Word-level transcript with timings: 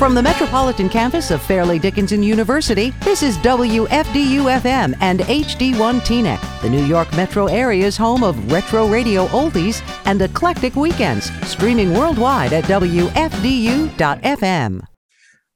From 0.00 0.14
the 0.14 0.22
metropolitan 0.22 0.88
campus 0.88 1.30
of 1.30 1.42
Fairleigh 1.42 1.78
Dickinson 1.78 2.22
University, 2.22 2.94
this 3.02 3.22
is 3.22 3.36
WFDU 3.36 4.58
FM 4.58 4.96
and 5.02 5.20
HD1 5.20 6.00
Teaneck, 6.00 6.40
the 6.62 6.70
New 6.70 6.86
York 6.86 7.14
metro 7.14 7.48
area's 7.48 7.98
home 7.98 8.24
of 8.24 8.50
retro 8.50 8.88
radio 8.88 9.26
oldies 9.26 9.82
and 10.06 10.22
eclectic 10.22 10.74
weekends, 10.74 11.30
streaming 11.46 11.92
worldwide 11.92 12.54
at 12.54 12.64
WFDU.FM. 12.64 13.90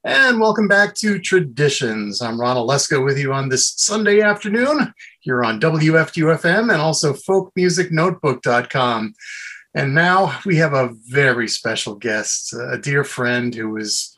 And 0.03 0.39
welcome 0.39 0.67
back 0.67 0.93
to 0.97 1.17
Traditions. 1.17 2.21
I'm 2.21 2.39
Ron 2.39 2.57
Olesko 2.57 3.03
with 3.03 3.17
you 3.17 3.33
on 3.33 3.49
this 3.49 3.73
Sunday 3.77 4.21
afternoon 4.21 4.93
here 5.21 5.43
on 5.43 5.59
WFDU 5.59 6.39
FM 6.39 6.71
and 6.71 6.83
also 6.83 7.13
folkmusicnotebook.com. 7.13 9.15
And 9.73 9.95
now 9.95 10.37
we 10.45 10.57
have 10.57 10.73
a 10.73 10.93
very 11.09 11.47
special 11.47 11.95
guest, 11.95 12.53
a 12.53 12.77
dear 12.77 13.03
friend 13.03 13.55
who 13.55 13.71
was 13.71 14.14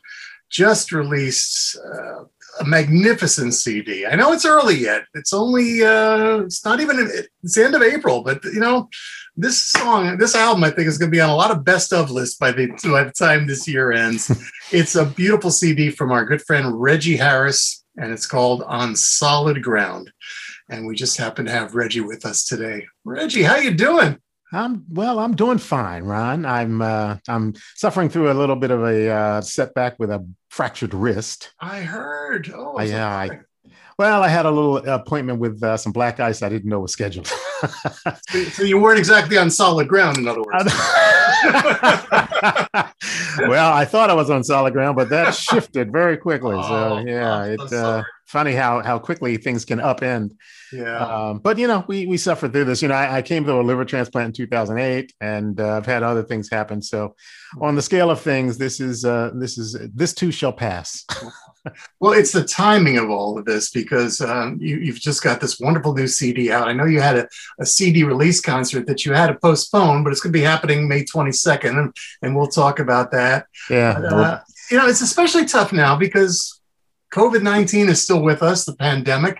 just 0.50 0.92
released 0.92 1.76
uh, 1.76 2.24
a 2.60 2.64
magnificent 2.64 3.54
CD. 3.54 4.06
I 4.06 4.16
know 4.16 4.32
it's 4.32 4.44
early 4.44 4.76
yet. 4.76 5.04
It's 5.14 5.32
only 5.32 5.84
uh, 5.84 6.38
it's 6.40 6.64
not 6.64 6.80
even 6.80 7.08
it's 7.42 7.54
the 7.54 7.64
end 7.64 7.74
of 7.74 7.82
April, 7.82 8.22
but 8.22 8.42
you 8.44 8.60
know, 8.60 8.88
this 9.36 9.62
song, 9.62 10.18
this 10.18 10.34
album, 10.34 10.64
I 10.64 10.70
think 10.70 10.88
is 10.88 10.98
going 10.98 11.10
to 11.10 11.16
be 11.16 11.20
on 11.20 11.30
a 11.30 11.36
lot 11.36 11.50
of 11.50 11.64
best 11.64 11.92
of 11.92 12.10
lists 12.10 12.36
by 12.36 12.52
the 12.52 12.68
by 12.84 13.04
the 13.04 13.12
time 13.12 13.46
this 13.46 13.68
year 13.68 13.92
ends. 13.92 14.30
it's 14.72 14.94
a 14.94 15.06
beautiful 15.06 15.50
CD 15.50 15.90
from 15.90 16.10
our 16.10 16.24
good 16.24 16.42
friend 16.42 16.80
Reggie 16.80 17.16
Harris, 17.16 17.84
and 17.96 18.12
it's 18.12 18.26
called 18.26 18.62
On 18.62 18.96
Solid 18.96 19.62
Ground. 19.62 20.10
And 20.70 20.86
we 20.86 20.94
just 20.94 21.16
happen 21.16 21.46
to 21.46 21.52
have 21.52 21.74
Reggie 21.74 22.02
with 22.02 22.26
us 22.26 22.44
today. 22.44 22.86
Reggie, 23.04 23.42
how 23.42 23.56
you 23.56 23.72
doing? 23.72 24.18
I'm 24.52 24.84
well. 24.90 25.18
I'm 25.18 25.36
doing 25.36 25.58
fine, 25.58 26.04
Ron. 26.04 26.46
I'm 26.46 26.80
uh, 26.80 27.16
I'm 27.28 27.54
suffering 27.76 28.08
through 28.08 28.30
a 28.30 28.34
little 28.34 28.56
bit 28.56 28.70
of 28.70 28.82
a 28.82 29.10
uh, 29.10 29.40
setback 29.40 29.98
with 29.98 30.10
a 30.10 30.26
fractured 30.48 30.94
wrist. 30.94 31.52
I 31.60 31.80
heard. 31.80 32.52
Oh, 32.54 32.78
uh, 32.78 32.82
yeah. 32.82 33.08
I, 33.08 33.40
well, 33.98 34.22
I 34.22 34.28
had 34.28 34.46
a 34.46 34.50
little 34.50 34.76
appointment 34.76 35.40
with 35.40 35.62
uh, 35.62 35.76
some 35.76 35.92
black 35.92 36.20
ice 36.20 36.42
I 36.42 36.48
didn't 36.48 36.70
know 36.70 36.80
was 36.80 36.92
scheduled. 36.92 37.26
so, 37.26 38.44
so 38.44 38.62
you 38.62 38.78
weren't 38.78 38.98
exactly 38.98 39.36
on 39.36 39.50
solid 39.50 39.88
ground, 39.88 40.18
in 40.18 40.28
other 40.28 40.40
words. 40.40 40.64
well, 43.38 43.72
I 43.72 43.84
thought 43.84 44.08
I 44.10 44.14
was 44.14 44.30
on 44.30 44.44
solid 44.44 44.72
ground, 44.72 44.96
but 44.96 45.08
that 45.08 45.34
shifted 45.34 45.92
very 45.92 46.16
quickly. 46.16 46.56
Oh, 46.58 46.98
so 46.98 47.06
yeah, 47.06 47.44
it 47.44 47.72
uh, 47.72 48.02
funny 48.28 48.52
how 48.52 48.80
how 48.80 48.98
quickly 48.98 49.36
things 49.38 49.64
can 49.64 49.78
upend. 49.78 50.36
Yeah. 50.72 50.98
Um, 50.98 51.38
but 51.38 51.58
you 51.58 51.66
know, 51.66 51.84
we 51.88 52.06
we 52.06 52.16
suffered 52.16 52.52
through 52.52 52.64
this. 52.64 52.82
You 52.82 52.88
know, 52.88 52.94
I, 52.94 53.16
I 53.16 53.22
came 53.22 53.44
through 53.44 53.60
a 53.60 53.62
liver 53.62 53.84
transplant 53.84 54.26
in 54.28 54.32
2008, 54.44 55.12
and 55.20 55.58
uh, 55.58 55.76
I've 55.76 55.86
had 55.86 56.02
other 56.02 56.22
things 56.22 56.50
happen. 56.50 56.82
So, 56.82 57.16
on 57.60 57.74
the 57.74 57.82
scale 57.82 58.10
of 58.10 58.20
things, 58.20 58.58
this 58.58 58.80
is 58.80 59.04
uh, 59.04 59.30
this 59.34 59.58
is 59.58 59.76
this 59.94 60.14
too 60.14 60.30
shall 60.30 60.52
pass. 60.52 61.04
well, 62.00 62.12
it's 62.12 62.32
the 62.32 62.44
timing 62.44 62.98
of 62.98 63.10
all 63.10 63.38
of 63.38 63.46
this 63.46 63.70
because 63.70 64.20
um, 64.20 64.58
you, 64.60 64.92
have 64.92 65.00
just 65.00 65.22
got 65.22 65.40
this 65.40 65.58
wonderful 65.58 65.94
new 65.94 66.06
CD 66.06 66.52
out. 66.52 66.68
I 66.68 66.72
know 66.72 66.84
you 66.84 67.00
had 67.00 67.16
a, 67.16 67.28
a, 67.58 67.66
CD 67.66 68.04
release 68.04 68.40
concert 68.40 68.86
that 68.86 69.04
you 69.04 69.12
had 69.12 69.28
to 69.28 69.34
postpone, 69.34 70.04
but 70.04 70.10
it's 70.10 70.20
going 70.20 70.32
to 70.32 70.38
be 70.38 70.44
happening 70.44 70.86
May 70.86 71.04
22nd, 71.04 71.78
and, 71.78 71.96
and 72.22 72.36
we'll 72.36 72.48
talk 72.48 72.78
about 72.78 73.10
that. 73.12 73.46
Yeah. 73.70 73.98
Uh, 73.98 74.40
you 74.70 74.76
know, 74.76 74.86
it's 74.86 75.00
especially 75.00 75.46
tough 75.46 75.72
now 75.72 75.96
because 75.96 76.57
COVID 77.12 77.42
19 77.42 77.88
is 77.88 78.02
still 78.02 78.22
with 78.22 78.42
us, 78.42 78.64
the 78.64 78.76
pandemic. 78.76 79.38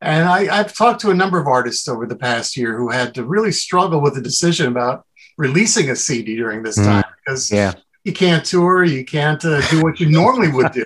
And 0.00 0.28
I, 0.28 0.54
have 0.54 0.74
talked 0.74 1.00
to 1.00 1.10
a 1.10 1.14
number 1.14 1.40
of 1.40 1.46
artists 1.46 1.88
over 1.88 2.06
the 2.06 2.16
past 2.16 2.56
year 2.56 2.76
who 2.76 2.90
had 2.90 3.14
to 3.14 3.24
really 3.24 3.52
struggle 3.52 4.00
with 4.00 4.14
the 4.14 4.20
decision 4.20 4.66
about 4.66 5.06
releasing 5.38 5.90
a 5.90 5.96
CD 5.96 6.36
during 6.36 6.62
this 6.62 6.78
mm. 6.78 6.84
time 6.84 7.04
because 7.24 7.50
yeah. 7.50 7.72
you 8.04 8.12
can't 8.12 8.44
tour, 8.44 8.84
you 8.84 9.04
can't 9.04 9.42
uh, 9.44 9.66
do 9.68 9.82
what 9.82 9.98
you 9.98 10.08
normally 10.10 10.50
would 10.50 10.72
do. 10.72 10.84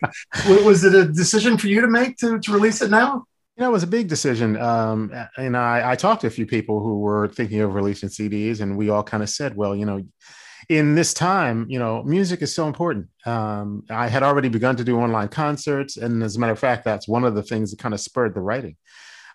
Was 0.64 0.84
it 0.84 0.94
a 0.94 1.06
decision 1.06 1.58
for 1.58 1.66
you 1.66 1.80
to 1.80 1.88
make 1.88 2.18
to, 2.18 2.38
to 2.38 2.52
release 2.52 2.82
it 2.82 2.90
now? 2.90 3.24
You 3.56 3.64
know, 3.64 3.70
it 3.70 3.72
was 3.72 3.82
a 3.82 3.88
big 3.88 4.08
decision. 4.08 4.56
Um, 4.56 5.12
and 5.36 5.56
I, 5.56 5.90
I 5.90 5.96
talked 5.96 6.22
to 6.22 6.28
a 6.28 6.30
few 6.30 6.46
people 6.46 6.80
who 6.80 7.00
were 7.00 7.28
thinking 7.28 7.60
of 7.60 7.74
releasing 7.74 8.08
CDs, 8.08 8.60
and 8.60 8.76
we 8.76 8.90
all 8.90 9.02
kind 9.02 9.22
of 9.22 9.28
said, 9.28 9.56
well, 9.56 9.76
you 9.76 9.84
know, 9.84 10.02
in 10.70 10.94
this 10.94 11.12
time, 11.12 11.66
you 11.68 11.80
know, 11.80 12.00
music 12.04 12.42
is 12.42 12.54
so 12.54 12.68
important. 12.68 13.08
Um, 13.26 13.82
I 13.90 14.06
had 14.06 14.22
already 14.22 14.48
begun 14.48 14.76
to 14.76 14.84
do 14.84 15.00
online 15.00 15.26
concerts, 15.26 15.96
and 15.96 16.22
as 16.22 16.36
a 16.36 16.38
matter 16.38 16.52
of 16.52 16.60
fact, 16.60 16.84
that's 16.84 17.08
one 17.08 17.24
of 17.24 17.34
the 17.34 17.42
things 17.42 17.72
that 17.72 17.80
kind 17.80 17.92
of 17.92 17.98
spurred 17.98 18.34
the 18.36 18.40
writing. 18.40 18.76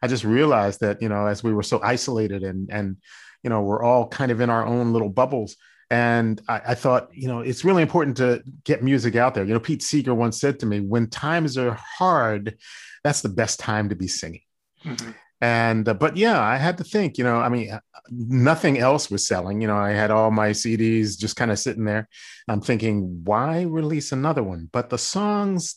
I 0.02 0.08
just 0.08 0.24
realized 0.24 0.80
that 0.80 1.02
you 1.02 1.10
know, 1.10 1.28
as 1.28 1.44
we 1.44 1.54
were 1.54 1.62
so 1.62 1.82
isolated 1.84 2.44
and 2.44 2.70
and 2.72 2.96
you 3.44 3.50
know, 3.50 3.62
we're 3.62 3.84
all 3.84 4.08
kind 4.08 4.32
of 4.32 4.40
in 4.40 4.50
our 4.50 4.66
own 4.66 4.94
little 4.94 5.10
bubbles. 5.10 5.58
And 5.92 6.42
I, 6.48 6.62
I 6.70 6.76
thought, 6.76 7.10
you 7.12 7.28
know, 7.28 7.42
it's 7.42 7.66
really 7.66 7.84
important 7.84 8.16
to 8.18 8.42
get 8.64 8.82
music 8.82 9.18
out 9.18 9.36
there. 9.36 9.44
You 9.44 9.54
know, 9.54 9.60
Pete 9.60 9.84
Seeger 9.84 10.16
once 10.16 10.40
said 10.40 10.62
to 10.62 10.66
me, 10.66 10.80
"When 10.80 11.10
times 11.10 11.58
are 11.58 11.74
hard, 11.74 12.58
that's 13.04 13.22
the 13.22 13.30
best 13.30 13.60
time 13.60 13.90
to 13.90 13.96
be 13.96 14.08
singing." 14.08 14.42
Mm-hmm 14.86 15.12
and 15.42 15.90
uh, 15.90 15.94
but 15.94 16.16
yeah 16.16 16.42
i 16.42 16.56
had 16.56 16.78
to 16.78 16.84
think 16.84 17.18
you 17.18 17.24
know 17.24 17.38
i 17.38 17.50
mean 17.50 17.70
uh, 17.70 17.80
nothing 18.10 18.78
else 18.78 19.12
was 19.12 19.28
selling 19.28 19.60
you 19.62 19.68
know 19.68 19.76
i 19.76 19.92
had 19.92 20.10
all 20.10 20.32
my 20.32 20.52
cds 20.52 21.18
just 21.18 21.36
kind 21.36 21.52
of 21.52 21.60
sitting 21.60 21.86
there. 21.86 22.08
I'm 22.48 22.62
thinking 22.62 23.24
why 23.26 23.64
release 23.64 24.12
another 24.12 24.44
one? 24.44 24.70
But 24.72 24.90
the 24.90 24.98
songs 24.98 25.76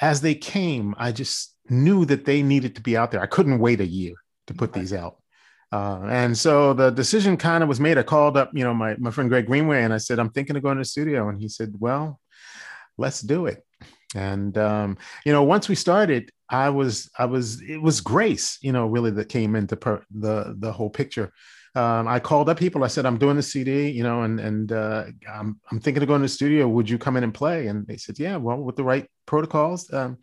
as 0.00 0.20
they 0.20 0.34
came 0.34 0.94
i 0.98 1.12
just 1.12 1.54
knew 1.68 2.04
that 2.06 2.24
they 2.24 2.42
needed 2.42 2.74
to 2.76 2.80
be 2.80 2.96
out 2.96 3.10
there. 3.10 3.20
I 3.20 3.26
couldn't 3.26 3.58
wait 3.58 3.80
a 3.80 3.86
year 3.86 4.14
to 4.46 4.54
put 4.54 4.72
these 4.72 4.94
out. 4.94 5.18
Uh, 5.70 6.00
and 6.08 6.36
so 6.36 6.72
the 6.72 6.88
decision 6.88 7.36
kind 7.36 7.62
of 7.62 7.68
was 7.68 7.78
made. 7.78 7.98
I 7.98 8.02
called 8.02 8.36
up 8.36 8.50
you 8.54 8.64
know 8.64 8.74
my, 8.74 8.96
my 8.96 9.10
friend 9.10 9.30
greg 9.30 9.46
greenway 9.46 9.82
and 9.82 9.92
i 9.92 9.98
said 9.98 10.18
i'm 10.18 10.30
thinking 10.30 10.56
of 10.56 10.62
going 10.62 10.78
to 10.78 10.80
the 10.80 10.86
studio. 10.86 11.28
And 11.28 11.40
he 11.40 11.48
said 11.48 11.74
well 11.78 12.20
let's 12.96 13.20
do 13.20 13.46
it. 13.46 13.64
And 14.14 14.56
um, 14.58 14.98
you 15.24 15.32
know 15.32 15.44
once 15.44 15.68
we 15.68 15.74
started 15.74 16.32
i 16.50 16.68
was 16.68 17.10
i 17.18 17.24
was 17.24 17.60
it 17.62 17.80
was 17.80 18.00
grace 18.00 18.58
you 18.62 18.72
know 18.72 18.86
really 18.86 19.10
that 19.10 19.28
came 19.28 19.54
into 19.54 19.76
per, 19.76 20.02
the 20.10 20.54
the 20.58 20.72
whole 20.72 20.90
picture. 20.90 21.32
Um, 21.74 22.08
i 22.08 22.18
called 22.18 22.48
up 22.48 22.58
people. 22.58 22.82
I 22.82 22.88
said 22.88 23.06
i'm 23.06 23.18
doing 23.18 23.36
the 23.36 23.42
cd 23.42 23.90
you 23.90 24.02
know 24.02 24.22
and 24.22 24.40
and 24.40 24.72
uh, 24.72 25.04
I'm, 25.32 25.60
I'm 25.70 25.80
thinking 25.80 26.02
of 26.02 26.08
going 26.08 26.20
to 26.20 26.24
the 26.24 26.28
studio. 26.28 26.66
Would 26.66 26.88
you 26.90 26.98
come 26.98 27.16
in 27.16 27.24
and 27.24 27.32
play? 27.32 27.66
And 27.68 27.86
they 27.86 27.96
said 27.96 28.18
yeah 28.18 28.36
well 28.36 28.58
with 28.58 28.76
the 28.76 28.84
right 28.84 29.08
protocols 29.26 29.92
um, 29.92 30.18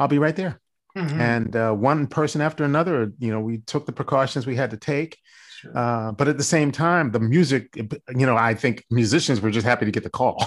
i'll 0.00 0.08
be 0.08 0.18
right 0.18 0.36
there. 0.36 0.60
Mm-hmm. 0.96 1.20
and 1.20 1.54
uh, 1.56 1.72
one 1.72 2.06
person 2.06 2.40
after 2.40 2.64
another 2.64 3.12
you 3.18 3.30
know 3.30 3.40
we 3.40 3.58
took 3.58 3.84
the 3.84 3.92
precautions 3.92 4.46
we 4.46 4.56
had 4.56 4.70
to 4.70 4.78
take 4.78 5.18
uh, 5.74 6.12
but 6.12 6.28
at 6.28 6.38
the 6.38 6.44
same 6.44 6.70
time, 6.70 7.10
the 7.10 7.20
music, 7.20 7.76
you 7.76 8.26
know, 8.26 8.36
I 8.36 8.54
think 8.54 8.84
musicians 8.90 9.40
were 9.40 9.50
just 9.50 9.66
happy 9.66 9.84
to 9.84 9.90
get 9.90 10.02
the 10.02 10.10
call. 10.10 10.46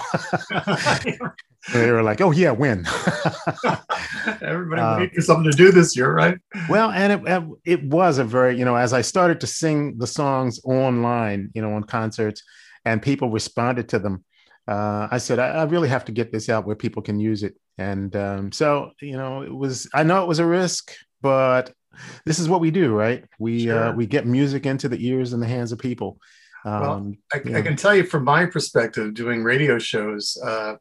they 1.72 1.90
were 1.90 2.02
like, 2.02 2.20
"Oh 2.20 2.30
yeah, 2.30 2.50
win." 2.50 2.86
Everybody 4.42 4.80
uh, 4.80 4.98
waiting 4.98 5.14
for 5.14 5.20
something 5.20 5.50
to 5.50 5.56
do 5.56 5.70
this 5.70 5.96
year, 5.96 6.12
right? 6.12 6.38
Well, 6.68 6.90
and 6.90 7.12
it 7.12 7.44
it 7.64 7.84
was 7.84 8.18
a 8.18 8.24
very, 8.24 8.58
you 8.58 8.64
know, 8.64 8.76
as 8.76 8.92
I 8.92 9.02
started 9.02 9.40
to 9.40 9.46
sing 9.46 9.98
the 9.98 10.06
songs 10.06 10.60
online, 10.64 11.50
you 11.54 11.62
know, 11.62 11.72
on 11.72 11.84
concerts, 11.84 12.42
and 12.84 13.02
people 13.02 13.30
responded 13.30 13.88
to 13.90 13.98
them. 13.98 14.24
Uh, 14.68 15.08
I 15.10 15.18
said, 15.18 15.38
I, 15.38 15.48
I, 15.48 15.62
really 15.64 15.88
have 15.88 16.04
to 16.04 16.12
get 16.12 16.30
this 16.30 16.48
out 16.48 16.64
where 16.64 16.76
people 16.76 17.02
can 17.02 17.18
use 17.18 17.42
it. 17.42 17.56
And 17.76 18.14
um, 18.14 18.52
so, 18.52 18.92
you 19.00 19.16
know, 19.16 19.42
it 19.42 19.52
was, 19.52 19.88
I 19.92 20.04
know 20.04 20.22
it 20.22 20.28
was 20.28 20.38
a 20.38 20.46
risk, 20.46 20.92
but 21.22 21.72
this 22.24 22.38
is 22.38 22.48
what 22.48 22.60
we 22.60 22.70
do, 22.70 22.94
right? 22.94 23.24
We 23.38 23.70
uh, 23.70 23.74
sure. 23.74 23.84
uh, 23.84 23.92
we 23.92 24.06
get 24.06 24.26
music 24.26 24.66
into 24.66 24.88
the 24.88 25.04
ears 25.04 25.32
and 25.32 25.42
the 25.42 25.48
hands 25.48 25.72
of 25.72 25.78
people. 25.78 26.18
Um, 26.64 26.80
well, 26.80 27.12
I, 27.32 27.58
I, 27.58 27.62
can 27.62 27.74
tell 27.74 27.94
you 27.94 28.04
from 28.04 28.24
my 28.24 28.46
perspective, 28.46 29.14
doing 29.14 29.42
radio 29.42 29.78
shows, 29.78 30.36
uh, 30.44 30.74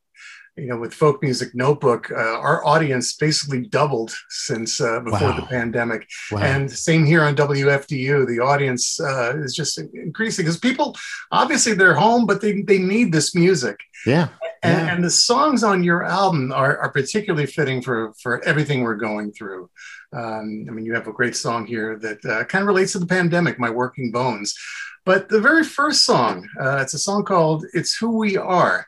you 0.60 0.68
know, 0.68 0.78
with 0.78 0.94
Folk 0.94 1.22
Music 1.22 1.56
Notebook, 1.56 2.12
uh, 2.12 2.16
our 2.16 2.66
audience 2.66 3.14
basically 3.14 3.62
doubled 3.62 4.14
since 4.30 4.82
uh, 4.82 5.00
before 5.00 5.30
wow. 5.30 5.40
the 5.40 5.46
pandemic. 5.46 6.08
Wow. 6.32 6.42
And 6.42 6.72
same 6.72 7.06
here 7.06 7.24
on 7.24 7.36
WFDU, 7.36 8.28
the 8.28 8.40
audience 8.40 9.00
uh, 9.00 9.38
is 9.38 9.56
just 9.56 9.78
increasing 9.78 10.46
because 10.46 10.60
people, 10.60 10.96
obviously, 11.32 11.74
they're 11.74 11.94
home, 11.94 12.26
but 12.26 12.42
they, 12.42 12.62
they 12.62 12.78
need 12.78 13.12
this 13.12 13.34
music. 13.34 13.80
Yeah. 14.06 14.30
And, 14.62 14.88
yeah. 14.88 14.96
and 14.96 15.04
the 15.04 15.10
songs 15.10 15.64
on 15.64 15.84
your 15.84 16.04
album 16.04 16.52
are, 16.52 16.78
are 16.78 16.92
particularly 16.92 17.46
fitting 17.46 17.82
for, 17.82 18.14
for 18.22 18.44
everything 18.44 18.82
we're 18.82 18.96
going 18.96 19.32
through. 19.32 19.70
Um, 20.12 20.66
I 20.68 20.72
mean, 20.72 20.86
you 20.86 20.94
have 20.94 21.08
a 21.08 21.14
great 21.14 21.36
song 21.36 21.66
here 21.66 21.98
that 22.00 22.26
uh, 22.26 22.44
kind 22.46 22.64
of 22.64 22.68
relates 22.68 22.94
to 22.94 23.00
the 23.00 23.06
pandemic, 23.06 23.60
My 23.60 23.70
Working 23.70 24.12
Bones. 24.12 24.58
But 25.06 25.30
the 25.30 25.40
very 25.40 25.64
first 25.64 26.04
song, 26.04 26.48
uh, 26.60 26.78
it's 26.78 26.94
a 26.94 27.00
song 27.00 27.24
called 27.24 27.66
It's 27.74 27.96
Who 27.98 28.18
We 28.18 28.38
Are. 28.38 28.88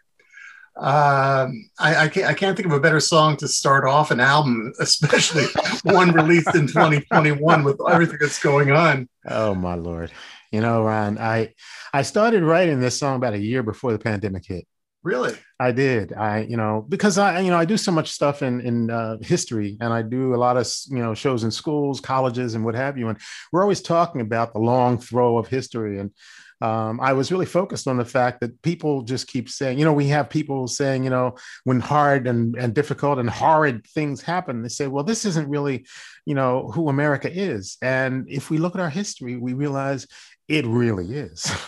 Um, 0.77 1.69
I, 1.79 1.95
I, 2.06 2.07
can't, 2.07 2.27
I 2.27 2.33
can't 2.33 2.56
think 2.56 2.65
of 2.65 2.73
a 2.73 2.79
better 2.79 3.00
song 3.00 3.38
to 3.38 3.47
start 3.47 3.85
off 3.85 4.12
an 4.12 4.19
album, 4.19 4.73
especially 4.79 5.45
one 5.83 6.12
released 6.12 6.56
in 6.56 6.68
2021 6.68 7.63
with 7.63 7.79
everything 7.89 8.18
that's 8.19 8.41
going 8.41 8.71
on. 8.71 9.07
Oh, 9.27 9.53
my 9.53 9.75
Lord. 9.75 10.12
You 10.51 10.62
know, 10.62 10.83
Ron, 10.83 11.18
I, 11.18 11.53
I 11.94 12.01
started 12.01 12.44
writing 12.44 12.79
this 12.79 12.97
song 12.97 13.15
about 13.15 13.33
a 13.33 13.39
year 13.39 13.63
before 13.63 13.91
the 13.91 14.00
pandemic 14.00 14.45
hit. 14.45 14.65
Really? 15.03 15.33
I 15.59 15.71
did. 15.71 16.13
I, 16.13 16.41
you 16.41 16.57
know, 16.57 16.85
because 16.88 17.17
I, 17.17 17.39
you 17.39 17.50
know, 17.50 17.57
I 17.57 17.65
do 17.65 17.75
so 17.75 17.91
much 17.91 18.12
stuff 18.12 18.44
in 18.44 18.62
in 18.62 18.91
uh, 18.91 19.17
history, 19.19 19.77
and 19.81 19.91
I 19.91 20.03
do 20.03 20.35
a 20.35 20.38
lot 20.38 20.57
of 20.57 20.71
you 20.89 21.00
know 21.00 21.15
shows 21.15 21.44
in 21.44 21.50
schools, 21.50 22.00
colleges, 22.00 22.53
and 22.53 22.63
what 22.63 22.75
have 22.75 23.00
you. 23.00 23.09
And 23.09 23.17
we're 23.51 23.63
always 23.63 23.81
talking 23.81 24.21
about 24.21 24.53
the 24.53 24.59
long 24.59 25.00
throw 25.00 25.39
of 25.39 25.47
history. 25.47 26.00
And 26.00 26.12
um, 26.61 26.99
I 27.01 27.13
was 27.13 27.31
really 27.31 27.45
focused 27.45 27.87
on 27.87 27.97
the 27.97 28.05
fact 28.05 28.39
that 28.41 28.61
people 28.61 29.01
just 29.01 29.27
keep 29.27 29.49
saying, 29.49 29.79
you 29.79 29.85
know, 29.85 29.93
we 29.93 30.07
have 30.07 30.29
people 30.29 30.67
saying, 30.67 31.03
you 31.03 31.09
know, 31.09 31.35
when 31.63 31.79
hard 31.79 32.27
and 32.27 32.55
and 32.55 32.73
difficult 32.73 33.17
and 33.17 33.29
horrid 33.29 33.85
things 33.87 34.21
happen, 34.21 34.61
they 34.61 34.69
say, 34.69 34.87
well, 34.87 35.03
this 35.03 35.25
isn't 35.25 35.49
really, 35.49 35.85
you 36.25 36.35
know, 36.35 36.69
who 36.73 36.89
America 36.89 37.31
is. 37.31 37.77
And 37.81 38.29
if 38.29 38.49
we 38.49 38.59
look 38.59 38.75
at 38.75 38.81
our 38.81 38.89
history, 38.89 39.37
we 39.37 39.53
realize 39.53 40.07
it 40.47 40.65
really 40.65 41.15
is. 41.15 41.51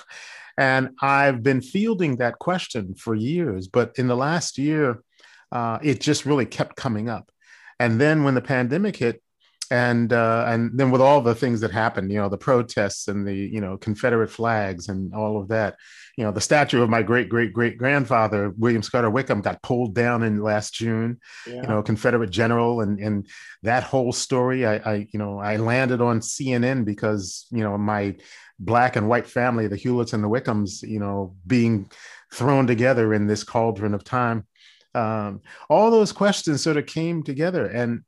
And 0.56 0.90
I've 1.02 1.42
been 1.42 1.62
fielding 1.62 2.18
that 2.18 2.38
question 2.38 2.94
for 2.94 3.16
years, 3.16 3.68
but 3.68 3.94
in 3.98 4.08
the 4.08 4.16
last 4.16 4.60
year, 4.60 5.02
uh, 5.52 5.80
it 5.82 6.00
just 6.00 6.28
really 6.28 6.46
kept 6.46 6.76
coming 6.76 7.10
up. 7.10 7.32
And 7.80 8.00
then 8.00 8.24
when 8.24 8.36
the 8.36 8.42
pandemic 8.42 8.98
hit, 8.98 9.23
and 9.74 10.14
uh, 10.14 10.46
and 10.48 10.70
then 10.78 10.92
with 10.92 11.02
all 11.02 11.20
the 11.20 11.34
things 11.34 11.60
that 11.62 11.72
happened, 11.72 12.12
you 12.12 12.20
know, 12.20 12.30
the 12.30 12.38
protests 12.38 13.08
and 13.08 13.28
the 13.28 13.34
you 13.34 13.60
know 13.60 13.76
Confederate 13.76 14.30
flags 14.30 14.88
and 14.88 15.12
all 15.16 15.42
of 15.42 15.48
that, 15.48 15.78
you 16.16 16.24
know, 16.24 16.32
the 16.32 16.42
statue 16.42 16.84
of 16.84 16.92
my 16.92 17.02
great 17.02 17.28
great 17.28 17.54
great 17.54 17.76
grandfather 17.76 18.52
Williams 18.52 18.88
Carter 18.88 19.10
Wickham 19.10 19.42
got 19.42 19.64
pulled 19.64 19.96
down 19.96 20.22
in 20.22 20.44
last 20.44 20.76
June. 20.76 21.20
Yeah. 21.48 21.64
You 21.64 21.68
know, 21.68 21.82
Confederate 21.82 22.30
general, 22.30 22.82
and 22.82 23.00
and 23.00 23.28
that 23.64 23.82
whole 23.82 24.14
story. 24.14 24.64
I, 24.64 24.76
I 24.76 25.08
you 25.12 25.18
know 25.18 25.40
I 25.40 25.56
landed 25.56 26.02
on 26.02 26.20
CNN 26.20 26.86
because 26.86 27.48
you 27.50 27.64
know 27.64 27.76
my 27.76 28.16
black 28.60 28.96
and 28.96 29.10
white 29.10 29.26
family, 29.26 29.66
the 29.66 29.76
Hewletts 29.76 30.14
and 30.14 30.24
the 30.24 30.30
Wickhams, 30.30 30.88
you 30.88 31.00
know, 31.00 31.36
being 31.48 31.90
thrown 32.32 32.68
together 32.68 33.12
in 33.12 33.26
this 33.26 33.44
cauldron 33.44 33.96
of 33.96 34.04
time. 34.04 34.46
Um, 34.94 35.42
all 35.68 35.90
those 35.90 36.12
questions 36.12 36.62
sort 36.62 36.78
of 36.78 36.86
came 36.86 37.24
together. 37.24 37.66
And, 37.66 38.04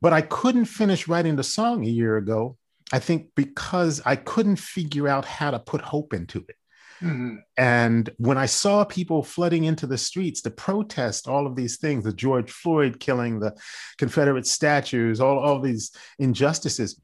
but 0.00 0.12
I 0.12 0.22
couldn't 0.22 0.66
finish 0.66 1.08
writing 1.08 1.36
the 1.36 1.44
song 1.44 1.84
a 1.84 1.88
year 1.88 2.16
ago, 2.16 2.56
I 2.92 2.98
think 2.98 3.30
because 3.34 4.00
I 4.04 4.16
couldn't 4.16 4.56
figure 4.56 5.08
out 5.08 5.24
how 5.24 5.50
to 5.50 5.58
put 5.58 5.80
hope 5.80 6.14
into 6.14 6.44
it. 6.48 6.56
Mm-hmm. 7.02 7.36
And 7.56 8.10
when 8.16 8.38
I 8.38 8.46
saw 8.46 8.84
people 8.84 9.22
flooding 9.22 9.64
into 9.64 9.86
the 9.86 9.98
streets 9.98 10.42
to 10.42 10.50
protest 10.50 11.28
all 11.28 11.46
of 11.46 11.54
these 11.54 11.76
things, 11.76 12.04
the 12.04 12.12
George 12.12 12.50
Floyd 12.50 12.98
killing, 12.98 13.38
the 13.38 13.56
Confederate 13.98 14.46
statues, 14.46 15.20
all, 15.20 15.38
all 15.38 15.60
these 15.60 15.92
injustices, 16.18 17.00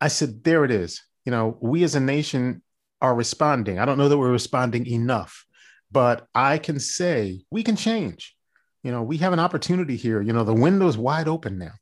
I 0.00 0.08
said, 0.08 0.44
there 0.44 0.64
it 0.64 0.70
is 0.70 1.02
you 1.24 1.30
know, 1.30 1.56
we 1.60 1.82
as 1.84 1.94
a 1.94 2.00
nation 2.00 2.62
are 3.00 3.14
responding. 3.14 3.78
I 3.78 3.84
don't 3.84 3.98
know 3.98 4.08
that 4.08 4.18
we're 4.18 4.30
responding 4.30 4.86
enough, 4.86 5.44
but 5.90 6.26
I 6.34 6.58
can 6.58 6.78
say 6.78 7.44
we 7.50 7.62
can 7.62 7.76
change. 7.76 8.36
You 8.82 8.92
know, 8.92 9.02
we 9.02 9.16
have 9.18 9.32
an 9.32 9.40
opportunity 9.40 9.96
here. 9.96 10.20
You 10.20 10.32
know, 10.32 10.44
the 10.44 10.54
window's 10.54 10.98
wide 10.98 11.28
open 11.28 11.58
now. 11.58 11.72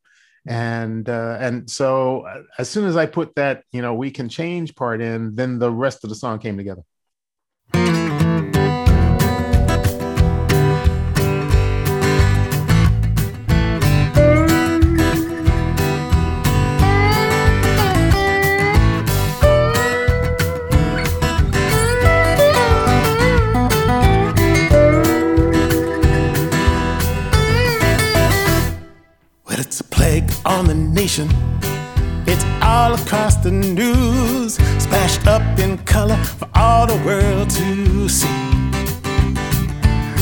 And 0.46 1.08
uh, 1.08 1.36
and 1.38 1.70
so 1.70 2.22
uh, 2.22 2.42
as 2.58 2.68
soon 2.68 2.86
as 2.86 2.96
I 2.96 3.06
put 3.06 3.34
that, 3.36 3.62
you 3.70 3.80
know, 3.80 3.94
we 3.94 4.10
can 4.10 4.28
change 4.28 4.74
part 4.74 5.00
in, 5.00 5.34
then 5.36 5.58
the 5.58 5.70
rest 5.70 6.02
of 6.04 6.10
the 6.10 6.16
song 6.16 6.40
came 6.40 6.56
together. 6.56 6.82
On 30.62 30.68
the 30.68 30.74
nation. 30.74 31.28
It's 32.26 32.44
all 32.62 32.94
across 32.94 33.34
the 33.36 33.50
news, 33.50 34.54
splashed 34.78 35.26
up 35.26 35.58
in 35.58 35.78
color 35.78 36.16
for 36.38 36.48
all 36.54 36.86
the 36.86 36.98
world 37.04 37.50
to 37.50 38.08
see. 38.08 38.28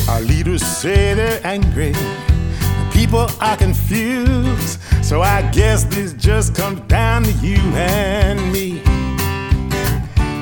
Our 0.09 0.23
leaders 0.23 0.63
say 0.63 1.13
they're 1.15 1.41
angry, 1.45 1.93
the 1.93 2.89
people 2.93 3.27
are 3.41 3.57
confused. 3.57 4.81
So 5.05 5.21
I 5.21 5.43
guess 5.51 5.85
this 5.85 6.15
just 6.15 6.55
comes 6.55 6.81
down 6.89 7.25
to 7.25 7.33
you 7.47 7.61
and 7.75 8.41
me. 8.53 8.83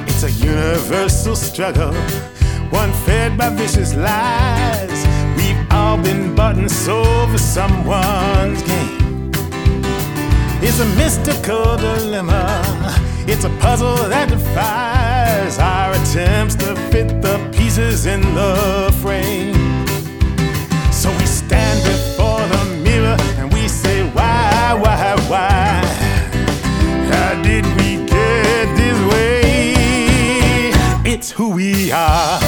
It's 0.07 0.23
a 0.23 0.31
universal 0.31 1.35
struggle, 1.35 1.93
one 2.71 2.93
fed 3.05 3.37
by 3.37 3.49
vicious 3.51 3.97
lies. 3.97 5.01
We've 5.37 5.73
all 5.73 5.97
been 5.97 6.39
and 6.39 6.71
sold 6.71 7.31
for 7.31 7.39
someone's 7.39 8.63
gain 8.63 8.98
is 10.63 10.81
a 10.81 10.87
mystical 10.97 11.77
dilemma. 11.77 12.63
It's 13.27 13.45
a 13.45 13.51
puzzle 13.61 13.97
that 14.09 14.29
defies 14.31 15.59
our 15.59 15.93
attempts 15.93 16.55
to 16.57 16.75
fit 16.91 17.21
the 17.23 17.39
pieces 17.53 18.07
in 18.07 18.21
the 18.35 18.93
frame. 19.03 19.87
So 20.93 21.11
we 21.11 21.27
stand 21.27 21.85
before 21.85 22.41
the 22.55 22.81
mirror 22.83 23.17
and 23.39 23.53
we 23.53 23.69
say, 23.69 24.09
Why, 24.11 24.75
why, 24.81 25.15
why? 25.29 25.83
How 27.13 27.43
did 27.43 27.65
we 27.77 28.05
get 28.07 28.77
this 28.77 28.99
way? 29.13 30.73
It's 31.05 31.31
who 31.31 31.51
we 31.51 31.93
are. 31.93 32.48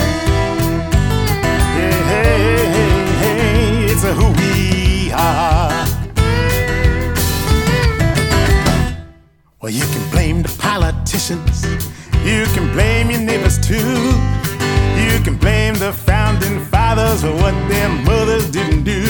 Well, 9.63 9.71
you 9.71 9.85
can 9.85 10.11
blame 10.11 10.41
the 10.41 10.49
politicians, 10.57 11.67
you 12.25 12.47
can 12.55 12.73
blame 12.73 13.11
your 13.11 13.21
neighbors 13.21 13.59
too. 13.59 13.77
You 14.97 15.21
can 15.23 15.37
blame 15.37 15.75
the 15.75 15.93
founding 15.93 16.65
fathers 16.65 17.21
for 17.21 17.33
what 17.33 17.53
their 17.69 17.91
mothers 17.91 18.51
didn't 18.51 18.85
do. 18.85 19.05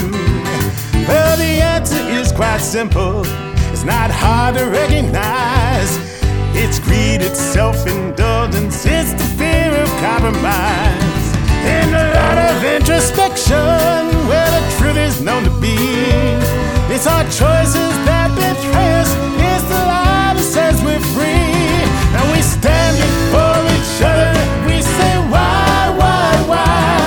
Well, 1.06 1.36
the 1.36 1.62
answer 1.62 2.02
is 2.18 2.32
quite 2.32 2.58
simple. 2.58 3.22
It's 3.70 3.84
not 3.84 4.10
hard 4.10 4.56
to 4.56 4.64
recognize. 4.64 5.96
It's 6.52 6.80
greed, 6.80 7.22
it's 7.22 7.38
self 7.38 7.86
indulgence, 7.86 8.84
it's 8.84 9.12
the 9.12 9.28
fear 9.38 9.70
of 9.70 9.88
compromise. 10.02 11.22
And 11.62 11.94
a 11.94 12.06
lot 12.18 12.38
of 12.50 12.64
introspection 12.64 14.26
where 14.26 14.50
the 14.50 14.62
truth 14.78 14.96
is 14.96 15.20
known 15.20 15.44
to 15.44 15.60
be. 15.60 15.76
It's 16.92 17.06
our 17.06 17.22
choices 17.22 17.94
that 18.10 18.34
betray 18.34 18.94
us, 18.98 19.39
we're 20.90 21.00
free, 21.14 21.86
and 22.16 22.32
we 22.32 22.42
stand 22.42 22.96
before 22.96 23.60
each 23.76 24.02
other. 24.02 24.32
We 24.66 24.82
say, 24.82 25.14
why, 25.30 25.94
why, 26.00 26.30
why? 26.50 26.98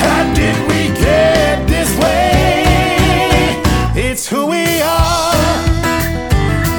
How 0.00 0.34
did 0.34 0.56
we 0.68 0.88
get 1.00 1.68
this 1.68 1.90
way? 1.98 3.60
It's 3.94 4.26
who 4.26 4.46
we 4.46 4.80
are. 4.80 5.34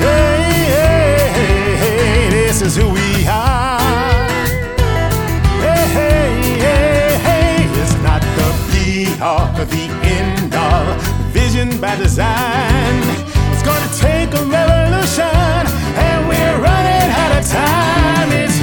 Hey, 0.05 0.41
hey, 0.74 1.75
hey, 1.83 2.29
this 2.31 2.62
is 2.62 2.75
who 2.75 2.89
we 2.89 3.27
are. 3.27 4.27
Hey, 5.65 5.86
hey, 5.98 6.29
hey, 6.65 7.17
hey. 7.27 7.81
It's 7.81 7.95
not 8.01 8.21
the 8.38 8.50
be 8.71 9.05
or 9.31 9.45
the 9.74 9.86
end 10.17 10.55
all. 10.55 10.98
Vision 11.31 11.79
by 11.79 11.95
design. 11.95 13.34
Take 13.95 14.33
a 14.33 14.43
revolution, 14.43 15.23
and 15.23 16.27
we're 16.27 16.57
running 16.59 17.09
out 17.21 17.39
of 17.39 17.49
time. 17.49 18.29
It's 18.33 18.54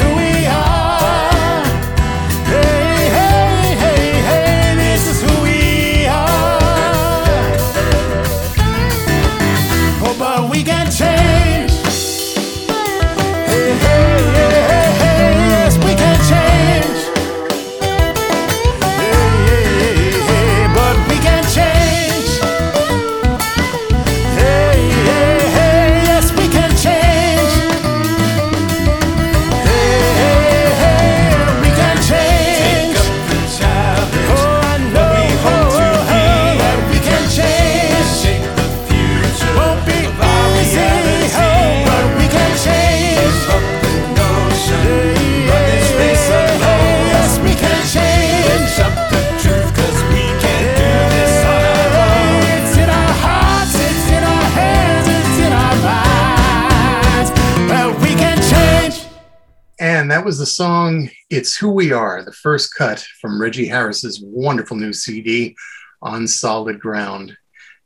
was 60.32 60.38
the 60.38 60.46
song 60.46 61.10
It's 61.28 61.58
Who 61.58 61.68
We 61.68 61.92
Are, 61.92 62.24
the 62.24 62.32
first 62.32 62.74
cut 62.74 63.06
from 63.20 63.38
Reggie 63.38 63.66
Harris's 63.66 64.22
wonderful 64.24 64.78
new 64.78 64.94
CD, 64.94 65.54
On 66.00 66.26
Solid 66.26 66.80
Ground. 66.80 67.36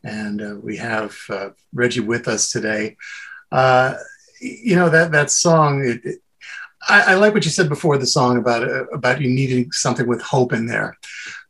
And 0.04 0.40
uh, 0.40 0.54
we 0.62 0.76
have 0.76 1.18
uh, 1.28 1.48
Reggie 1.74 1.98
with 1.98 2.28
us 2.28 2.52
today. 2.52 2.98
Uh, 3.50 3.94
you 4.40 4.76
know, 4.76 4.88
that, 4.88 5.10
that 5.10 5.32
song, 5.32 5.84
it, 5.84 6.04
it, 6.04 6.20
I, 6.88 7.00
I, 7.00 7.14
like 7.14 7.34
what 7.34 7.44
you 7.44 7.50
said 7.50 7.68
before 7.68 7.98
the 7.98 8.06
song 8.06 8.38
about, 8.38 8.62
uh, 8.62 8.86
about 8.90 9.20
you 9.20 9.28
needing 9.28 9.72
something 9.72 10.06
with 10.06 10.22
hope 10.22 10.52
in 10.52 10.66
there. 10.66 10.96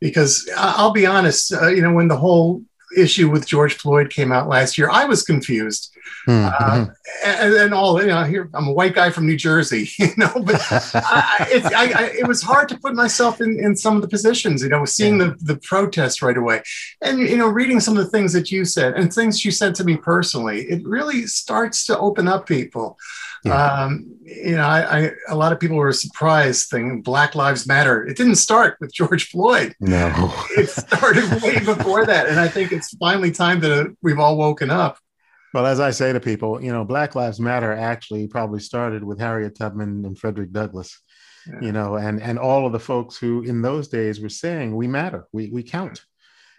Because 0.00 0.48
I'll 0.56 0.92
be 0.92 1.04
honest, 1.04 1.52
uh, 1.52 1.68
you 1.68 1.82
know, 1.82 1.92
when 1.92 2.08
the 2.08 2.16
whole 2.16 2.62
issue 2.96 3.30
with 3.30 3.46
George 3.46 3.74
Floyd 3.74 4.10
came 4.10 4.32
out 4.32 4.48
last 4.48 4.76
year, 4.78 4.88
I 4.90 5.04
was 5.04 5.22
confused. 5.22 5.94
Mm-hmm. 6.26 6.90
Uh, 6.90 6.94
and, 7.24 7.54
and, 7.54 7.74
all, 7.74 8.00
you 8.00 8.08
know, 8.08 8.24
here 8.24 8.50
I'm 8.54 8.68
a 8.68 8.72
white 8.72 8.94
guy 8.94 9.10
from 9.10 9.26
New 9.26 9.36
Jersey, 9.36 9.90
you 9.98 10.08
know, 10.16 10.32
but 10.34 10.60
I, 10.70 11.46
it, 11.50 11.64
I, 11.66 12.10
it, 12.18 12.26
was 12.26 12.42
hard 12.42 12.68
to 12.70 12.78
put 12.78 12.94
myself 12.94 13.40
in, 13.40 13.58
in 13.60 13.76
some 13.76 13.96
of 13.96 14.02
the 14.02 14.08
positions, 14.08 14.62
you 14.62 14.68
know, 14.68 14.84
seeing 14.84 15.18
the, 15.18 15.36
the 15.40 15.56
protest 15.58 16.22
right 16.22 16.36
away 16.36 16.62
and, 17.00 17.18
you 17.18 17.36
know, 17.36 17.48
reading 17.48 17.80
some 17.80 17.96
of 17.96 18.04
the 18.04 18.10
things 18.10 18.32
that 18.32 18.50
you 18.50 18.64
said 18.64 18.94
and 18.94 19.12
things 19.12 19.44
you 19.44 19.50
said 19.50 19.74
to 19.76 19.84
me 19.84 19.96
personally, 19.96 20.62
it 20.62 20.84
really 20.84 21.26
starts 21.26 21.86
to 21.86 21.98
open 21.98 22.26
up 22.26 22.46
people. 22.46 22.98
Yeah. 23.46 23.84
Um, 23.84 24.16
you 24.26 24.56
know, 24.56 24.66
I, 24.66 24.98
I, 24.98 25.10
a 25.28 25.36
lot 25.36 25.52
of 25.52 25.60
people 25.60 25.76
were 25.76 25.92
surprised 25.92 26.68
Thing 26.68 27.00
Black 27.00 27.34
Lives 27.34 27.66
Matter. 27.66 28.04
It 28.04 28.16
didn't 28.16 28.36
start 28.36 28.76
with 28.80 28.92
George 28.92 29.28
Floyd. 29.28 29.74
No, 29.80 30.32
it 30.56 30.68
started 30.68 31.42
way 31.42 31.58
before 31.64 32.04
that, 32.04 32.26
and 32.26 32.40
I 32.40 32.48
think 32.48 32.72
it's 32.72 32.94
finally 32.96 33.30
time 33.30 33.60
that 33.60 33.96
we've 34.02 34.18
all 34.18 34.36
woken 34.36 34.70
up. 34.70 34.98
Well, 35.54 35.66
as 35.66 35.80
I 35.80 35.90
say 35.90 36.12
to 36.12 36.20
people, 36.20 36.62
you 36.62 36.72
know, 36.72 36.84
Black 36.84 37.14
Lives 37.14 37.40
Matter 37.40 37.72
actually 37.72 38.26
probably 38.26 38.60
started 38.60 39.04
with 39.04 39.20
Harriet 39.20 39.56
Tubman 39.56 40.04
and 40.04 40.18
Frederick 40.18 40.50
Douglass. 40.52 41.00
Yeah. 41.46 41.60
You 41.60 41.72
know, 41.72 41.94
and 41.94 42.20
and 42.20 42.38
all 42.38 42.66
of 42.66 42.72
the 42.72 42.80
folks 42.80 43.16
who 43.16 43.42
in 43.42 43.62
those 43.62 43.86
days 43.86 44.20
were 44.20 44.28
saying 44.28 44.74
we 44.74 44.88
matter, 44.88 45.26
we 45.32 45.50
we 45.50 45.62
count. 45.62 46.04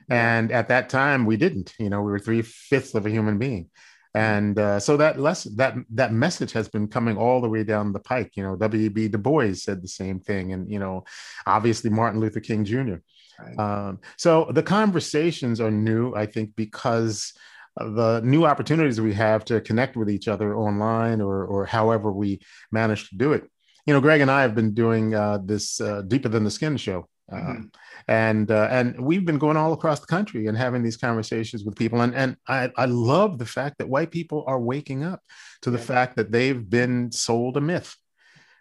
And 0.09 0.53
at 0.53 0.69
that 0.69 0.87
time, 0.87 1.25
we 1.25 1.35
didn't. 1.35 1.73
You 1.77 1.89
know, 1.89 2.01
we 2.01 2.11
were 2.11 2.19
three 2.19 2.41
fifths 2.41 2.95
of 2.95 3.05
a 3.05 3.09
human 3.09 3.37
being 3.37 3.69
and 4.13 4.57
uh, 4.57 4.79
so 4.79 4.97
that 4.97 5.19
lesson 5.19 5.55
that 5.57 5.75
that 5.91 6.13
message 6.13 6.51
has 6.53 6.67
been 6.67 6.87
coming 6.87 7.17
all 7.17 7.41
the 7.41 7.49
way 7.49 7.63
down 7.63 7.93
the 7.93 7.99
pike. 7.99 8.31
You 8.35 8.43
know 8.43 8.55
w.b 8.55 9.07
du 9.07 9.17
bois 9.17 9.53
said 9.53 9.81
the 9.81 9.87
same 9.87 10.19
thing 10.19 10.53
and 10.53 10.69
you 10.71 10.79
know 10.79 11.03
obviously 11.45 11.89
martin 11.89 12.19
luther 12.19 12.39
king 12.39 12.63
jr 12.65 12.95
right. 13.39 13.59
um, 13.59 13.99
so 14.17 14.49
the 14.51 14.63
conversations 14.63 15.59
are 15.59 15.71
new 15.71 16.13
i 16.15 16.25
think 16.25 16.55
because 16.55 17.33
the 17.77 18.21
new 18.23 18.45
opportunities 18.45 18.99
we 18.99 19.13
have 19.13 19.45
to 19.45 19.61
connect 19.61 19.95
with 19.95 20.09
each 20.09 20.27
other 20.27 20.55
online 20.55 21.21
or 21.21 21.45
or 21.45 21.65
however 21.65 22.11
we 22.11 22.39
manage 22.71 23.09
to 23.09 23.15
do 23.15 23.33
it. 23.33 23.49
You 23.85 23.93
know 23.93 24.01
greg 24.01 24.21
and 24.21 24.31
i 24.31 24.41
have 24.41 24.55
been 24.55 24.73
doing 24.73 25.15
uh, 25.15 25.39
this 25.43 25.79
uh, 25.79 26.01
deeper 26.01 26.29
than 26.29 26.43
the 26.43 26.51
skin 26.51 26.77
show 26.77 27.07
mm-hmm. 27.31 27.49
Um, 27.49 27.71
and 28.07 28.49
uh, 28.51 28.67
and 28.71 28.99
we've 28.99 29.25
been 29.25 29.37
going 29.37 29.57
all 29.57 29.73
across 29.73 29.99
the 29.99 30.07
country 30.07 30.47
and 30.47 30.57
having 30.57 30.81
these 30.81 30.97
conversations 30.97 31.65
with 31.65 31.75
people 31.75 32.01
and 32.01 32.15
and 32.15 32.37
I, 32.47 32.71
I 32.77 32.85
love 32.85 33.37
the 33.37 33.45
fact 33.45 33.79
that 33.79 33.89
white 33.89 34.11
people 34.11 34.45
are 34.47 34.59
waking 34.59 35.03
up 35.03 35.21
to 35.63 35.71
the 35.71 35.77
yeah. 35.77 35.83
fact 35.83 36.15
that 36.15 36.31
they've 36.31 36.69
been 36.69 37.11
sold 37.11 37.57
a 37.57 37.61
myth 37.61 37.95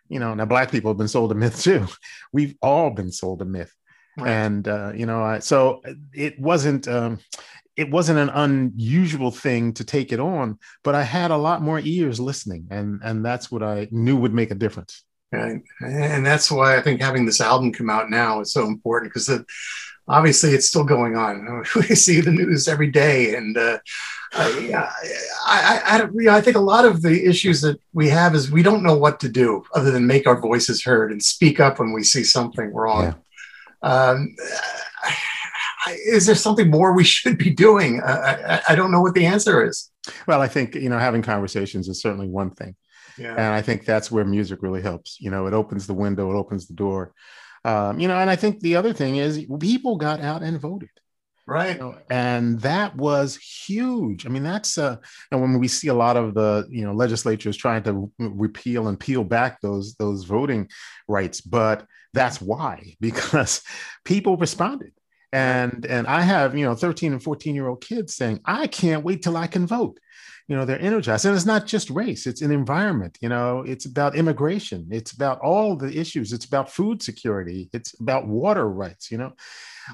you 0.09 0.19
know 0.19 0.35
now 0.35 0.45
black 0.45 0.71
people 0.71 0.91
have 0.91 0.99
been 0.99 1.09
sold 1.09 1.33
a 1.33 1.35
myth 1.35 1.63
too 1.69 1.87
we've 2.33 2.57
all 2.61 2.91
been 2.91 3.13
sold 3.13 3.43
a 3.43 3.45
myth 3.45 3.73
right. 4.17 4.29
and 4.31 4.69
uh, 4.69 4.93
you 4.95 5.07
know 5.07 5.23
I, 5.23 5.39
so 5.39 5.83
it 6.13 6.39
wasn't 6.41 6.89
um, 6.89 7.21
it 7.77 7.91
wasn't 7.91 8.19
an 8.19 8.31
unusual 8.31 9.31
thing 9.31 9.75
to 9.75 9.85
take 9.85 10.13
it 10.13 10.21
on 10.21 10.59
but 10.83 10.95
i 10.95 11.03
had 11.03 11.31
a 11.31 11.37
lot 11.37 11.63
more 11.63 11.81
ears 11.81 12.19
listening 12.19 12.67
and 12.71 13.01
and 13.05 13.25
that's 13.25 13.51
what 13.51 13.63
i 13.63 13.87
knew 13.91 14.17
would 14.17 14.35
make 14.35 14.51
a 14.51 14.57
difference 14.57 15.05
and, 15.33 15.63
and 15.81 16.25
that's 16.25 16.51
why 16.51 16.77
I 16.77 16.83
think 16.83 17.01
having 17.01 17.27
this 17.27 17.41
album 17.41 17.73
come 17.73 17.91
out 17.91 18.11
now 18.11 18.41
is 18.41 18.53
so 18.53 18.67
important 18.67 19.13
because 19.13 19.31
obviously 20.09 20.51
it's 20.51 20.69
still 20.69 20.85
going 20.85 21.17
on. 21.17 21.65
We 21.75 21.95
see 21.95 22.21
the 22.21 22.31
news 22.31 22.69
every 22.69 22.91
day, 22.91 23.35
and 23.35 23.57
uh, 23.57 23.79
I, 24.33 24.91
I, 25.47 26.09
I, 26.29 26.37
I, 26.37 26.41
think 26.41 26.57
a 26.57 26.61
lot 26.61 26.85
of 26.85 27.03
the 27.03 27.27
issues 27.27 27.61
that 27.63 27.81
we 27.93 28.09
have 28.09 28.35
is 28.35 28.51
we 28.51 28.63
don't 28.63 28.83
know 28.83 28.97
what 28.97 29.21
to 29.21 29.29
do 29.29 29.65
other 29.75 29.91
than 29.91 30.07
make 30.07 30.27
our 30.27 30.41
voices 30.41 30.85
heard 30.85 31.11
and 31.13 31.23
speak 31.23 31.61
up 31.61 31.79
when 31.79 31.93
we 31.93 32.03
see 32.03 32.25
something 32.25 32.73
wrong. 32.73 33.03
Yeah. 33.03 33.15
Um, 33.83 34.37
is 36.07 36.27
there 36.27 36.35
something 36.35 36.71
more 36.71 36.93
we 36.93 37.05
should 37.17 37.39
be 37.39 37.51
doing? 37.51 38.01
I, 38.03 38.61
I 38.69 38.75
don't 38.75 38.91
know 38.91 39.01
what 39.01 39.15
the 39.15 39.27
answer 39.27 39.65
is. 39.67 39.91
Well, 40.27 40.41
I 40.41 40.49
think 40.49 40.75
you 40.75 40.89
know 40.89 40.99
having 40.99 41.23
conversations 41.23 41.89
is 41.89 42.01
certainly 42.01 42.29
one 42.29 42.51
thing. 42.51 42.77
Yeah. 43.19 43.33
And 43.33 43.55
I 43.55 43.63
think 43.63 43.85
that's 43.85 44.11
where 44.11 44.25
music 44.25 44.63
really 44.63 44.83
helps. 44.83 45.21
You 45.21 45.31
know, 45.31 45.47
it 45.47 45.55
opens 45.55 45.87
the 45.87 45.95
window, 45.95 46.31
it 46.31 46.37
opens 46.37 46.67
the 46.67 46.75
door. 46.75 47.13
Um, 47.65 47.99
you 47.99 48.09
know, 48.09 48.17
and 48.17 48.31
I 48.31 48.37
think 48.37 48.61
the 48.61 48.77
other 48.77 48.93
thing 48.93 49.17
is 49.17 49.45
people 49.59 49.97
got 49.97 50.21
out 50.21 50.43
and 50.43 50.61
voted. 50.61 50.91
Right. 51.49 51.77
You 51.77 51.81
know, 51.81 51.99
and 52.11 52.61
that 52.61 52.97
was 52.97 53.37
huge. 53.37 54.27
I 54.27 54.29
mean, 54.29 54.43
that's 54.43 54.79
uh, 54.79 54.97
and 55.31 55.41
when 55.41 55.59
we 55.59 55.69
see 55.69 55.89
a 55.89 55.95
lot 55.95 56.17
of 56.17 56.35
the 56.35 56.67
you 56.69 56.85
know 56.85 56.93
legislatures 56.93 57.57
trying 57.57 57.85
to 57.85 58.11
repeal 58.19 58.89
and 58.89 58.99
peel 58.99 59.23
back 59.23 59.61
those 59.61 59.95
those 59.95 60.25
voting 60.25 60.69
rights, 61.07 61.41
but 61.41 61.87
that's 62.13 62.41
why 62.41 62.97
because 63.01 63.63
people 64.05 64.37
responded 64.37 64.93
and 65.33 65.85
and 65.87 66.07
i 66.07 66.21
have 66.21 66.57
you 66.57 66.65
know 66.65 66.75
13 66.75 67.13
and 67.13 67.23
14 67.23 67.55
year 67.55 67.69
old 67.69 67.81
kids 67.81 68.15
saying 68.15 68.41
i 68.45 68.67
can't 68.67 69.05
wait 69.05 69.23
till 69.23 69.37
i 69.37 69.47
can 69.47 69.67
vote 69.67 69.99
you 70.49 70.57
know 70.57 70.65
they're 70.65 70.81
energized. 70.81 71.25
And 71.25 71.35
it's 71.35 71.47
not 71.47 71.67
just 71.67 71.91
race 71.91 72.27
it's 72.27 72.43
an 72.43 72.53
environment 72.53 73.19
you 73.21 73.29
know 73.29 73.63
it's 73.67 73.87
about 73.87 74.17
immigration 74.17 74.87
it's 74.91 75.13
about 75.13 75.41
all 75.41 75.77
the 75.77 75.99
issues 75.99 76.33
it's 76.33 76.45
about 76.45 76.71
food 76.71 77.03
security 77.03 77.69
it's 77.73 77.99
about 78.01 78.27
water 78.27 78.69
rights 78.69 79.11
you 79.11 79.19
know. 79.19 79.33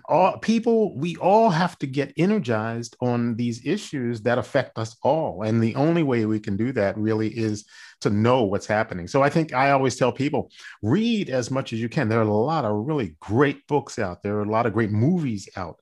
All 0.07 0.39
people 0.39 0.97
we 0.97 1.17
all 1.17 1.51
have 1.51 1.79
to 1.81 1.87
get 1.87 2.15
energized 2.17 2.97
on 3.03 3.37
these 3.37 3.67
issues 3.67 4.23
that 4.23 4.39
affect 4.39 4.79
us 4.79 4.97
all. 5.03 5.43
And 5.43 5.63
the 5.63 5.75
only 5.75 6.03
way 6.03 6.25
we 6.25 6.41
can 6.41 6.57
do 6.57 6.73
that 6.73 6.97
really 6.97 7.29
is 7.29 7.67
to 8.01 8.09
know 8.09 8.43
what's 8.45 8.67
happening. 8.67 9.07
So 9.07 9.23
i 9.23 9.29
think 9.29 9.53
i 9.53 9.71
always 9.71 9.97
tell 9.97 10.13
people 10.13 10.51
read 10.83 11.29
as 11.29 11.51
much 11.51 11.73
as 11.73 11.81
you 11.81 11.89
can. 11.89 12.09
There 12.09 12.21
are 12.21 12.23
a 12.23 12.33
lot 12.33 12.65
of 12.65 12.87
really 12.87 13.17
great 13.21 13.67
books 13.67 13.99
out 13.99 14.23
there 14.23 14.37
are 14.39 14.45
a 14.45 14.51
lot 14.51 14.67
of 14.67 14.73
great 14.73 14.91
movies 14.91 15.49
out 15.57 15.79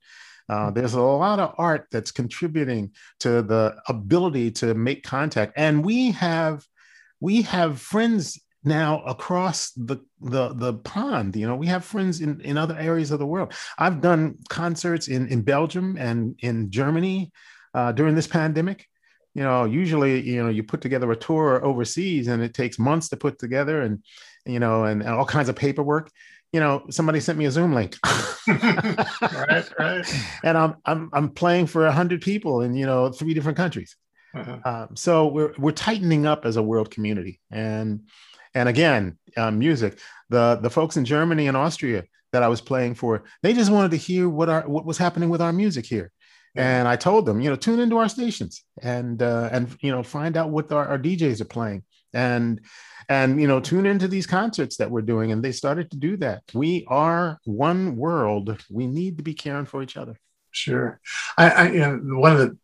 uh, 0.50 0.68
there's 0.68 0.94
a 0.94 1.00
lot 1.00 1.38
of 1.38 1.54
art 1.58 1.86
that's 1.92 2.10
contributing 2.10 2.90
to 3.20 3.40
the 3.40 3.76
ability 3.86 4.50
to 4.50 4.74
make 4.74 5.04
contact, 5.04 5.52
and 5.56 5.84
we 5.84 6.10
have 6.10 6.66
we 7.20 7.42
have 7.42 7.80
friends 7.80 8.40
now 8.64 9.00
across 9.04 9.70
the, 9.72 9.98
the 10.20 10.52
the 10.54 10.74
pond 10.74 11.34
you 11.34 11.46
know 11.46 11.56
we 11.56 11.66
have 11.66 11.84
friends 11.84 12.20
in 12.20 12.40
in 12.42 12.58
other 12.58 12.76
areas 12.76 13.12
of 13.12 13.20
the 13.20 13.26
world. 13.26 13.52
I've 13.78 14.00
done 14.00 14.38
concerts 14.48 15.06
in 15.06 15.28
in 15.28 15.42
belgium 15.42 15.96
and 15.98 16.34
in 16.40 16.70
germany 16.70 17.32
uh, 17.72 17.92
during 17.92 18.16
this 18.16 18.26
pandemic. 18.26 18.86
You 19.34 19.44
know 19.44 19.64
usually 19.64 20.20
you 20.20 20.42
know 20.42 20.50
you 20.50 20.64
put 20.64 20.80
together 20.80 21.10
a 21.12 21.16
tour 21.16 21.64
overseas 21.64 22.26
and 22.26 22.42
it 22.42 22.52
takes 22.52 22.78
months 22.78 23.08
to 23.10 23.16
put 23.16 23.38
together 23.38 23.82
and 23.82 24.02
you 24.44 24.58
know 24.58 24.84
and, 24.84 25.00
and 25.00 25.10
all 25.10 25.24
kinds 25.24 25.48
of 25.48 25.54
paperwork 25.54 26.10
you 26.52 26.60
know, 26.60 26.84
somebody 26.90 27.20
sent 27.20 27.38
me 27.38 27.44
a 27.44 27.50
Zoom 27.50 27.74
link. 27.74 27.96
right, 28.48 29.68
right. 29.78 30.24
And 30.44 30.58
I'm 30.58 30.76
I'm 30.84 31.10
I'm 31.12 31.28
playing 31.30 31.66
for 31.66 31.86
a 31.86 31.92
hundred 31.92 32.22
people 32.22 32.62
in 32.62 32.74
you 32.74 32.86
know 32.86 33.10
three 33.10 33.34
different 33.34 33.56
countries. 33.56 33.96
Uh-huh. 34.34 34.58
Um, 34.64 34.96
so 34.96 35.26
we're 35.26 35.52
we're 35.58 35.72
tightening 35.72 36.26
up 36.26 36.44
as 36.44 36.56
a 36.56 36.62
world 36.62 36.90
community, 36.90 37.40
and 37.50 38.02
and 38.54 38.68
again, 38.68 39.18
uh, 39.36 39.50
music. 39.50 39.98
The 40.28 40.58
the 40.60 40.70
folks 40.70 40.96
in 40.96 41.04
Germany 41.04 41.46
and 41.46 41.56
Austria 41.56 42.04
that 42.32 42.42
I 42.42 42.48
was 42.48 42.60
playing 42.60 42.94
for, 42.94 43.24
they 43.42 43.52
just 43.52 43.72
wanted 43.72 43.90
to 43.92 43.96
hear 43.96 44.28
what 44.28 44.48
our 44.48 44.68
what 44.68 44.86
was 44.86 44.98
happening 44.98 45.30
with 45.30 45.42
our 45.42 45.52
music 45.52 45.86
here. 45.86 46.12
And 46.56 46.88
I 46.88 46.96
told 46.96 47.26
them, 47.26 47.40
you 47.40 47.48
know, 47.48 47.54
tune 47.54 47.78
into 47.78 47.96
our 47.98 48.08
stations 48.08 48.64
and 48.82 49.22
uh, 49.22 49.48
and 49.52 49.76
you 49.82 49.92
know 49.92 50.02
find 50.02 50.36
out 50.36 50.50
what 50.50 50.72
our, 50.72 50.88
our 50.88 50.98
DJs 50.98 51.40
are 51.40 51.44
playing 51.44 51.84
and 52.12 52.60
and 53.08 53.40
you 53.40 53.46
know 53.46 53.60
tune 53.60 53.86
into 53.86 54.08
these 54.08 54.26
concerts 54.26 54.76
that 54.76 54.90
we're 54.90 55.02
doing 55.02 55.32
and 55.32 55.42
they 55.42 55.52
started 55.52 55.90
to 55.90 55.96
do 55.96 56.16
that 56.16 56.42
we 56.54 56.84
are 56.88 57.38
one 57.44 57.96
world 57.96 58.62
we 58.70 58.86
need 58.86 59.16
to 59.16 59.22
be 59.22 59.34
caring 59.34 59.66
for 59.66 59.82
each 59.82 59.96
other 59.96 60.16
sure 60.50 61.00
i, 61.38 61.50
I 61.50 61.70
you 61.70 61.80
know 61.80 62.18
one 62.18 62.32
of 62.32 62.38
the 62.38 62.56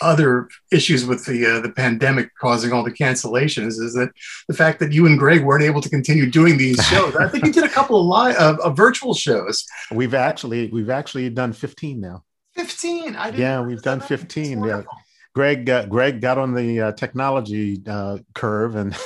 other 0.00 0.48
issues 0.70 1.04
with 1.04 1.24
the 1.26 1.44
uh, 1.44 1.60
the 1.60 1.70
pandemic 1.70 2.30
causing 2.40 2.72
all 2.72 2.84
the 2.84 2.92
cancellations 2.92 3.80
is 3.80 3.94
that 3.94 4.10
the 4.46 4.54
fact 4.54 4.78
that 4.80 4.92
you 4.92 5.06
and 5.06 5.18
Greg 5.18 5.44
weren't 5.44 5.64
able 5.64 5.80
to 5.80 5.88
continue 5.88 6.30
doing 6.30 6.56
these 6.56 6.80
shows. 6.86 7.16
I 7.16 7.28
think 7.28 7.44
you 7.44 7.52
did 7.52 7.64
a 7.64 7.68
couple 7.68 8.00
of 8.00 8.06
live 8.06 8.36
uh, 8.36 8.56
of 8.62 8.76
virtual 8.76 9.14
shows. 9.14 9.66
We've 9.90 10.14
actually 10.14 10.68
we've 10.68 10.90
actually 10.90 11.28
done 11.30 11.52
15 11.52 12.00
now. 12.00 12.22
15. 12.54 13.16
I 13.16 13.30
yeah, 13.30 13.60
we've 13.60 13.82
done 13.82 14.00
15. 14.00 14.64
Yeah. 14.64 14.82
Greg 15.34 15.68
uh, 15.70 15.86
Greg 15.86 16.20
got 16.20 16.38
on 16.38 16.54
the 16.54 16.80
uh, 16.80 16.92
technology 16.92 17.80
uh, 17.86 18.18
curve 18.34 18.74
and 18.74 18.96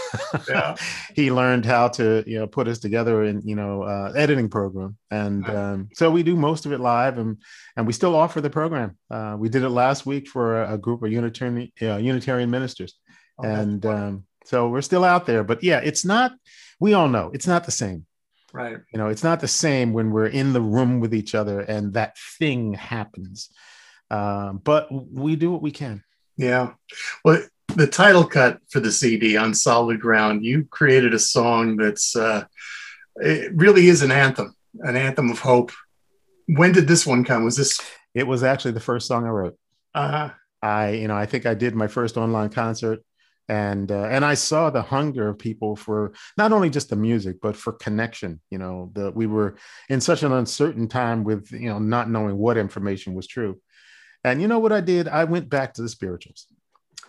yeah. 0.48 0.76
he 1.14 1.30
learned 1.30 1.66
how 1.66 1.88
to 1.88 2.24
you 2.26 2.38
know 2.38 2.46
put 2.46 2.68
us 2.68 2.78
together 2.78 3.24
in 3.24 3.42
you 3.42 3.56
know 3.56 3.82
uh, 3.82 4.12
editing 4.16 4.48
program 4.48 4.96
and 5.10 5.48
um, 5.50 5.88
so 5.94 6.10
we 6.10 6.22
do 6.22 6.36
most 6.36 6.64
of 6.64 6.72
it 6.72 6.80
live 6.80 7.18
and 7.18 7.38
and 7.76 7.86
we 7.86 7.92
still 7.92 8.14
offer 8.14 8.40
the 8.40 8.50
program. 8.50 8.96
Uh, 9.10 9.36
we 9.38 9.48
did 9.48 9.62
it 9.62 9.68
last 9.68 10.06
week 10.06 10.28
for 10.28 10.62
a, 10.62 10.74
a 10.74 10.78
group 10.78 11.02
of 11.02 11.12
Unitarian 11.12 11.70
uh, 11.82 11.96
Unitarian 11.96 12.50
ministers. 12.50 12.94
Oh, 13.38 13.44
and 13.44 13.84
um, 13.86 14.24
So 14.44 14.68
we're 14.68 14.82
still 14.82 15.04
out 15.04 15.26
there, 15.26 15.44
but 15.44 15.62
yeah, 15.62 15.80
it's 15.80 16.04
not. 16.04 16.32
We 16.80 16.94
all 16.94 17.08
know 17.08 17.30
it's 17.34 17.46
not 17.46 17.64
the 17.64 17.70
same. 17.70 18.06
Right. 18.52 18.76
You 18.92 18.98
know, 18.98 19.08
it's 19.08 19.24
not 19.24 19.40
the 19.40 19.48
same 19.48 19.92
when 19.92 20.10
we're 20.10 20.26
in 20.26 20.52
the 20.52 20.60
room 20.60 21.00
with 21.00 21.14
each 21.14 21.34
other 21.34 21.60
and 21.60 21.94
that 21.94 22.18
thing 22.38 22.74
happens. 22.74 23.48
Um, 24.10 24.60
but 24.62 24.88
we 24.90 25.36
do 25.36 25.50
what 25.50 25.62
we 25.62 25.70
can. 25.70 26.04
Yeah. 26.42 26.72
Well, 27.24 27.40
the 27.68 27.86
title 27.86 28.24
cut 28.24 28.58
for 28.68 28.80
the 28.80 28.90
CD 28.90 29.36
on 29.36 29.54
Solid 29.54 30.00
Ground, 30.00 30.44
you 30.44 30.64
created 30.64 31.14
a 31.14 31.18
song 31.18 31.76
that's 31.76 32.16
uh, 32.16 32.44
it 33.16 33.52
really 33.54 33.86
is 33.86 34.02
an 34.02 34.10
anthem, 34.10 34.54
an 34.80 34.96
anthem 34.96 35.30
of 35.30 35.38
hope. 35.38 35.70
When 36.46 36.72
did 36.72 36.88
this 36.88 37.06
one 37.06 37.24
come? 37.24 37.44
Was 37.44 37.56
this? 37.56 37.80
It 38.12 38.26
was 38.26 38.42
actually 38.42 38.72
the 38.72 38.80
first 38.80 39.06
song 39.06 39.24
I 39.24 39.30
wrote. 39.30 39.56
Uh-huh. 39.94 40.30
I, 40.60 40.90
you 40.90 41.08
know, 41.08 41.16
I 41.16 41.26
think 41.26 41.46
I 41.46 41.54
did 41.54 41.74
my 41.76 41.86
first 41.86 42.16
online 42.16 42.50
concert, 42.50 43.04
and 43.48 43.90
uh, 43.90 44.04
and 44.04 44.24
I 44.24 44.34
saw 44.34 44.68
the 44.70 44.82
hunger 44.82 45.28
of 45.28 45.38
people 45.38 45.76
for 45.76 46.12
not 46.36 46.52
only 46.52 46.70
just 46.70 46.90
the 46.90 46.96
music 46.96 47.36
but 47.40 47.56
for 47.56 47.72
connection. 47.72 48.40
You 48.50 48.58
know, 48.58 48.90
the 48.94 49.12
we 49.12 49.26
were 49.26 49.56
in 49.88 50.00
such 50.00 50.24
an 50.24 50.32
uncertain 50.32 50.88
time 50.88 51.22
with 51.22 51.52
you 51.52 51.68
know 51.68 51.78
not 51.78 52.10
knowing 52.10 52.36
what 52.36 52.56
information 52.56 53.14
was 53.14 53.28
true, 53.28 53.60
and 54.24 54.40
you 54.40 54.48
know 54.48 54.58
what 54.58 54.72
I 54.72 54.80
did? 54.80 55.08
I 55.08 55.24
went 55.24 55.48
back 55.48 55.74
to 55.74 55.82
the 55.82 55.88
spirituals, 55.88 56.46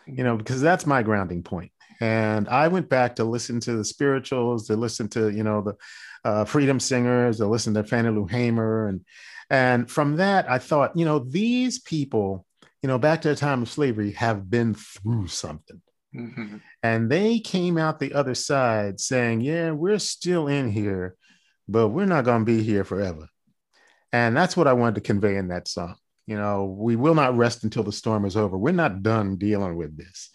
you 0.05 0.23
know, 0.23 0.37
because 0.37 0.61
that's 0.61 0.85
my 0.85 1.03
grounding 1.03 1.43
point. 1.43 1.71
And 2.01 2.49
I 2.49 2.67
went 2.67 2.89
back 2.89 3.15
to 3.17 3.23
listen 3.23 3.59
to 3.61 3.77
the 3.77 3.85
spirituals, 3.85 4.67
to 4.67 4.75
listen 4.75 5.07
to 5.09 5.29
you 5.29 5.43
know 5.43 5.61
the 5.61 5.75
uh, 6.29 6.45
freedom 6.45 6.79
singers, 6.79 7.37
to 7.37 7.47
listen 7.47 7.73
to 7.75 7.83
Fannie 7.83 8.09
Lou 8.09 8.25
Hamer, 8.25 8.87
and 8.87 9.01
and 9.49 9.89
from 9.89 10.17
that 10.17 10.49
I 10.49 10.57
thought, 10.59 10.97
you 10.97 11.05
know, 11.05 11.19
these 11.19 11.79
people 11.79 12.45
you 12.83 12.87
know, 12.87 12.99
back 12.99 13.21
to 13.21 13.29
the 13.29 13.35
time 13.35 13.61
of 13.61 13.69
slavery, 13.69 14.11
have 14.11 14.49
been 14.49 14.73
through 14.73 15.27
something. 15.27 15.81
Mm-hmm. 16.13 16.57
And 16.83 17.09
they 17.09 17.39
came 17.39 17.77
out 17.77 17.99
the 17.99 18.13
other 18.13 18.35
side 18.35 18.99
saying, 18.99 19.41
Yeah, 19.41 19.71
we're 19.71 19.99
still 19.99 20.47
in 20.47 20.69
here, 20.69 21.15
but 21.67 21.87
we're 21.87 22.05
not 22.05 22.25
going 22.25 22.41
to 22.41 22.45
be 22.45 22.61
here 22.61 22.83
forever. 22.83 23.29
And 24.11 24.35
that's 24.37 24.55
what 24.55 24.67
I 24.67 24.73
wanted 24.73 24.95
to 24.95 25.01
convey 25.01 25.37
in 25.37 25.47
that 25.47 25.67
song. 25.67 25.95
You 26.27 26.37
know, 26.37 26.65
we 26.65 26.95
will 26.95 27.15
not 27.15 27.35
rest 27.35 27.63
until 27.63 27.83
the 27.83 27.91
storm 27.91 28.25
is 28.25 28.37
over. 28.37 28.57
We're 28.57 28.71
not 28.71 29.03
done 29.03 29.35
dealing 29.35 29.75
with 29.75 29.97
this. 29.97 30.29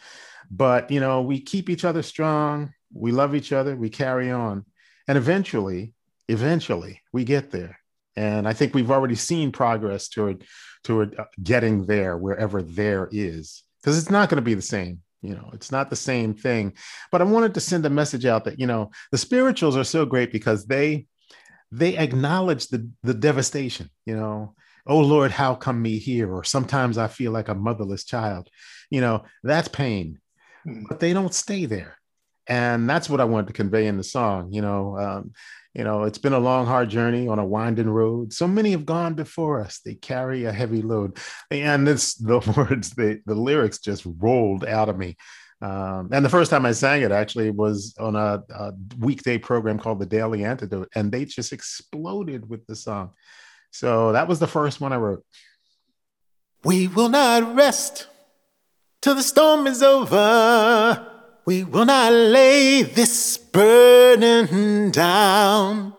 But, 0.50 0.90
you 0.90 1.00
know, 1.00 1.22
we 1.22 1.40
keep 1.40 1.70
each 1.70 1.84
other 1.84 2.02
strong. 2.02 2.72
We 2.92 3.12
love 3.12 3.34
each 3.34 3.52
other. 3.52 3.76
We 3.76 3.90
carry 3.90 4.30
on. 4.30 4.64
And 5.06 5.16
eventually, 5.16 5.94
eventually, 6.28 7.02
we 7.12 7.24
get 7.24 7.50
there. 7.50 7.78
And 8.16 8.48
I 8.48 8.52
think 8.52 8.74
we've 8.74 8.90
already 8.90 9.14
seen 9.14 9.52
progress 9.52 10.08
toward 10.08 10.44
toward 10.84 11.18
uh, 11.18 11.24
getting 11.42 11.86
there 11.86 12.16
wherever 12.16 12.62
there 12.62 13.08
is 13.10 13.62
because 13.80 13.98
it's 13.98 14.10
not 14.10 14.28
going 14.28 14.36
to 14.36 14.42
be 14.42 14.54
the 14.54 14.62
same 14.62 15.00
you 15.22 15.34
know 15.34 15.50
it's 15.52 15.72
not 15.72 15.90
the 15.90 15.96
same 15.96 16.34
thing 16.34 16.72
but 17.10 17.20
i 17.20 17.24
wanted 17.24 17.54
to 17.54 17.60
send 17.60 17.84
a 17.84 17.90
message 17.90 18.24
out 18.24 18.44
that 18.44 18.58
you 18.58 18.66
know 18.66 18.90
the 19.10 19.18
spirituals 19.18 19.76
are 19.76 19.84
so 19.84 20.06
great 20.06 20.32
because 20.32 20.66
they 20.66 21.06
they 21.72 21.96
acknowledge 21.96 22.68
the 22.68 22.88
the 23.02 23.14
devastation 23.14 23.90
you 24.06 24.16
know 24.16 24.54
oh 24.88 24.98
lord 24.98 25.30
how 25.30 25.54
come 25.54 25.80
me 25.80 25.98
here 25.98 26.32
or 26.32 26.44
sometimes 26.44 26.98
i 26.98 27.06
feel 27.06 27.32
like 27.32 27.48
a 27.48 27.54
motherless 27.54 28.04
child 28.04 28.48
you 28.90 29.00
know 29.00 29.22
that's 29.42 29.68
pain 29.68 30.18
hmm. 30.64 30.84
but 30.88 31.00
they 31.00 31.12
don't 31.12 31.34
stay 31.34 31.66
there 31.66 31.98
and 32.46 32.88
that's 32.88 33.08
what 33.08 33.20
i 33.20 33.24
wanted 33.24 33.46
to 33.46 33.52
convey 33.52 33.86
in 33.86 33.96
the 33.96 34.04
song 34.04 34.52
you 34.52 34.62
know 34.62 34.98
um, 34.98 35.32
you 35.78 35.84
know, 35.84 36.02
it's 36.02 36.18
been 36.18 36.32
a 36.32 36.40
long, 36.40 36.66
hard 36.66 36.88
journey 36.88 37.28
on 37.28 37.38
a 37.38 37.44
winding 37.44 37.88
road. 37.88 38.32
So 38.32 38.48
many 38.48 38.72
have 38.72 38.84
gone 38.84 39.14
before 39.14 39.60
us. 39.60 39.78
They 39.78 39.94
carry 39.94 40.44
a 40.44 40.52
heavy 40.52 40.82
load. 40.82 41.18
And 41.52 41.88
it's 41.88 42.14
the 42.16 42.40
words, 42.56 42.90
the, 42.90 43.20
the 43.26 43.36
lyrics 43.36 43.78
just 43.78 44.04
rolled 44.04 44.64
out 44.64 44.88
of 44.88 44.98
me. 44.98 45.16
Um, 45.62 46.08
and 46.12 46.24
the 46.24 46.30
first 46.30 46.50
time 46.50 46.66
I 46.66 46.72
sang 46.72 47.02
it 47.02 47.12
actually 47.12 47.50
was 47.50 47.94
on 47.98 48.16
a, 48.16 48.42
a, 48.50 48.72
weekday 48.98 49.38
program 49.38 49.78
called 49.78 50.00
The 50.00 50.06
Daily 50.06 50.44
Antidote, 50.44 50.88
and 50.94 51.10
they 51.10 51.24
just 51.24 51.52
exploded 51.52 52.48
with 52.48 52.66
the 52.66 52.76
song. 52.76 53.10
So 53.70 54.12
that 54.12 54.28
was 54.28 54.38
the 54.38 54.46
first 54.46 54.80
one 54.80 54.92
I 54.92 54.96
wrote. 54.96 55.24
We 56.64 56.88
will 56.88 57.08
not 57.08 57.54
rest 57.54 58.08
till 59.00 59.14
the 59.14 59.22
storm 59.22 59.66
is 59.66 59.82
over. 59.82 61.06
We 61.46 61.64
will 61.64 61.86
not 61.86 62.12
lay 62.12 62.82
this 62.82 63.38
burden 63.38 64.90
down. 64.90 65.94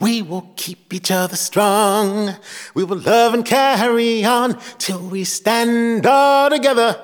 We 0.00 0.22
will 0.22 0.52
keep 0.56 0.92
each 0.92 1.10
other 1.10 1.36
strong. 1.36 2.34
We 2.74 2.84
will 2.84 2.98
love 2.98 3.34
and 3.34 3.44
carry 3.44 4.24
on 4.24 4.58
till 4.78 5.00
we 5.00 5.24
stand 5.24 6.06
all 6.06 6.50
together 6.50 7.00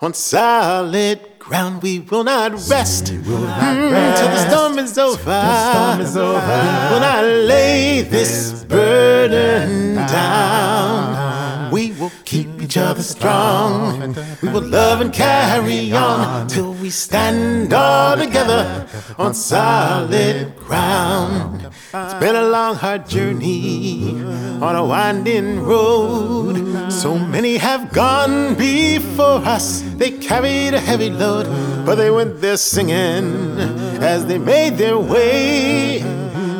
on 0.00 0.14
solid 0.14 1.35
ground. 1.46 1.82
We 1.82 2.00
will 2.00 2.24
not 2.24 2.52
rest, 2.68 3.10
we 3.10 3.18
will 3.18 3.40
not 3.40 3.76
mm, 3.76 3.92
rest 3.92 4.20
till 4.22 4.30
the 4.30 4.48
storm 4.50 4.78
is 4.78 4.98
over. 4.98 5.24
The 5.24 5.72
storm 5.72 6.00
is 6.00 6.16
over. 6.16 6.40
We 6.40 6.94
will 6.94 7.00
not 7.00 7.24
lay 7.24 8.02
this 8.02 8.64
burden 8.64 9.94
down. 9.94 11.70
We 11.70 11.92
will 11.92 12.12
keep 12.24 12.48
each 12.66 12.76
other 12.76 13.02
strong. 13.02 14.16
We 14.42 14.48
will 14.48 14.66
love 14.66 15.00
and 15.00 15.12
carry 15.12 15.92
on 15.92 16.48
till 16.48 16.72
we 16.74 16.90
stand 16.90 17.72
all 17.72 18.16
together 18.16 18.88
on 19.16 19.34
solid 19.34 20.56
ground. 20.56 21.70
It's 21.94 22.14
been 22.14 22.34
a 22.34 22.48
long, 22.48 22.74
hard 22.74 23.08
journey 23.08 24.20
on 24.60 24.74
a 24.74 24.84
winding 24.84 25.62
road. 25.62 26.90
So 26.90 27.16
many 27.16 27.56
have 27.58 27.92
gone 27.92 28.56
before 28.56 29.38
us. 29.56 29.82
They 30.00 30.10
carried 30.10 30.74
a 30.74 30.80
heavy 30.80 31.10
load, 31.10 31.46
but 31.86 31.94
they 31.94 32.10
went 32.10 32.40
there 32.40 32.56
singing 32.56 33.60
as 34.02 34.26
they 34.26 34.38
made 34.38 34.76
their 34.76 34.98
way. 34.98 36.00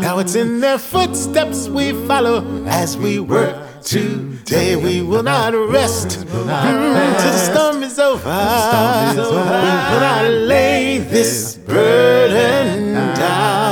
Now 0.00 0.20
it's 0.20 0.36
in 0.36 0.60
their 0.60 0.78
footsteps 0.78 1.68
we 1.68 1.90
follow 2.06 2.64
as 2.66 2.96
we 2.96 3.18
work 3.18 3.65
Today 3.82 4.76
we 4.76 5.02
will 5.02 5.22
not 5.22 5.54
rest 5.54 6.18
until 6.18 6.46
the 6.46 7.38
storm 7.38 7.82
is 7.82 7.98
over. 7.98 8.28
We 9.14 9.20
will 9.20 10.00
not 10.00 10.24
lay 10.24 10.98
this 10.98 11.56
burden 11.56 12.94
down. 13.14 13.65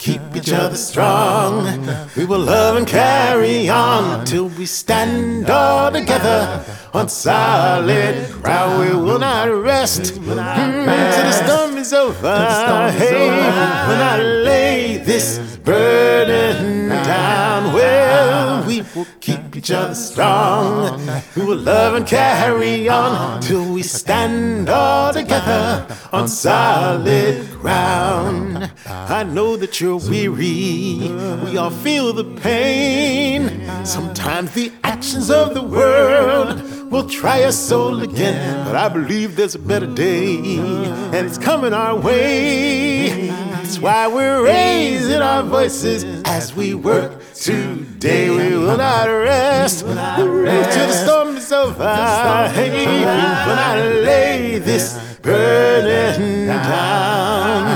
Keep 0.00 0.34
each 0.34 0.50
other 0.50 0.76
strong. 0.76 1.86
We 2.16 2.24
will 2.24 2.38
love 2.38 2.78
and 2.78 2.86
carry 2.86 3.68
on 3.68 4.24
till 4.24 4.48
we 4.48 4.64
stand 4.64 5.50
all 5.50 5.92
together 5.92 6.64
on 6.94 7.10
solid 7.10 8.32
ground. 8.40 8.80
We 8.80 8.96
will 8.96 9.18
not 9.18 9.48
rest 9.48 10.16
until 10.16 10.36
the 10.36 11.32
storm 11.32 11.76
is 11.76 11.92
over. 11.92 12.90
Hey, 12.92 13.28
will 13.28 13.98
not 13.98 14.20
lay 14.20 14.96
this 14.96 15.38
burden 15.58 16.88
down. 16.88 17.74
Well, 17.74 18.66
we 18.66 18.82
will 18.94 19.06
keep 19.20 19.49
each 19.60 19.70
other 19.70 19.94
strong. 19.94 20.98
We 21.36 21.44
will 21.44 21.58
love 21.58 21.94
and 21.94 22.06
carry 22.06 22.88
on 22.88 23.42
till 23.42 23.70
we 23.74 23.82
stand 23.82 24.70
all 24.70 25.12
together 25.12 25.86
on 26.12 26.28
solid 26.28 27.46
ground. 27.50 28.70
I 28.86 29.22
know 29.22 29.58
that 29.58 29.78
you're 29.78 29.98
weary. 29.98 31.12
We 31.44 31.58
all 31.58 31.68
feel 31.70 32.14
the 32.14 32.24
pain. 32.24 33.40
Sometimes 33.84 34.52
the 34.52 34.72
actions 34.82 35.30
of 35.30 35.52
the 35.52 35.62
world 35.62 36.79
will 36.90 37.08
try 37.08 37.44
our 37.44 37.52
soul 37.52 38.02
again. 38.02 38.66
But 38.66 38.76
I 38.76 38.88
believe 38.88 39.36
there's 39.36 39.54
a 39.54 39.58
better 39.58 39.86
day, 39.86 40.58
and 40.58 41.26
it's 41.26 41.38
coming 41.38 41.72
our 41.72 41.96
way. 41.96 43.28
That's 43.28 43.78
why 43.78 44.08
we're 44.08 44.42
raising 44.44 45.22
our 45.22 45.42
voices 45.42 46.04
as 46.24 46.54
we 46.54 46.74
work 46.74 47.22
today. 47.34 48.28
We 48.30 48.56
will 48.56 48.76
not 48.76 49.06
rest 49.06 49.80
till 49.80 50.26
the 50.26 50.92
storm 50.92 51.36
is 51.36 51.52
over. 51.52 52.48
Hey, 52.52 52.70
we 52.70 52.86
will 53.04 53.56
not 53.56 53.78
lay 53.78 54.58
this 54.58 54.98
burden 55.22 56.46
down. 56.48 57.69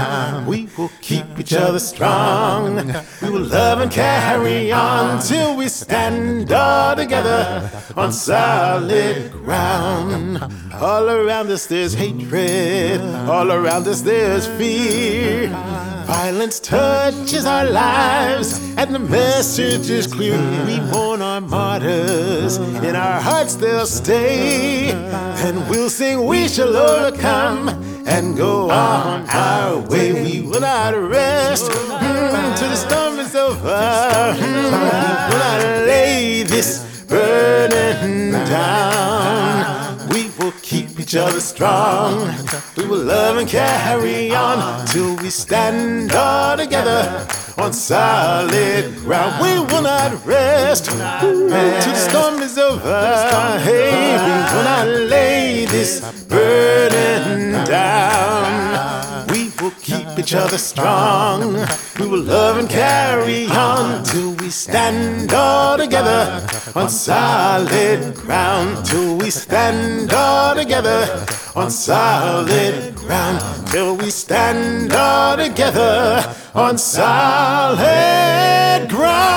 We 0.77 0.83
will 0.83 0.91
keep 1.01 1.39
each 1.39 1.53
other 1.53 1.79
strong. 1.79 2.77
We 3.23 3.31
will 3.31 3.43
love 3.47 3.81
and 3.81 3.93
carry 3.93 4.73
on 4.73 5.23
till 5.23 5.57
we 5.57 5.69
stand 5.69 6.51
all 6.51 6.97
together 6.97 7.71
on 7.97 8.13
solid 8.13 9.31
ground. 9.31 10.43
All 10.75 11.09
around 11.09 11.51
us 11.51 11.67
there's 11.67 11.95
hatred. 11.95 13.01
All 13.29 13.53
around 13.53 13.87
us 13.87 14.01
there's 14.01 14.49
fear. 14.59 15.49
Violence 16.07 16.59
touches 16.59 17.47
our 17.47 17.71
lives, 17.71 18.59
and 18.77 18.95
the 18.95 18.99
message 18.99 19.89
is 19.89 20.07
clear. 20.07 20.37
We 20.67 20.81
mourn 20.81 21.23
our 21.23 21.41
martyrs, 21.41 22.57
in 22.57 22.97
our 22.97 23.21
hearts 23.21 23.55
they'll 23.55 23.87
stay. 23.87 24.91
And 24.91 25.69
we'll 25.71 25.89
sing, 25.89 26.27
We 26.27 26.49
shall 26.49 26.77
overcome 26.77 27.94
and 28.07 28.37
go 28.37 28.71
on 28.71 29.29
our 29.31 29.79
way. 29.89 30.13
We 30.13 30.41
will 30.43 30.61
not 30.61 30.95
rest 30.95 31.71
mm, 31.71 32.59
till 32.59 32.69
the 32.69 32.77
storm 32.77 33.19
is 33.19 33.35
over. 33.35 33.69
Mm, 33.69 34.45
we 34.45 35.33
will 35.33 35.39
not 35.39 35.61
lay 35.87 36.43
this 36.43 36.85
burden 37.09 38.33
down 38.33 40.09
We 40.09 40.31
will 40.39 40.53
keep 40.63 40.99
each 40.99 41.15
other 41.17 41.41
strong. 41.41 42.35
We 42.77 42.87
will 42.87 43.05
love 43.05 43.37
and 43.39 43.49
carry 43.49 44.35
on 44.35 44.87
till 44.87 45.17
we 45.17 45.31
stand 45.31 46.13
all 46.13 46.57
together 46.57 47.27
on 47.57 47.73
solid 47.73 48.97
ground. 48.97 49.43
We 49.43 49.59
will 49.73 49.83
not 49.83 50.25
rest 50.27 50.87
till 50.87 51.49
the 51.49 51.95
storm 51.95 52.43
is 52.43 52.59
over. 52.59 53.59
Hey, 53.61 54.17
we 54.17 54.57
will 54.57 54.65
not 54.65 54.87
lay 54.87 55.65
this 55.67 56.01
burden 56.25 57.65
down. 57.65 59.14
Keep 60.15 60.27
each 60.27 60.35
other 60.35 60.59
strong. 60.59 61.67
We 61.99 62.07
will 62.07 62.23
love 62.23 62.59
and 62.59 62.71
carry 62.71 63.47
on 63.47 64.05
till 64.05 64.35
we 64.35 64.49
stand 64.49 65.35
all 65.35 65.77
together 65.77 66.47
on 66.77 66.89
solid 66.89 68.15
ground. 68.15 68.87
Till 68.87 69.19
we 69.19 69.31
stand 69.31 70.13
all 70.13 70.55
together 70.55 71.27
on 71.57 71.69
solid 71.69 72.95
ground. 72.95 73.67
Till 73.73 73.97
we 73.97 74.11
stand 74.11 74.93
all 74.93 75.37
together 75.37 76.33
on 76.55 76.79
solid 76.79 77.89
ground. 78.89 79.35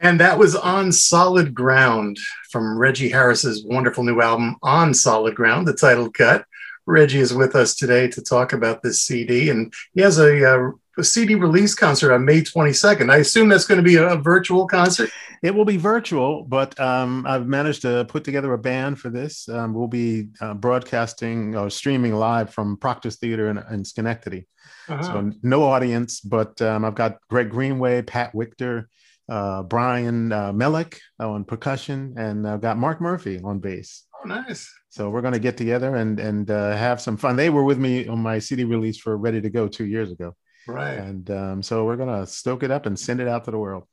And 0.00 0.18
that 0.20 0.38
was 0.38 0.56
On 0.56 0.90
Solid 0.92 1.52
Ground 1.54 2.18
from 2.50 2.78
Reggie 2.78 3.10
Harris's 3.10 3.62
wonderful 3.64 4.04
new 4.04 4.22
album, 4.22 4.56
On 4.62 4.94
Solid 4.94 5.34
Ground, 5.34 5.68
the 5.68 5.74
title 5.74 6.10
cut. 6.10 6.46
Reggie 6.88 7.20
is 7.20 7.34
with 7.34 7.54
us 7.54 7.74
today 7.74 8.08
to 8.08 8.22
talk 8.22 8.52
about 8.52 8.82
this 8.82 9.02
CD, 9.02 9.50
and 9.50 9.72
he 9.92 10.00
has 10.00 10.18
a, 10.18 10.54
uh, 10.54 10.70
a 10.96 11.04
CD 11.04 11.34
release 11.34 11.74
concert 11.74 12.12
on 12.14 12.24
May 12.24 12.40
22nd. 12.40 13.12
I 13.12 13.18
assume 13.18 13.48
that's 13.48 13.66
going 13.66 13.76
to 13.76 13.84
be 13.84 13.96
a, 13.96 14.08
a 14.08 14.16
virtual 14.16 14.66
concert. 14.66 15.10
It 15.42 15.54
will 15.54 15.66
be 15.66 15.76
virtual, 15.76 16.44
but 16.44 16.78
um, 16.80 17.26
I've 17.26 17.46
managed 17.46 17.82
to 17.82 18.06
put 18.08 18.24
together 18.24 18.54
a 18.54 18.58
band 18.58 18.98
for 18.98 19.10
this. 19.10 19.48
Um, 19.48 19.74
we'll 19.74 19.86
be 19.86 20.28
uh, 20.40 20.54
broadcasting 20.54 21.54
or 21.54 21.68
streaming 21.68 22.14
live 22.14 22.52
from 22.52 22.78
Proctor's 22.78 23.16
Theater 23.16 23.50
in, 23.50 23.58
in 23.70 23.84
Schenectady. 23.84 24.48
Uh-huh. 24.88 25.02
So 25.02 25.32
no 25.42 25.64
audience, 25.64 26.20
but 26.20 26.60
um, 26.62 26.84
I've 26.86 26.94
got 26.94 27.18
Greg 27.28 27.50
Greenway, 27.50 28.02
Pat 28.02 28.32
Wictor, 28.32 28.86
uh, 29.28 29.62
Brian 29.62 30.32
uh, 30.32 30.52
Melick 30.52 30.98
on 31.20 31.44
percussion, 31.44 32.14
and 32.16 32.48
I've 32.48 32.62
got 32.62 32.78
Mark 32.78 33.00
Murphy 33.00 33.40
on 33.44 33.58
bass. 33.58 34.04
Nice. 34.28 34.72
So 34.90 35.10
we're 35.10 35.20
going 35.22 35.34
to 35.34 35.40
get 35.40 35.56
together 35.56 35.96
and 35.96 36.18
and 36.20 36.50
uh, 36.50 36.76
have 36.76 37.00
some 37.00 37.16
fun. 37.16 37.36
They 37.36 37.50
were 37.50 37.64
with 37.64 37.78
me 37.78 38.06
on 38.08 38.20
my 38.20 38.38
CD 38.38 38.64
release 38.64 38.98
for 38.98 39.16
Ready 39.16 39.40
to 39.40 39.50
Go 39.50 39.68
two 39.68 39.86
years 39.86 40.10
ago, 40.12 40.34
Right. 40.66 40.94
and 40.98 41.30
um, 41.30 41.62
so 41.62 41.84
we're 41.84 41.96
going 41.96 42.14
to 42.20 42.26
stoke 42.26 42.62
it 42.62 42.70
up 42.70 42.86
and 42.86 42.98
send 42.98 43.20
it 43.20 43.28
out 43.28 43.44
to 43.44 43.50
the 43.50 43.58
world. 43.58 43.84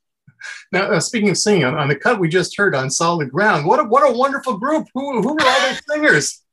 Now, 0.72 0.92
uh, 0.92 1.00
speaking 1.00 1.30
of 1.30 1.38
singing, 1.38 1.64
on, 1.64 1.76
on 1.76 1.88
the 1.88 1.96
cut 1.96 2.20
we 2.20 2.28
just 2.28 2.58
heard 2.58 2.76
on 2.76 2.90
Solid 2.92 3.32
Ground, 3.32 3.66
what 3.66 3.80
a, 3.80 3.84
what 3.84 4.08
a 4.10 4.18
wonderful 4.18 4.58
group. 4.58 4.88
Who, 4.94 5.22
who 5.22 5.38
are 5.38 5.48
all 5.48 5.60
those 5.68 5.82
singers? 5.90 6.44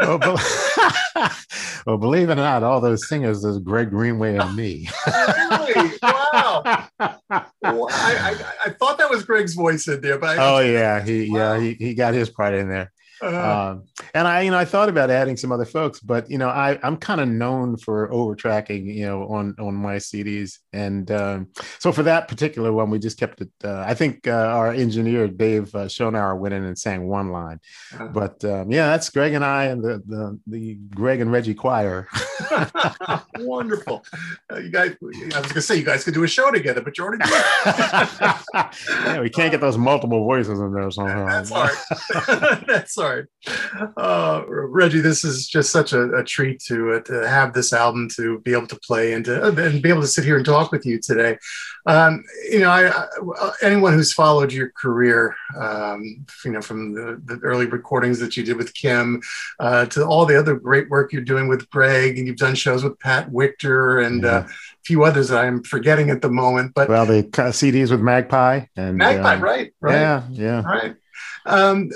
Oh, 0.00 0.18
be- 0.18 1.22
well, 1.86 1.98
believe 1.98 2.30
it 2.30 2.32
or 2.32 2.36
not, 2.36 2.62
all 2.62 2.80
those 2.80 3.08
singers 3.08 3.44
is 3.44 3.58
Greg 3.58 3.90
Greenway 3.90 4.36
and 4.36 4.56
me. 4.56 4.88
Really? 5.06 5.92
Wow. 6.02 6.62
Well, 7.62 7.88
I, 7.90 8.34
I, 8.34 8.36
I 8.66 8.70
thought 8.70 8.98
that 8.98 9.10
was 9.10 9.24
Greg's 9.24 9.54
voice 9.54 9.86
in 9.88 10.00
there, 10.00 10.18
but 10.18 10.38
I, 10.38 10.54
oh 10.56 10.60
yeah, 10.60 11.02
he 11.02 11.30
Wow. 11.30 11.54
yeah 11.54 11.60
he, 11.60 11.74
he 11.74 11.94
got 11.94 12.14
his 12.14 12.30
part 12.30 12.54
in 12.54 12.68
there. 12.68 12.92
Uh, 13.22 13.72
Um, 13.72 13.84
and 14.14 14.26
I, 14.26 14.42
you 14.42 14.50
know, 14.50 14.58
I 14.58 14.64
thought 14.64 14.88
about 14.88 15.10
adding 15.10 15.36
some 15.36 15.52
other 15.52 15.64
folks, 15.64 16.00
but 16.00 16.30
you 16.30 16.38
know, 16.38 16.48
I 16.48 16.78
I'm 16.82 16.96
kind 16.96 17.20
of 17.20 17.28
known 17.28 17.76
for 17.76 18.08
overtracking, 18.08 18.92
you 18.94 19.06
know, 19.06 19.28
on 19.28 19.54
on 19.58 19.74
my 19.74 19.96
CDs, 19.96 20.58
and 20.72 21.10
um, 21.10 21.48
so 21.78 21.92
for 21.92 22.02
that 22.02 22.28
particular 22.28 22.72
one, 22.72 22.90
we 22.90 22.98
just 22.98 23.18
kept 23.18 23.40
it. 23.40 23.50
Uh, 23.64 23.84
I 23.86 23.94
think 23.94 24.26
uh, 24.26 24.32
our 24.32 24.72
engineer 24.72 25.28
Dave 25.28 25.74
uh, 25.74 25.86
Schonauer 25.86 26.38
went 26.38 26.54
in 26.54 26.64
and 26.64 26.78
sang 26.78 27.06
one 27.06 27.30
line, 27.30 27.60
uh, 27.98 28.08
but 28.08 28.44
um, 28.44 28.70
yeah, 28.70 28.88
that's 28.90 29.08
Greg 29.10 29.34
and 29.34 29.44
I 29.44 29.64
and 29.64 29.82
the 29.82 30.02
the 30.06 30.40
the 30.46 30.74
Greg 30.94 31.20
and 31.20 31.30
Reggie 31.30 31.54
choir. 31.54 32.08
wonderful. 33.38 34.04
Uh, 34.50 34.58
you 34.58 34.70
guys, 34.70 34.96
I 35.02 35.06
was 35.06 35.32
going 35.32 35.54
to 35.54 35.62
say 35.62 35.76
you 35.76 35.84
guys 35.84 36.04
could 36.04 36.14
do 36.14 36.24
a 36.24 36.28
show 36.28 36.50
together, 36.50 36.80
but 36.80 36.96
you 36.98 37.04
already 37.04 37.22
did. 37.24 37.32
yeah, 38.54 39.20
we 39.20 39.30
can't 39.30 39.50
get 39.50 39.60
those 39.60 39.78
multiple 39.78 40.24
voices 40.24 40.58
in 40.58 40.72
there 40.72 40.90
somehow. 40.90 41.26
That's 41.26 41.50
hard. 41.50 42.64
That's 42.66 42.94
hard. 42.94 43.11
Uh, 43.96 44.42
Reggie, 44.46 45.00
this 45.00 45.24
is 45.24 45.48
just 45.48 45.70
such 45.70 45.92
a, 45.92 46.12
a 46.14 46.24
treat 46.24 46.60
to, 46.60 46.92
uh, 46.92 47.00
to 47.00 47.28
have 47.28 47.52
this 47.52 47.72
album 47.72 48.08
to 48.16 48.38
be 48.40 48.52
able 48.52 48.66
to 48.68 48.78
play 48.86 49.14
and 49.14 49.24
to 49.24 49.48
and 49.48 49.82
be 49.82 49.88
able 49.88 50.00
to 50.00 50.06
sit 50.06 50.24
here 50.24 50.36
and 50.36 50.46
talk 50.46 50.70
with 50.72 50.86
you 50.86 51.00
today. 51.00 51.36
Um, 51.86 52.22
you 52.50 52.60
know, 52.60 52.70
I, 52.70 52.88
I, 52.88 53.52
anyone 53.62 53.92
who's 53.94 54.12
followed 54.12 54.52
your 54.52 54.70
career, 54.70 55.34
um, 55.58 56.24
you 56.44 56.52
know, 56.52 56.60
from 56.60 56.92
the, 56.92 57.20
the 57.24 57.40
early 57.42 57.66
recordings 57.66 58.20
that 58.20 58.36
you 58.36 58.44
did 58.44 58.56
with 58.56 58.72
Kim 58.74 59.20
uh, 59.58 59.86
to 59.86 60.04
all 60.06 60.24
the 60.24 60.38
other 60.38 60.54
great 60.54 60.88
work 60.88 61.12
you're 61.12 61.22
doing 61.22 61.48
with 61.48 61.68
Greg, 61.70 62.18
and 62.18 62.26
you've 62.26 62.36
done 62.36 62.54
shows 62.54 62.84
with 62.84 62.98
Pat 63.00 63.30
Wictor 63.30 64.06
and 64.06 64.24
uh, 64.24 64.44
a 64.46 64.50
few 64.84 65.04
others 65.04 65.28
that 65.28 65.44
I'm 65.44 65.62
forgetting 65.64 66.10
at 66.10 66.22
the 66.22 66.30
moment. 66.30 66.72
But 66.74 66.88
Well, 66.88 67.06
the 67.06 67.24
CDs 67.24 67.90
with 67.90 68.00
Magpie 68.00 68.66
and 68.76 68.96
Magpie, 68.96 69.34
um, 69.34 69.42
right? 69.42 69.74
Right. 69.80 69.94
Yeah, 69.94 70.22
yeah. 70.30 70.62
Right. 70.62 70.96
Um, 71.46 71.90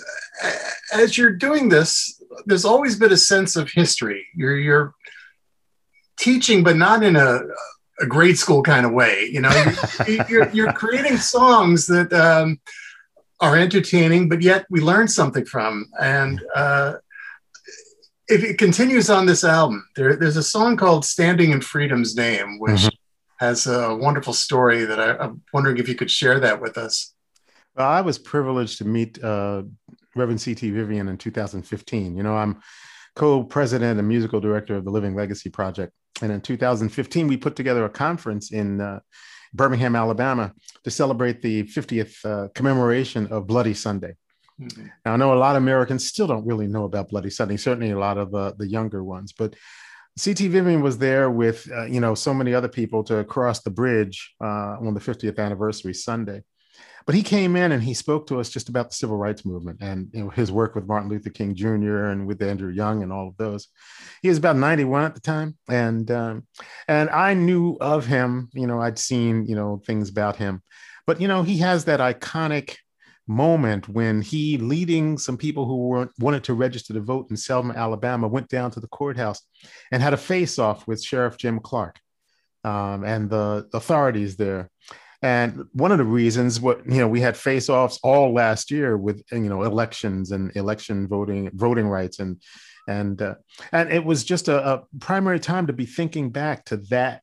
as 0.92 1.16
you're 1.16 1.32
doing 1.36 1.68
this, 1.68 2.20
there's 2.46 2.64
always 2.64 2.98
been 2.98 3.12
a 3.12 3.16
sense 3.16 3.56
of 3.56 3.70
history. 3.70 4.26
You're 4.34 4.58
you're 4.58 4.94
teaching, 6.16 6.62
but 6.64 6.76
not 6.76 7.02
in 7.02 7.16
a 7.16 7.40
a 8.00 8.06
grade 8.06 8.38
school 8.38 8.62
kind 8.62 8.84
of 8.84 8.92
way. 8.92 9.28
You 9.32 9.40
know, 9.40 9.74
You- 10.06 10.24
you're 10.28 10.48
you're 10.50 10.72
creating 10.72 11.16
songs 11.16 11.86
that 11.86 12.12
um, 12.12 12.60
are 13.40 13.56
entertaining, 13.56 14.28
but 14.28 14.42
yet 14.42 14.66
we 14.70 14.80
learn 14.80 15.08
something 15.08 15.44
from. 15.46 15.86
And 16.00 16.42
uh, 16.54 16.94
if 18.28 18.42
it 18.44 18.58
continues 18.58 19.08
on 19.08 19.24
this 19.26 19.44
album, 19.44 19.86
there, 19.96 20.16
there's 20.16 20.36
a 20.36 20.42
song 20.42 20.76
called 20.76 21.04
"Standing 21.04 21.52
in 21.52 21.60
Freedom's 21.60 22.14
Name," 22.16 22.58
which 22.58 22.82
Mhm. 22.82 22.90
has 23.38 23.66
a 23.66 23.94
wonderful 23.94 24.32
story 24.34 24.84
that 24.84 25.00
I, 25.00 25.16
I'm 25.16 25.42
wondering 25.52 25.78
if 25.78 25.88
you 25.88 25.94
could 25.94 26.10
share 26.10 26.40
that 26.40 26.60
with 26.60 26.76
us. 26.76 27.14
Well, 27.76 27.88
I 27.88 28.00
was 28.00 28.18
privileged 28.18 28.78
to 28.78 28.84
meet 28.84 29.22
uh, 29.22 29.62
Reverend 30.14 30.40
C.T. 30.40 30.70
Vivian 30.70 31.08
in 31.08 31.18
2015. 31.18 32.16
You 32.16 32.22
know, 32.22 32.34
I'm 32.34 32.60
co-president 33.14 33.98
and 33.98 34.08
musical 34.08 34.40
director 34.40 34.76
of 34.76 34.84
the 34.84 34.90
Living 34.90 35.14
Legacy 35.14 35.50
Project, 35.50 35.92
and 36.22 36.32
in 36.32 36.40
2015 36.40 37.28
we 37.28 37.36
put 37.36 37.56
together 37.56 37.84
a 37.84 37.90
conference 37.90 38.52
in 38.52 38.80
uh, 38.80 39.00
Birmingham, 39.52 39.94
Alabama, 39.94 40.52
to 40.84 40.90
celebrate 40.90 41.42
the 41.42 41.64
50th 41.64 42.24
uh, 42.24 42.48
commemoration 42.54 43.26
of 43.28 43.46
Bloody 43.46 43.74
Sunday. 43.74 44.14
Mhm. 44.60 44.90
Now, 45.04 45.12
I 45.12 45.16
know 45.16 45.34
a 45.34 45.36
lot 45.38 45.56
of 45.56 45.62
Americans 45.62 46.06
still 46.06 46.26
don't 46.26 46.46
really 46.46 46.66
know 46.66 46.84
about 46.84 47.10
Bloody 47.10 47.30
Sunday, 47.30 47.58
certainly 47.58 47.90
a 47.90 47.98
lot 47.98 48.16
of 48.16 48.34
uh, 48.34 48.52
the 48.56 48.66
younger 48.66 49.04
ones, 49.04 49.32
but 49.32 49.54
CT 50.18 50.48
Vivian 50.48 50.82
was 50.82 50.96
there 50.96 51.30
with, 51.30 51.70
uh, 51.70 51.84
you 51.84 52.00
know, 52.00 52.14
so 52.14 52.32
many 52.32 52.54
other 52.54 52.68
people 52.68 53.04
to 53.04 53.22
cross 53.24 53.60
the 53.60 53.70
bridge 53.70 54.34
uh, 54.42 54.76
on 54.80 54.94
the 54.94 55.00
50th 55.00 55.38
anniversary 55.38 55.92
Sunday. 55.92 56.42
But 57.06 57.14
he 57.14 57.22
came 57.22 57.54
in 57.54 57.70
and 57.70 57.82
he 57.82 57.94
spoke 57.94 58.26
to 58.26 58.40
us 58.40 58.50
just 58.50 58.68
about 58.68 58.88
the 58.88 58.96
civil 58.96 59.16
rights 59.16 59.44
movement 59.44 59.78
and 59.80 60.08
you 60.12 60.24
know, 60.24 60.30
his 60.30 60.50
work 60.50 60.74
with 60.74 60.88
Martin 60.88 61.08
Luther 61.08 61.30
King 61.30 61.54
Jr. 61.54 62.06
and 62.06 62.26
with 62.26 62.42
Andrew 62.42 62.72
Young 62.72 63.04
and 63.04 63.12
all 63.12 63.28
of 63.28 63.36
those. 63.36 63.68
He 64.22 64.28
was 64.28 64.38
about 64.38 64.56
91 64.56 65.04
at 65.04 65.14
the 65.14 65.20
time, 65.20 65.56
and 65.68 66.10
um, 66.10 66.46
and 66.88 67.08
I 67.10 67.34
knew 67.34 67.76
of 67.80 68.06
him. 68.06 68.48
You 68.54 68.66
know, 68.66 68.80
I'd 68.80 68.98
seen 68.98 69.46
you 69.46 69.54
know 69.54 69.80
things 69.86 70.10
about 70.10 70.36
him, 70.36 70.62
but 71.06 71.20
you 71.20 71.28
know 71.28 71.44
he 71.44 71.58
has 71.58 71.84
that 71.84 72.00
iconic 72.00 72.76
moment 73.28 73.88
when 73.88 74.22
he 74.22 74.56
leading 74.58 75.18
some 75.18 75.36
people 75.36 75.66
who 75.66 75.88
were, 75.88 76.10
wanted 76.18 76.44
to 76.44 76.54
register 76.54 76.94
to 76.94 77.00
vote 77.00 77.26
in 77.30 77.36
Selma, 77.36 77.74
Alabama, 77.74 78.28
went 78.28 78.48
down 78.48 78.70
to 78.72 78.80
the 78.80 78.88
courthouse 78.88 79.42
and 79.90 80.02
had 80.02 80.12
a 80.12 80.18
face 80.18 80.58
off 80.58 80.86
with 80.86 81.02
Sheriff 81.02 81.36
Jim 81.36 81.58
Clark 81.58 81.98
um, 82.64 83.04
and 83.04 83.28
the 83.30 83.68
authorities 83.72 84.36
there. 84.36 84.70
And 85.22 85.64
one 85.72 85.92
of 85.92 85.98
the 85.98 86.04
reasons 86.04 86.60
what 86.60 86.84
you 86.86 86.98
know 86.98 87.08
we 87.08 87.20
had 87.20 87.36
face 87.36 87.68
offs 87.68 87.98
all 88.02 88.32
last 88.32 88.70
year 88.70 88.96
with 88.96 89.22
you 89.32 89.48
know 89.48 89.62
elections 89.62 90.30
and 90.30 90.54
election 90.56 91.08
voting 91.08 91.50
voting 91.54 91.88
rights 91.88 92.18
and 92.18 92.40
and 92.88 93.20
uh, 93.20 93.34
and 93.72 93.90
it 93.90 94.04
was 94.04 94.24
just 94.24 94.48
a, 94.48 94.74
a 94.74 94.82
primary 95.00 95.40
time 95.40 95.66
to 95.66 95.72
be 95.72 95.86
thinking 95.86 96.30
back 96.30 96.64
to 96.66 96.76
that 96.90 97.22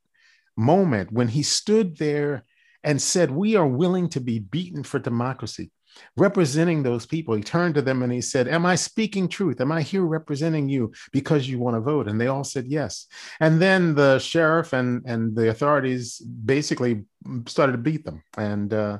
moment 0.57 1.11
when 1.11 1.27
he 1.27 1.43
stood 1.43 1.97
there 1.97 2.43
and 2.83 3.01
said 3.01 3.31
we 3.31 3.55
are 3.55 3.65
willing 3.65 4.09
to 4.09 4.19
be 4.19 4.39
beaten 4.39 4.83
for 4.83 4.99
democracy 4.99 5.71
representing 6.17 6.83
those 6.83 7.05
people. 7.05 7.35
He 7.35 7.43
turned 7.43 7.75
to 7.75 7.81
them 7.81 8.03
and 8.03 8.11
he 8.11 8.21
said 8.21 8.47
am 8.47 8.65
i 8.65 8.75
speaking 8.75 9.27
truth? 9.27 9.61
Am 9.61 9.71
i 9.71 9.81
here 9.81 10.03
representing 10.03 10.69
you 10.69 10.91
because 11.11 11.47
you 11.47 11.59
want 11.59 11.75
to 11.75 11.81
vote? 11.81 12.07
And 12.07 12.19
they 12.19 12.27
all 12.27 12.43
said 12.43 12.65
yes. 12.67 13.07
And 13.39 13.61
then 13.61 13.95
the 13.95 14.19
sheriff 14.19 14.73
and 14.73 15.03
and 15.05 15.35
the 15.35 15.49
authorities 15.49 16.17
basically 16.19 17.03
started 17.47 17.73
to 17.73 17.77
beat 17.77 18.05
them. 18.05 18.23
And 18.37 18.73
uh, 18.73 18.99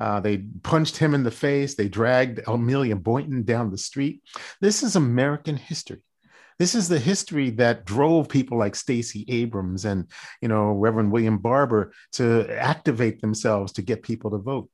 uh, 0.00 0.20
they 0.20 0.38
punched 0.62 0.96
him 0.96 1.12
in 1.14 1.24
the 1.24 1.30
face. 1.30 1.74
They 1.74 1.88
dragged 1.88 2.40
amelia 2.46 2.96
boynton 2.96 3.42
down 3.42 3.70
the 3.70 3.78
street. 3.78 4.22
This 4.60 4.82
is 4.82 4.96
american 4.96 5.56
history. 5.56 6.02
This 6.58 6.74
is 6.74 6.88
the 6.88 6.98
history 6.98 7.50
that 7.50 7.84
drove 7.84 8.28
people 8.28 8.58
like 8.58 8.74
Stacey 8.74 9.24
Abrams 9.28 9.84
and 9.84 10.06
you 10.42 10.48
know 10.48 10.72
Reverend 10.72 11.12
William 11.12 11.38
Barber 11.38 11.92
to 12.12 12.46
activate 12.50 13.20
themselves 13.20 13.72
to 13.74 13.82
get 13.82 14.02
people 14.02 14.32
to 14.32 14.38
vote. 14.38 14.68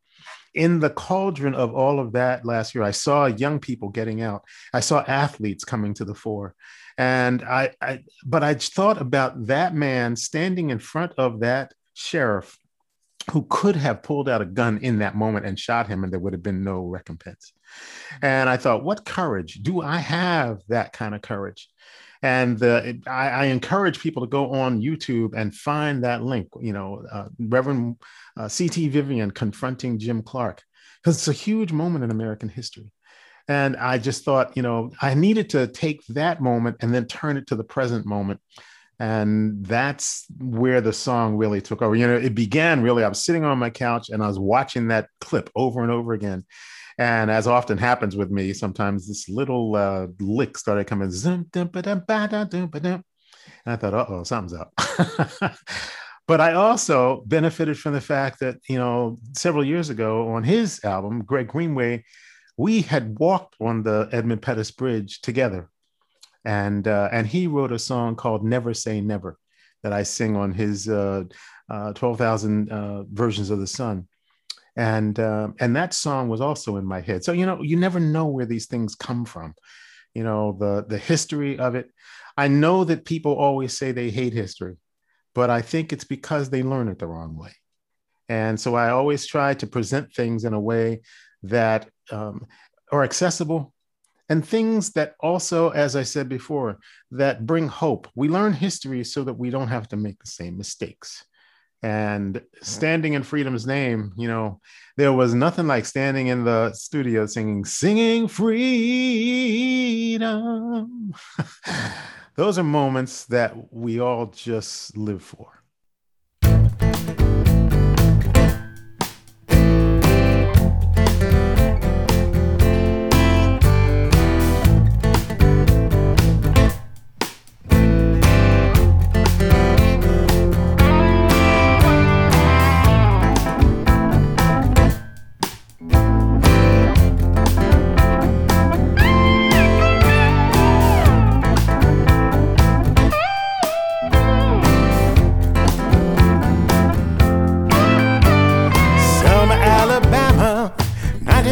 In 0.55 0.81
the 0.81 0.91
cauldron 0.91 1.55
of 1.55 1.75
all 1.75 1.99
of 1.99 2.13
that 2.13 2.45
last 2.45 2.75
year, 2.75 2.85
I 2.85 2.93
saw 2.93 3.27
young 3.27 3.59
people 3.59 3.89
getting 3.89 4.23
out. 4.23 4.45
I 4.73 4.81
saw 4.81 5.05
athletes 5.07 5.65
coming 5.65 5.95
to 5.95 6.05
the 6.05 6.15
fore. 6.15 6.55
And 6.97 7.43
I, 7.43 7.73
I 7.81 8.01
but 8.25 8.45
I 8.45 8.55
thought 8.55 9.01
about 9.01 9.47
that 9.47 9.75
man 9.75 10.15
standing 10.15 10.71
in 10.71 10.79
front 10.79 11.13
of 11.19 11.41
that 11.41 11.75
sheriff 11.95 12.57
who 13.33 13.47
could 13.49 13.77
have 13.77 14.03
pulled 14.03 14.29
out 14.29 14.43
a 14.43 14.47
gun 14.47 14.79
in 14.79 14.99
that 14.99 15.17
moment 15.17 15.47
and 15.47 15.59
shot 15.59 15.89
him, 15.89 16.05
and 16.05 16.13
there 16.13 16.21
would 16.21 16.35
have 16.35 16.43
been 16.43 16.63
no 16.63 16.85
recompense. 16.85 17.53
And 18.23 18.49
I 18.49 18.57
thought, 18.57 18.85
what 18.85 19.05
courage? 19.05 19.61
Do 19.63 19.81
I 19.81 19.97
have 19.97 20.61
that 20.69 20.93
kind 20.93 21.15
of 21.15 21.23
courage? 21.23 21.69
And 22.23 22.63
I, 22.63 23.01
I, 23.07 23.45
encourage 23.47 24.01
people 24.01 24.23
to 24.23 24.29
go 24.29 24.53
on 24.53 24.81
YouTube 24.81 25.35
and 25.37 25.55
find 25.55 26.05
that 26.05 26.23
link. 26.23 26.49
You 26.59 26.73
know, 26.73 27.05
uh, 27.13 27.29
Reverend 27.39 27.97
uh, 28.37 28.49
C.T. 28.49 28.89
Vivian 28.89 29.31
confronting 29.31 29.99
Jim 29.99 30.23
Clark, 30.23 30.63
because 31.03 31.17
it's 31.17 31.29
a 31.29 31.33
huge 31.33 31.73
moment 31.73 32.05
in 32.05 32.11
American 32.11 32.49
history. 32.49 32.91
And 33.47 33.77
I 33.77 33.99
just 33.99 34.25
thought, 34.25 34.57
you 34.57 34.63
know, 34.63 34.91
I 35.03 35.15
needed 35.15 35.51
to 35.51 35.67
take 35.67 36.05
that 36.09 36.41
moment 36.41 36.77
and 36.81 36.95
then 36.95 37.07
turn 37.07 37.37
it 37.37 37.47
to 37.49 37.57
the 37.57 37.65
present 37.65 38.07
moment 38.07 38.41
and 39.01 39.65
that's 39.67 40.27
where 40.39 40.81
the 40.81 40.93
song 40.93 41.37
really 41.37 41.61
took 41.61 41.83
over 41.83 41.95
you 41.95 42.07
know 42.07 42.17
it 42.17 42.35
began 42.35 42.83
really 42.83 43.03
i 43.03 43.09
was 43.09 43.25
sitting 43.25 43.45
on 43.45 43.59
my 43.59 43.71
couch 43.71 44.09
and 44.09 44.23
i 44.23 44.27
was 44.27 44.39
watching 44.39 44.89
that 44.89 45.09
clip 45.21 45.51
over 45.57 45.83
and 45.83 45.91
over 45.91 46.13
again 46.13 46.45
and 46.99 47.31
as 47.31 47.49
often 47.49 47.77
happens 47.77 48.15
with 48.15 48.31
me 48.31 48.53
sometimes 48.53 49.09
this 49.09 49.29
little 49.29 49.75
uh, 49.75 50.07
lick 50.21 50.57
started 50.57 50.87
coming 50.87 51.11
and 53.67 53.75
i 53.75 53.77
thought 53.77 53.95
uh-oh 53.95 54.23
something's 54.23 54.55
up 54.55 54.73
but 56.27 56.41
i 56.41 56.53
also 56.53 57.23
benefited 57.27 57.79
from 57.79 57.93
the 57.93 58.01
fact 58.01 58.41
that 58.41 58.57
you 58.69 58.79
know 58.79 59.19
several 59.33 59.65
years 59.65 59.91
ago 59.91 60.29
on 60.29 60.43
his 60.43 60.83
album 60.85 61.23
greg 61.25 61.49
greenway 61.49 62.03
we 62.57 62.83
had 62.83 63.19
walked 63.19 63.57
on 63.61 63.83
the 63.83 64.09
edmund 64.13 64.41
pettus 64.43 64.71
bridge 64.71 65.21
together 65.21 65.69
and 66.45 66.87
uh, 66.87 67.09
and 67.11 67.27
he 67.27 67.47
wrote 67.47 67.73
a 67.73 67.79
song 67.79 68.17
called 68.17 68.45
"Never 68.45 68.75
Say 68.75 69.01
Never" 69.01 69.39
that 69.83 69.93
I 69.93 70.03
sing 70.03 70.37
on 70.37 70.53
his 70.53 70.89
uh, 70.89 71.25
uh, 71.71 71.93
twelve 71.95 72.19
thousand 72.19 72.71
uh, 72.71 73.05
versions 73.05 73.51
of 73.51 73.61
the 73.61 73.67
sun, 73.67 74.07
and 74.77 75.19
uh, 75.19 75.49
and 75.59 75.75
that 75.77 75.95
song 75.95 76.29
was 76.29 76.41
also 76.41 76.77
in 76.77 76.85
my 76.85 77.01
head. 77.01 77.25
So 77.25 77.33
you 77.33 77.47
know, 77.47 77.63
you 77.63 77.77
never 77.77 78.01
know 78.01 78.27
where 78.27 78.47
these 78.47 78.67
things 78.67 78.95
come 78.95 79.25
from. 79.25 79.55
You 80.15 80.25
know 80.25 80.57
the 80.59 80.85
the 80.87 80.99
history 80.99 81.59
of 81.59 81.75
it. 81.75 81.91
I 82.37 82.49
know 82.49 82.85
that 82.85 83.05
people 83.05 83.35
always 83.35 83.77
say 83.77 83.93
they 83.93 84.11
hate 84.11 84.33
history, 84.33 84.77
but 85.35 85.51
I 85.51 85.63
think 85.63 85.93
it's 85.93 86.05
because 86.05 86.51
they 86.51 86.63
learn 86.63 86.89
it 86.89 86.99
the 86.99 87.07
wrong 87.07 87.37
way. 87.37 87.53
And 88.29 88.59
so 88.59 88.75
I 88.75 88.91
always 88.91 89.27
try 89.27 89.55
to 89.55 89.67
present 89.67 90.15
things 90.15 90.45
in 90.45 90.55
a 90.55 90.61
way 90.61 91.03
that 91.43 91.89
um, 92.11 92.47
are 92.91 93.05
accessible 93.05 93.75
and 94.29 94.47
things 94.47 94.93
that 94.93 95.15
also, 95.21 95.71
as 95.71 95.97
I 95.97 96.03
said 96.03 96.29
before, 96.29 96.79
that 97.11 97.45
bring 97.45 97.69
hope. 97.69 98.09
We 98.15 98.29
learn 98.29 98.55
history 98.55 99.05
so 99.05 99.25
that 99.25 99.35
we 99.35 99.51
don't 99.51 99.69
have 99.69 99.89
to 99.89 99.97
make 99.97 100.19
the 100.19 100.31
same 100.31 100.57
mistakes. 100.57 101.25
And 101.83 102.41
standing 102.63 103.13
in 103.13 103.23
freedom's 103.25 103.67
name, 103.67 104.15
you 104.17 104.27
know, 104.27 104.63
there 104.97 105.13
was 105.13 105.35
nothing 105.35 105.67
like 105.67 105.85
standing 105.85 106.29
in 106.29 106.45
the 106.45 106.73
studio 106.73 107.27
singing, 107.27 107.67
singing 107.67 108.27
freedom. 108.27 108.65
Those 112.37 112.59
are 112.59 112.65
moments 112.65 113.27
that 113.27 113.73
we 113.73 114.01
all 114.01 114.27
just 114.27 114.97
live 114.97 115.23
for. 115.23 115.64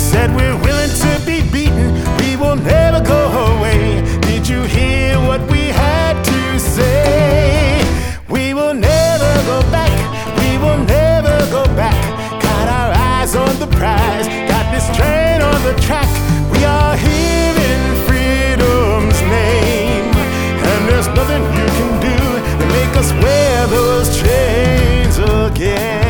Said, 0.00 0.34
We're 0.34 0.56
willing 0.56 0.90
to 1.04 1.22
be 1.26 1.42
beaten, 1.52 1.92
we 2.18 2.34
will 2.34 2.56
never 2.56 3.00
go 3.04 3.20
away. 3.54 4.02
Did 4.22 4.48
you 4.48 4.62
hear 4.62 5.18
what 5.20 5.40
we 5.52 5.68
had 5.68 6.14
to 6.24 6.58
say? 6.58 7.84
We 8.28 8.54
will 8.54 8.74
never 8.74 9.32
go 9.44 9.60
back, 9.70 9.92
we 10.40 10.58
will 10.58 10.78
never 10.84 11.36
go 11.52 11.64
back. 11.76 12.00
Got 12.42 12.66
our 12.68 12.92
eyes 12.96 13.36
on 13.36 13.54
the 13.60 13.68
prize, 13.76 14.26
got 14.48 14.66
this 14.72 14.86
train 14.96 15.42
on 15.42 15.62
the 15.62 15.78
track. 15.80 16.10
We 16.50 16.64
are 16.64 16.96
here 16.96 17.54
in 17.70 17.82
freedom's 18.08 19.20
name. 19.38 20.10
And 20.70 20.88
there's 20.88 21.08
nothing 21.08 21.42
you 21.58 21.66
can 21.78 21.92
do 22.08 22.18
to 22.58 22.66
make 22.72 22.96
us 22.96 23.12
wear 23.22 23.66
those 23.66 24.08
chains 24.20 25.18
again. 25.18 26.09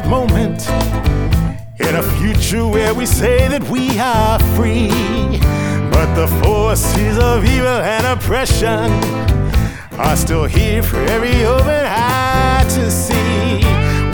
That 0.00 0.08
moment 0.08 0.68
in 1.80 1.96
a 1.96 2.02
future 2.18 2.66
where 2.66 2.94
we 2.94 3.04
say 3.04 3.48
that 3.48 3.62
we 3.68 3.98
are 3.98 4.38
free. 4.54 4.88
But 5.90 6.14
the 6.14 6.28
forces 6.42 7.18
of 7.18 7.44
evil 7.44 7.80
and 7.94 8.06
oppression 8.06 8.92
are 9.98 10.16
still 10.16 10.44
here 10.44 10.82
for 10.82 10.98
every 10.98 11.44
open 11.44 11.84
eye 11.86 12.64
to 12.76 12.90
see. 12.90 13.58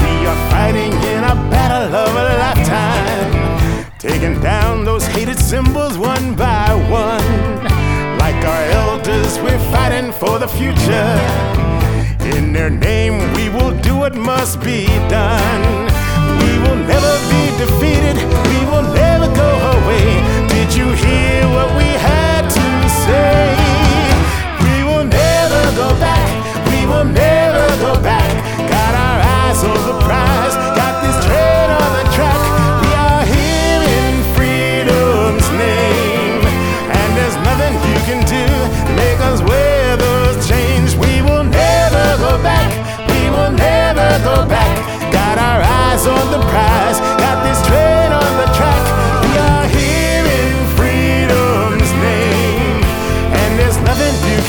We 0.05 0.27
are 0.27 0.51
fighting 0.51 0.93
in 1.13 1.23
a 1.25 1.35
battle 1.53 1.95
of 1.95 2.13
a 2.17 2.27
lifetime, 2.45 3.93
taking 3.99 4.41
down 4.41 4.85
those 4.85 5.07
hated 5.07 5.39
symbols 5.39 5.99
one 5.99 6.35
by 6.35 6.73
one. 6.89 7.29
Like 8.19 8.43
our 8.53 8.65
elders, 8.81 9.39
we're 9.41 9.65
fighting 9.71 10.13
for 10.13 10.39
the 10.39 10.49
future. 10.49 11.84
In 12.35 12.53
their 12.53 12.71
name, 12.71 13.15
we 13.35 13.49
will 13.49 13.71
do 13.81 13.97
what 13.97 14.15
must 14.15 14.61
be 14.61 14.87
done. 15.09 15.63
We 16.43 16.53
will 16.63 16.81
never 16.93 17.15
be 17.31 17.43
defeated. 17.63 18.17
We 18.51 18.61
will 18.71 18.89
never 18.93 19.29
go 19.35 19.51
away. 19.77 20.07
Did 20.49 20.75
you 20.75 20.89
hear 21.05 21.47
what 21.55 21.71
we 21.77 21.89
had 22.11 22.43
to 22.59 22.67
say? 23.07 23.55
We 24.67 24.83
will 24.83 25.05
never 25.05 25.63
go 25.77 25.89
back. 26.01 26.29
We 26.71 26.87
will 26.87 27.05
never 27.05 27.67
go 27.87 28.03
back. 28.03 28.31
Got 28.69 28.93
our 29.07 29.21
eyes 29.39 29.63
on 29.63 29.81
the 29.87 30.05
prize. 30.05 30.44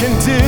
can 0.06 0.20
do. 0.40 0.45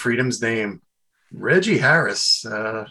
Freedom's 0.00 0.40
Name. 0.40 0.80
Reggie 1.32 1.78
Harris, 1.78 2.44
uh, 2.44 2.84
a 2.84 2.88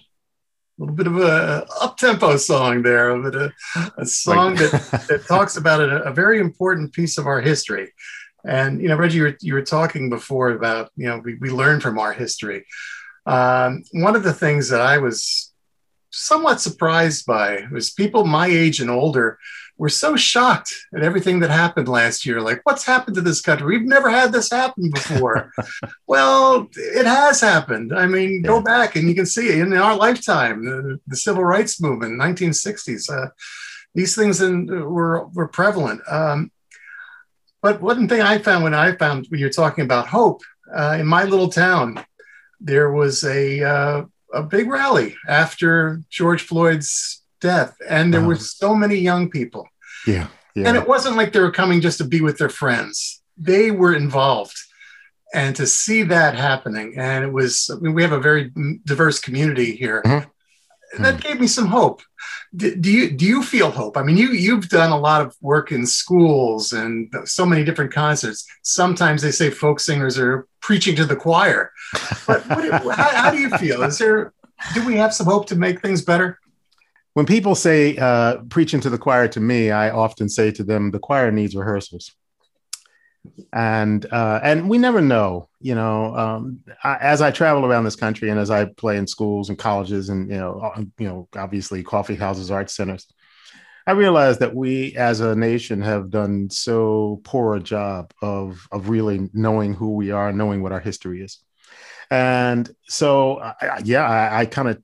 little 0.78 0.96
bit 0.96 1.08
of 1.08 1.18
a 1.18 1.68
up 1.82 1.98
tempo 1.98 2.38
song 2.38 2.84
there, 2.84 3.18
but 3.22 3.36
a, 3.36 3.54
a 3.98 4.06
song 4.06 4.56
that, 4.56 5.06
that 5.10 5.26
talks 5.28 5.58
about 5.58 5.82
a, 5.82 6.04
a, 6.04 6.14
very 6.14 6.40
important 6.40 6.94
piece 6.94 7.18
of 7.18 7.28
our 7.28 7.42
history. 7.42 7.92
And 8.46 8.82
you 8.82 8.88
know, 8.88 8.96
Reggie, 8.96 9.18
you 9.18 9.24
were, 9.24 9.38
you 9.42 9.54
were 9.56 9.62
talking 9.62 10.10
before 10.10 10.52
about 10.52 10.92
you 10.96 11.08
know 11.08 11.18
we, 11.18 11.36
we 11.36 11.50
learn 11.50 11.82
from 11.82 12.00
our 12.00 12.14
history. 12.14 12.66
Um, 13.26 13.84
one 13.92 14.16
of 14.16 14.24
the 14.24 14.34
things 14.34 14.70
that 14.70 14.80
I 14.80 15.00
was 15.00 15.52
somewhat 16.12 16.62
surprised 16.62 17.26
by 17.26 17.66
was 17.72 17.92
people 17.92 18.26
my 18.26 18.48
age 18.48 18.80
and 18.80 18.90
older 18.90 19.38
were 19.80 19.90
so 19.90 20.18
shocked 20.18 20.76
at 20.94 21.04
everything 21.04 21.40
that 21.40 21.50
happened 21.50 21.88
last 21.88 22.26
year. 22.26 22.42
Like, 22.42 22.60
what's 22.64 22.84
happened 22.84 23.16
to 23.16 23.22
this 23.22 23.40
country? 23.40 23.66
We've 23.66 23.88
never 23.88 24.10
had 24.10 24.34
this 24.34 24.52
happen 24.52 24.92
before. 24.92 25.52
well, 26.08 26.68
it 26.76 27.06
has 27.06 27.40
happened. 27.40 27.94
I 27.96 28.06
mean, 28.06 28.42
yeah. 28.44 28.48
go 28.48 28.62
back 28.62 28.98
and 28.98 29.08
you 29.08 29.16
can 29.16 29.26
see 29.26 29.58
in 29.58 29.72
our 29.74 29.96
lifetime, 29.96 30.66
the, 30.66 31.00
the 31.08 31.16
civil 31.16 31.46
rights 31.46 31.82
movement, 31.82 32.20
1960s. 32.20 33.10
Uh, 33.10 33.30
these 33.96 34.16
things 34.16 34.42
in, 34.42 34.68
were 34.68 35.28
were 35.28 35.48
prevalent. 35.48 36.02
Um, 36.12 36.52
but 37.62 37.82
one 37.82 38.08
thing 38.08 38.22
I 38.22 38.38
found 38.38 38.66
when 38.66 38.74
I 38.74 38.96
found 38.98 39.28
when 39.30 39.40
you're 39.40 39.50
talking 39.50 39.86
about 39.86 40.08
hope 40.08 40.42
uh, 40.76 40.98
in 41.00 41.08
my 41.08 41.24
little 41.24 41.50
town, 41.50 42.04
there 42.60 42.92
was 42.92 43.24
a 43.24 43.64
uh, 43.64 44.06
a 44.34 44.44
big 44.44 44.70
rally 44.70 45.16
after 45.28 46.02
George 46.10 46.42
Floyd's 46.44 47.19
death, 47.42 47.76
and 47.88 48.14
there 48.14 48.24
were 48.24 48.36
so 48.36 48.76
many 48.76 48.96
young 48.96 49.30
people. 49.30 49.68
Yeah, 50.06 50.28
yeah. 50.56 50.68
And 50.68 50.78
it 50.78 50.88
wasn't 50.88 51.18
like 51.18 51.34
they 51.34 51.40
were 51.40 51.52
coming 51.52 51.82
just 51.82 51.98
to 52.00 52.04
be 52.04 52.22
with 52.22 52.38
their 52.38 52.50
friends; 52.50 53.22
they 53.38 53.72
were 53.72 53.94
involved. 53.94 54.58
And 55.32 55.56
to 55.58 55.68
see 55.68 56.02
that 56.04 56.34
happening, 56.34 56.96
and 56.98 57.24
it 57.24 57.32
was, 57.32 57.70
I 57.72 57.80
mean, 57.80 57.94
we 57.94 58.02
have 58.02 58.14
a 58.14 58.20
very 58.20 58.52
diverse 58.84 59.20
community 59.20 59.76
here. 59.76 60.02
Mm-hmm. 60.04 61.04
That 61.04 61.22
gave 61.22 61.40
me 61.40 61.46
some 61.48 61.68
hope. 61.68 62.02
Do, 62.56 62.76
do 62.76 62.92
you 62.92 63.12
do 63.12 63.26
you 63.26 63.44
feel 63.44 63.70
hope? 63.70 63.96
I 63.96 64.02
mean, 64.02 64.18
you 64.18 64.30
you've 64.30 64.70
done 64.70 64.92
a 64.92 64.98
lot 64.98 65.22
of 65.22 65.36
work 65.40 65.72
in 65.72 65.86
schools 65.86 66.74
and 66.74 67.14
so 67.26 67.46
many 67.46 67.64
different 67.64 67.94
concerts. 67.94 68.48
Sometimes 68.64 69.22
they 69.22 69.32
say 69.32 69.52
folk 69.52 69.80
singers 69.80 70.18
are 70.18 70.48
preaching 70.62 70.96
to 70.96 71.06
the 71.06 71.16
choir, 71.16 71.72
but 72.26 72.44
what, 72.48 72.82
how, 72.98 73.10
how, 73.10 73.32
do 73.32 73.38
you 73.38 73.50
feel? 73.58 73.84
Is 73.84 74.00
there 74.00 74.34
do 74.74 74.86
we 74.86 74.96
have 74.96 75.14
some 75.14 75.28
hope 75.28 75.46
to 75.48 75.56
make 75.56 75.82
things 75.82 76.02
better? 76.02 76.40
When 77.14 77.26
people 77.26 77.56
say 77.56 77.98
uh, 77.98 78.38
preaching 78.50 78.80
to 78.82 78.90
the 78.90 78.98
choir 78.98 79.28
to 79.30 79.40
me, 79.40 79.72
I 79.72 79.90
often 79.90 80.30
say 80.30 80.52
to 80.52 80.64
them, 80.64 80.92
the 80.92 81.00
choir 81.00 81.32
needs 81.32 81.56
rehearsals. 81.56 82.12
And 83.52 84.06
uh, 84.12 84.40
and 84.44 84.70
we 84.70 84.78
never 84.78 85.02
know 85.02 85.50
you 85.60 85.76
know 85.76 86.16
um, 86.16 86.60
I, 86.84 86.98
as 86.98 87.22
i 87.22 87.32
travel 87.32 87.66
around 87.66 87.84
this 87.84 87.96
country 87.96 88.30
and 88.30 88.40
as 88.40 88.50
i 88.50 88.66
play 88.66 88.98
in 88.98 89.08
schools 89.08 89.50
and 89.50 89.58
colleges 89.58 90.10
and 90.10 90.30
you 90.30 90.38
know 90.38 90.60
uh, 90.60 90.82
you 90.98 91.08
know 91.08 91.28
obviously 91.36 91.84
coffee 91.84 92.16
houses 92.16 92.50
art 92.50 92.70
centers 92.70 93.08
i 93.86 93.92
realize 93.92 94.40
that 94.40 94.56
we 94.56 94.96
as 94.96 95.20
a 95.20 95.36
nation 95.36 95.82
have 95.82 96.10
done 96.10 96.50
so 96.50 97.22
poor 97.24 97.56
a 97.56 97.60
job 97.60 98.12
of 98.22 98.68
of 98.72 98.90
really 98.90 99.30
knowing 99.34 99.74
who 99.74 99.96
we 99.96 100.12
are 100.12 100.32
knowing 100.32 100.62
what 100.62 100.72
our 100.72 100.80
history 100.80 101.22
is. 101.22 101.40
And 102.12 102.70
so 102.88 103.40
I, 103.40 103.82
yeah 103.84 104.08
i, 104.08 104.42
I 104.42 104.46
kind 104.46 104.70
of 104.70 104.82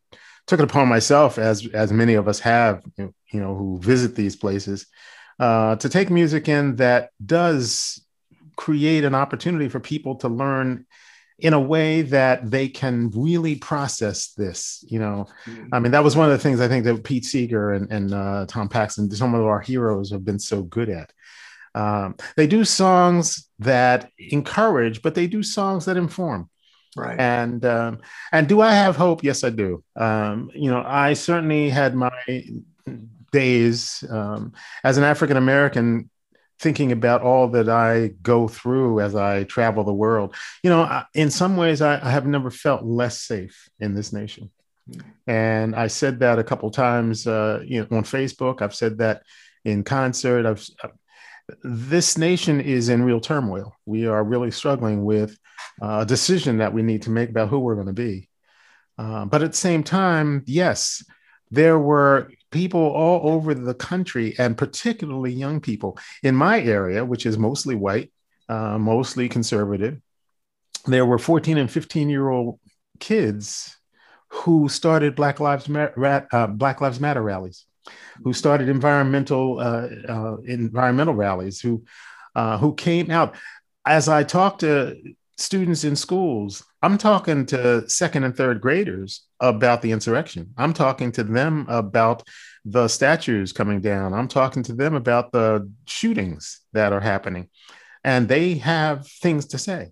took 0.47 0.59
it 0.59 0.63
upon 0.63 0.87
myself 0.87 1.37
as 1.37 1.67
as 1.73 1.91
many 1.91 2.13
of 2.13 2.27
us 2.27 2.39
have 2.39 2.83
you 2.97 3.13
know, 3.33 3.55
who 3.55 3.79
visit 3.79 4.15
these 4.15 4.35
places 4.35 4.87
uh, 5.39 5.75
to 5.77 5.89
take 5.89 6.09
music 6.09 6.47
in 6.47 6.77
that 6.77 7.09
does 7.25 8.01
create 8.55 9.03
an 9.03 9.15
opportunity 9.15 9.67
for 9.67 9.79
people 9.79 10.15
to 10.15 10.29
learn 10.29 10.85
in 11.37 11.53
a 11.53 11.59
way 11.59 12.01
that 12.01 12.49
they 12.49 12.69
can 12.69 13.11
really 13.13 13.55
process 13.55 14.31
this. 14.37 14.83
You 14.87 14.99
know, 14.99 15.27
mm-hmm. 15.45 15.67
I 15.73 15.79
mean, 15.79 15.91
that 15.91 16.03
was 16.03 16.15
one 16.15 16.27
of 16.27 16.31
the 16.31 16.41
things 16.41 16.61
I 16.61 16.69
think 16.69 16.85
that 16.85 17.03
Pete 17.03 17.25
Seeger 17.25 17.73
and, 17.73 17.91
and 17.91 18.13
uh, 18.13 18.45
Tom 18.47 18.69
Paxton, 18.69 19.11
some 19.11 19.35
of 19.35 19.43
our 19.43 19.59
heroes, 19.59 20.11
have 20.11 20.23
been 20.23 20.39
so 20.39 20.63
good 20.63 20.89
at. 20.89 21.11
Um, 21.73 22.15
they 22.37 22.47
do 22.47 22.63
songs 22.63 23.49
that 23.59 24.09
encourage, 24.17 25.01
but 25.01 25.13
they 25.13 25.27
do 25.27 25.43
songs 25.43 25.85
that 25.85 25.97
inform. 25.97 26.49
Right. 26.95 27.19
And 27.19 27.65
um, 27.65 27.99
and 28.31 28.47
do 28.47 28.61
I 28.61 28.71
have 28.71 28.95
hope? 28.95 29.23
Yes, 29.23 29.43
I 29.43 29.49
do. 29.49 29.83
Um, 29.95 30.49
you 30.55 30.71
know, 30.71 30.81
I 30.85 31.13
certainly 31.13 31.69
had 31.69 31.93
my 31.93 32.11
days 33.31 34.03
um, 34.09 34.53
as 34.83 34.97
an 34.97 35.03
African 35.03 35.35
American 35.35 36.09
thinking 36.59 36.93
about 36.93 37.21
all 37.21 37.49
that 37.49 37.67
I 37.67 38.11
go 38.21 38.47
through 38.47 39.01
as 39.01 39.13
I 39.13 39.43
travel 39.43 39.83
the 39.83 39.93
world. 39.93 40.33
You 40.63 40.69
know, 40.69 41.03
in 41.13 41.29
some 41.29 41.57
ways, 41.57 41.81
I, 41.81 41.95
I 42.01 42.11
have 42.11 42.25
never 42.25 42.49
felt 42.49 42.83
less 42.83 43.21
safe 43.21 43.69
in 43.79 43.93
this 43.93 44.13
nation. 44.13 44.49
And 45.27 45.75
I 45.75 45.87
said 45.87 46.19
that 46.19 46.39
a 46.39 46.43
couple 46.43 46.69
times, 46.71 47.27
uh, 47.27 47.61
you 47.65 47.81
know, 47.81 47.97
on 47.97 48.03
Facebook. 48.03 48.61
I've 48.61 48.75
said 48.75 48.99
that 48.99 49.23
in 49.65 49.83
concert. 49.83 50.45
I've 50.45 50.65
this 51.63 52.17
nation 52.17 52.61
is 52.61 52.89
in 52.89 53.03
real 53.03 53.19
turmoil. 53.19 53.75
We 53.85 54.07
are 54.07 54.23
really 54.23 54.51
struggling 54.51 55.03
with 55.03 55.37
uh, 55.81 55.99
a 56.01 56.05
decision 56.05 56.57
that 56.57 56.73
we 56.73 56.81
need 56.81 57.03
to 57.03 57.09
make 57.09 57.29
about 57.29 57.49
who 57.49 57.59
we're 57.59 57.75
going 57.75 57.87
to 57.87 57.93
be. 57.93 58.29
Uh, 58.97 59.25
but 59.25 59.43
at 59.43 59.51
the 59.51 59.57
same 59.57 59.83
time, 59.83 60.43
yes, 60.45 61.03
there 61.51 61.77
were 61.77 62.31
people 62.51 62.81
all 62.81 63.33
over 63.33 63.53
the 63.53 63.73
country, 63.73 64.33
and 64.39 64.57
particularly 64.57 65.33
young 65.33 65.59
people. 65.59 65.97
In 66.23 66.35
my 66.35 66.61
area, 66.61 67.03
which 67.03 67.25
is 67.25 67.37
mostly 67.37 67.75
white, 67.75 68.11
uh, 68.47 68.77
mostly 68.77 69.27
conservative, 69.27 69.99
there 70.85 71.05
were 71.05 71.17
14 71.17 71.57
and 71.57 71.69
15 71.69 72.09
year 72.09 72.29
old 72.29 72.59
kids 72.99 73.75
who 74.29 74.69
started 74.69 75.15
Black 75.15 75.39
Lives, 75.39 75.67
Matter, 75.67 76.27
uh, 76.31 76.47
Black 76.47 76.81
Lives 76.81 76.99
Matter 76.99 77.21
rallies, 77.21 77.65
who 78.23 78.33
started 78.33 78.69
environmental 78.69 79.59
uh, 79.59 79.87
uh, 80.07 80.37
environmental 80.45 81.13
rallies, 81.13 81.59
who 81.59 81.83
uh, 82.35 82.57
who 82.57 82.73
came 82.75 83.11
out. 83.11 83.35
As 83.85 84.09
I 84.09 84.23
talk 84.23 84.59
to 84.59 84.95
students 85.37 85.83
in 85.83 85.95
schools, 85.95 86.63
I'm 86.81 86.97
talking 86.97 87.45
to 87.47 87.87
second 87.89 88.23
and 88.23 88.35
third 88.35 88.61
graders 88.61 89.25
about 89.39 89.81
the 89.81 89.91
insurrection. 89.91 90.53
I'm 90.57 90.73
talking 90.73 91.11
to 91.13 91.23
them 91.23 91.65
about 91.67 92.23
the 92.63 92.87
statues 92.87 93.53
coming 93.53 93.81
down. 93.81 94.13
I'm 94.13 94.27
talking 94.27 94.63
to 94.63 94.73
them 94.73 94.95
about 94.95 95.31
the 95.31 95.69
shootings 95.87 96.61
that 96.73 96.93
are 96.93 96.99
happening. 96.99 97.49
And 98.03 98.27
they 98.27 98.55
have 98.55 99.07
things 99.07 99.47
to 99.47 99.57
say. 99.57 99.91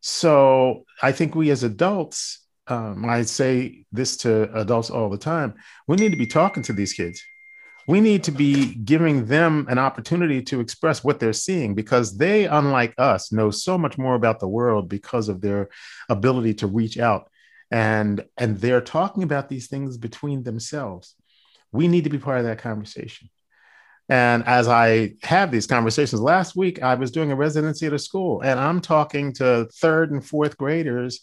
So 0.00 0.84
I 1.02 1.12
think 1.12 1.34
we 1.34 1.50
as 1.50 1.62
adults, 1.62 2.46
um, 2.66 3.04
I 3.04 3.22
say 3.22 3.84
this 3.92 4.16
to 4.18 4.52
adults 4.58 4.90
all 4.90 5.10
the 5.10 5.18
time, 5.18 5.54
we 5.88 5.96
need 5.96 6.12
to 6.12 6.18
be 6.18 6.26
talking 6.26 6.62
to 6.64 6.72
these 6.72 6.92
kids. 6.92 7.22
We 7.86 8.00
need 8.00 8.22
to 8.24 8.30
be 8.30 8.74
giving 8.74 9.26
them 9.26 9.66
an 9.68 9.78
opportunity 9.78 10.42
to 10.42 10.60
express 10.60 11.02
what 11.02 11.18
they're 11.18 11.32
seeing 11.32 11.74
because 11.74 12.16
they, 12.16 12.46
unlike 12.46 12.94
us, 12.98 13.32
know 13.32 13.50
so 13.50 13.76
much 13.76 13.98
more 13.98 14.14
about 14.14 14.38
the 14.38 14.48
world 14.48 14.88
because 14.88 15.28
of 15.28 15.40
their 15.40 15.70
ability 16.08 16.54
to 16.54 16.66
reach 16.66 16.98
out 16.98 17.30
and 17.70 18.24
and 18.36 18.58
they're 18.58 18.80
talking 18.80 19.22
about 19.22 19.48
these 19.48 19.68
things 19.68 19.96
between 19.96 20.42
themselves 20.42 21.14
we 21.72 21.88
need 21.88 22.04
to 22.04 22.10
be 22.10 22.18
part 22.18 22.38
of 22.38 22.44
that 22.44 22.58
conversation 22.58 23.28
and 24.08 24.44
as 24.46 24.66
i 24.68 25.12
have 25.22 25.50
these 25.50 25.66
conversations 25.66 26.20
last 26.20 26.56
week 26.56 26.82
i 26.82 26.94
was 26.94 27.10
doing 27.10 27.30
a 27.30 27.36
residency 27.36 27.86
at 27.86 27.92
a 27.92 27.98
school 27.98 28.40
and 28.40 28.58
i'm 28.58 28.80
talking 28.80 29.32
to 29.32 29.68
third 29.80 30.10
and 30.10 30.24
fourth 30.24 30.56
graders 30.56 31.20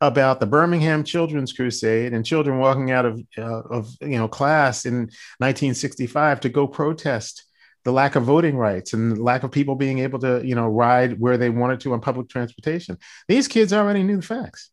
about 0.00 0.40
the 0.40 0.46
Birmingham 0.46 1.02
Children's 1.04 1.52
Crusade 1.52 2.12
and 2.12 2.24
children 2.24 2.58
walking 2.58 2.90
out 2.90 3.04
of, 3.04 3.20
uh, 3.36 3.60
of 3.62 3.88
you 4.00 4.16
know 4.18 4.28
class 4.28 4.86
in 4.86 4.94
1965 5.38 6.40
to 6.40 6.48
go 6.48 6.66
protest 6.66 7.44
the 7.84 7.92
lack 7.92 8.16
of 8.16 8.24
voting 8.24 8.56
rights 8.56 8.92
and 8.92 9.16
the 9.16 9.22
lack 9.22 9.42
of 9.42 9.50
people 9.50 9.74
being 9.74 9.98
able 9.98 10.18
to 10.20 10.40
you 10.44 10.54
know 10.54 10.68
ride 10.68 11.18
where 11.18 11.36
they 11.36 11.50
wanted 11.50 11.80
to 11.80 11.92
on 11.92 12.00
public 12.00 12.28
transportation. 12.28 12.98
These 13.26 13.48
kids 13.48 13.72
already 13.72 14.02
knew 14.02 14.16
the 14.16 14.22
facts. 14.22 14.70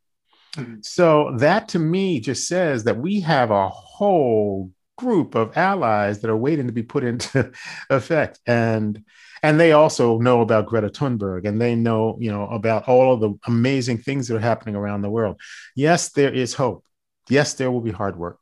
Mm-hmm. 0.55 0.81
So 0.81 1.35
that 1.39 1.69
to 1.69 1.79
me 1.79 2.19
just 2.19 2.47
says 2.47 2.83
that 2.85 2.97
we 2.97 3.21
have 3.21 3.51
a 3.51 3.69
whole 3.69 4.71
group 4.97 5.35
of 5.35 5.57
allies 5.57 6.21
that 6.21 6.29
are 6.29 6.37
waiting 6.37 6.67
to 6.67 6.73
be 6.73 6.83
put 6.83 7.03
into 7.03 7.51
effect 7.89 8.39
and 8.45 9.03
and 9.45 9.59
they 9.59 9.73
also 9.73 10.17
know 10.17 10.41
about 10.41 10.65
Greta 10.65 10.89
Thunberg 10.89 11.47
and 11.47 11.61
they 11.61 11.75
know 11.75 12.17
you 12.19 12.31
know 12.31 12.47
about 12.47 12.87
all 12.87 13.13
of 13.13 13.19
the 13.19 13.37
amazing 13.45 13.99
things 13.99 14.27
that 14.27 14.35
are 14.35 14.39
happening 14.39 14.75
around 14.75 15.01
the 15.01 15.09
world. 15.09 15.39
Yes, 15.75 16.09
there 16.09 16.33
is 16.33 16.53
hope. 16.53 16.83
Yes, 17.29 17.53
there 17.53 17.71
will 17.71 17.81
be 17.81 17.91
hard 17.91 18.17
work. 18.17 18.39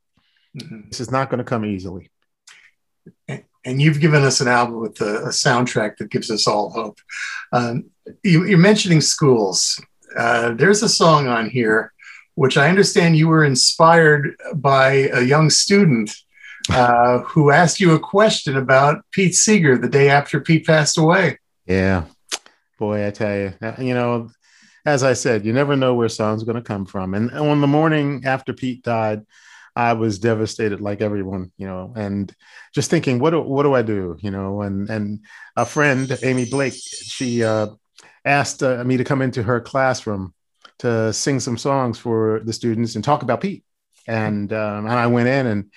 Mm-hmm. 0.58 0.90
This 0.90 1.02
is 1.02 1.12
not 1.12 1.30
going 1.30 1.40
to 1.40 1.44
come 1.44 1.66
easily. 1.66 2.10
And 3.66 3.82
you've 3.82 4.00
given 4.00 4.24
us 4.24 4.42
an 4.42 4.48
album 4.48 4.80
with 4.80 5.00
a, 5.02 5.26
a 5.26 5.30
soundtrack 5.30 5.98
that 5.98 6.10
gives 6.10 6.30
us 6.30 6.48
all 6.48 6.70
hope. 6.70 7.00
Um, 7.52 7.92
you, 8.24 8.54
are 8.54 8.58
mentioning 8.58 9.02
schools. 9.02 9.82
Uh, 10.18 10.54
there's 10.54 10.84
a 10.84 10.90
song 10.90 11.28
on 11.28 11.50
here 11.50 11.94
which 12.36 12.58
I 12.58 12.70
understand 12.70 13.16
you 13.16 13.28
were 13.28 13.44
inspired 13.44 14.36
by 14.56 15.10
a 15.14 15.22
young 15.22 15.50
student 15.50 16.16
uh, 16.70 17.20
who 17.20 17.52
asked 17.52 17.80
you 17.80 17.94
a 17.94 18.00
question 18.00 18.58
about 18.58 19.04
Pete 19.12 19.36
Seeger 19.36 19.78
the 19.78 19.90
day 19.90 20.10
after 20.10 20.40
Pete 20.40 20.66
passed 20.66 20.98
away. 20.98 21.40
Yeah, 21.66 22.06
boy, 22.80 23.08
I 23.08 23.12
tell 23.12 23.36
you, 23.36 23.54
you 23.80 23.94
know, 23.94 24.30
as 24.86 25.04
I 25.04 25.14
said, 25.14 25.46
you 25.46 25.54
never 25.54 25.76
know 25.76 25.94
where 25.94 26.10
song's 26.10 26.44
going 26.44 26.58
to 26.58 26.62
come 26.62 26.86
from. 26.86 27.14
And 27.14 27.32
on 27.32 27.62
the 27.62 27.68
morning 27.68 28.24
after 28.26 28.54
Pete 28.54 28.84
died, 28.84 29.26
I 29.76 29.94
was 29.94 30.20
devastated, 30.20 30.82
like 30.82 31.02
everyone, 31.02 31.52
you 31.58 31.66
know, 31.66 31.94
and 31.96 32.34
just 32.76 32.90
thinking, 32.90 33.20
what 33.20 33.32
do, 33.32 33.42
what 33.42 33.64
do 33.64 33.74
I 33.74 33.82
do, 33.82 34.18
you 34.20 34.30
know? 34.30 34.62
And 34.62 34.90
and 34.90 35.22
a 35.56 35.66
friend, 35.66 36.16
Amy 36.22 36.46
Blake, 36.46 36.76
she 36.76 37.44
uh, 37.44 37.68
asked 38.24 38.62
uh, 38.62 38.84
me 38.84 38.98
to 38.98 39.04
come 39.04 39.22
into 39.22 39.42
her 39.44 39.60
classroom 39.60 40.34
to 40.80 41.12
sing 41.14 41.40
some 41.40 41.58
songs 41.58 41.98
for 41.98 42.42
the 42.44 42.54
students 42.54 42.96
and 42.96 43.04
talk 43.04 43.24
about 43.24 43.42
Pete. 43.42 43.64
And 44.08 44.52
um, 44.54 44.86
and 44.86 44.94
I 44.94 45.08
went 45.08 45.30
in 45.30 45.48
and 45.48 45.72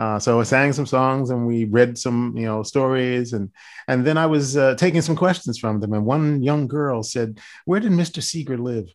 uh, 0.00 0.18
so 0.18 0.40
I 0.40 0.44
sang 0.44 0.72
some 0.72 0.86
songs 0.86 1.28
and 1.28 1.46
we 1.46 1.66
read 1.66 1.98
some, 1.98 2.32
you 2.34 2.46
know, 2.46 2.62
stories 2.62 3.34
and 3.34 3.50
and 3.86 4.06
then 4.06 4.16
I 4.16 4.24
was 4.24 4.56
uh, 4.56 4.74
taking 4.76 5.02
some 5.02 5.14
questions 5.14 5.58
from 5.58 5.78
them. 5.78 5.92
And 5.92 6.06
one 6.06 6.42
young 6.42 6.66
girl 6.66 7.02
said, 7.02 7.38
"Where 7.66 7.80
did 7.80 7.92
Mr. 7.92 8.22
Seeger 8.22 8.56
live?" 8.56 8.88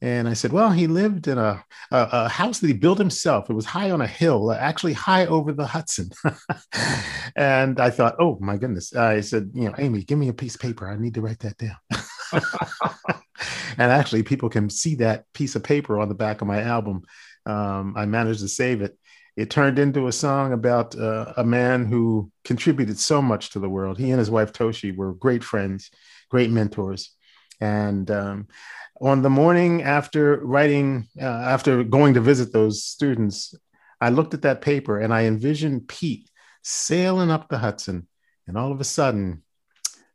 And 0.00 0.28
I 0.28 0.34
said, 0.34 0.52
"Well, 0.52 0.70
he 0.70 0.86
lived 0.86 1.26
in 1.26 1.36
a, 1.36 1.64
a, 1.90 2.08
a 2.12 2.28
house 2.28 2.60
that 2.60 2.68
he 2.68 2.74
built 2.74 2.98
himself. 2.98 3.50
It 3.50 3.54
was 3.54 3.64
high 3.64 3.90
on 3.90 4.02
a 4.02 4.06
hill, 4.06 4.52
actually 4.52 4.92
high 4.92 5.26
over 5.26 5.52
the 5.52 5.66
Hudson." 5.66 6.10
and 7.34 7.80
I 7.80 7.90
thought, 7.90 8.14
"Oh 8.20 8.38
my 8.40 8.56
goodness!" 8.56 8.94
I 8.94 9.20
said, 9.20 9.50
"You 9.54 9.64
know, 9.64 9.74
Amy, 9.78 10.04
give 10.04 10.18
me 10.18 10.28
a 10.28 10.32
piece 10.32 10.54
of 10.54 10.60
paper. 10.60 10.88
I 10.88 10.96
need 10.96 11.14
to 11.14 11.22
write 11.22 11.40
that 11.40 11.58
down." 11.58 11.76
and 13.78 13.90
actually, 13.90 14.22
people 14.22 14.48
can 14.48 14.70
see 14.70 14.94
that 14.96 15.24
piece 15.34 15.56
of 15.56 15.64
paper 15.64 15.98
on 15.98 16.08
the 16.08 16.14
back 16.14 16.40
of 16.40 16.46
my 16.46 16.62
album. 16.62 17.02
Um, 17.46 17.94
I 17.96 18.06
managed 18.06 18.40
to 18.42 18.48
save 18.48 18.82
it 18.82 18.96
it 19.36 19.50
turned 19.50 19.78
into 19.78 20.06
a 20.06 20.12
song 20.12 20.52
about 20.52 20.96
uh, 20.96 21.32
a 21.36 21.44
man 21.44 21.86
who 21.86 22.30
contributed 22.44 22.98
so 22.98 23.22
much 23.22 23.50
to 23.50 23.58
the 23.58 23.68
world. 23.68 23.98
He 23.98 24.10
and 24.10 24.18
his 24.18 24.30
wife 24.30 24.52
Toshi 24.52 24.94
were 24.94 25.14
great 25.14 25.42
friends, 25.42 25.90
great 26.30 26.50
mentors. 26.50 27.14
And 27.60 28.10
um, 28.10 28.48
on 29.00 29.22
the 29.22 29.30
morning 29.30 29.82
after 29.82 30.38
writing, 30.44 31.08
uh, 31.20 31.24
after 31.24 31.82
going 31.82 32.14
to 32.14 32.20
visit 32.20 32.52
those 32.52 32.84
students, 32.84 33.54
I 34.00 34.10
looked 34.10 34.34
at 34.34 34.42
that 34.42 34.60
paper 34.60 34.98
and 34.98 35.14
I 35.14 35.24
envisioned 35.24 35.88
Pete 35.88 36.28
sailing 36.62 37.30
up 37.30 37.48
the 37.48 37.58
Hudson. 37.58 38.08
And 38.46 38.58
all 38.58 38.72
of 38.72 38.80
a 38.80 38.84
sudden, 38.84 39.42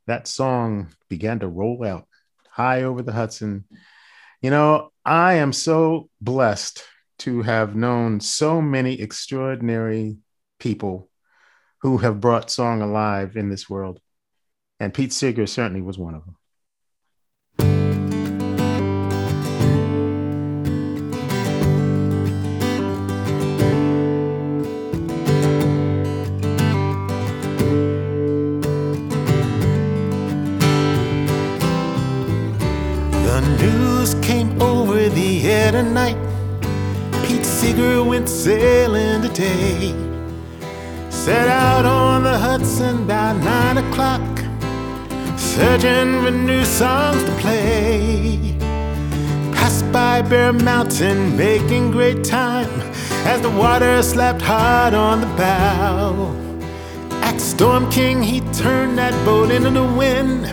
that 0.05 0.27
song 0.27 0.89
began 1.09 1.39
to 1.39 1.47
roll 1.47 1.83
out 1.83 2.05
high 2.49 2.83
over 2.83 3.01
the 3.01 3.13
Hudson. 3.13 3.65
You 4.41 4.51
know, 4.51 4.91
I 5.03 5.35
am 5.35 5.53
so 5.53 6.09
blessed 6.21 6.83
to 7.19 7.41
have 7.41 7.75
known 7.75 8.19
so 8.19 8.61
many 8.61 9.01
extraordinary 9.01 10.17
people 10.59 11.09
who 11.81 11.97
have 11.99 12.21
brought 12.21 12.51
song 12.51 12.81
alive 12.81 13.35
in 13.35 13.49
this 13.49 13.69
world. 13.69 13.99
And 14.79 14.93
Pete 14.93 15.13
Seeger 15.13 15.47
certainly 15.47 15.81
was 15.81 15.97
one 15.97 16.15
of 16.15 16.25
them. 16.25 16.35
The 33.25 33.57
news 33.61 34.13
came 34.25 34.61
over 34.61 35.09
the 35.09 35.49
air 35.49 35.71
tonight 35.71 36.26
Seeger 37.67 38.01
went 38.01 38.29
sailing 38.29 39.21
today. 39.21 39.93
Set 41.09 41.49
out 41.49 41.83
on 41.83 42.23
the 42.23 42.37
Hudson 42.37 43.05
by 43.05 43.33
nine 43.33 43.77
o'clock, 43.77 44.21
searching 45.37 46.21
for 46.23 46.31
new 46.31 46.63
songs 46.63 47.21
to 47.25 47.31
play. 47.41 48.55
Passed 49.51 49.91
by 49.91 50.21
Bear 50.21 50.53
Mountain, 50.53 51.35
making 51.35 51.91
great 51.91 52.23
time 52.23 52.69
as 53.27 53.41
the 53.41 53.49
water 53.49 54.01
slapped 54.01 54.41
hard 54.41 54.93
on 54.93 55.19
the 55.19 55.27
bow. 55.35 56.33
At 57.21 57.37
Storm 57.41 57.91
King, 57.91 58.23
he 58.23 58.39
turned 58.53 58.97
that 58.97 59.13
boat 59.25 59.51
into 59.51 59.71
the 59.71 59.83
wind, 59.83 60.45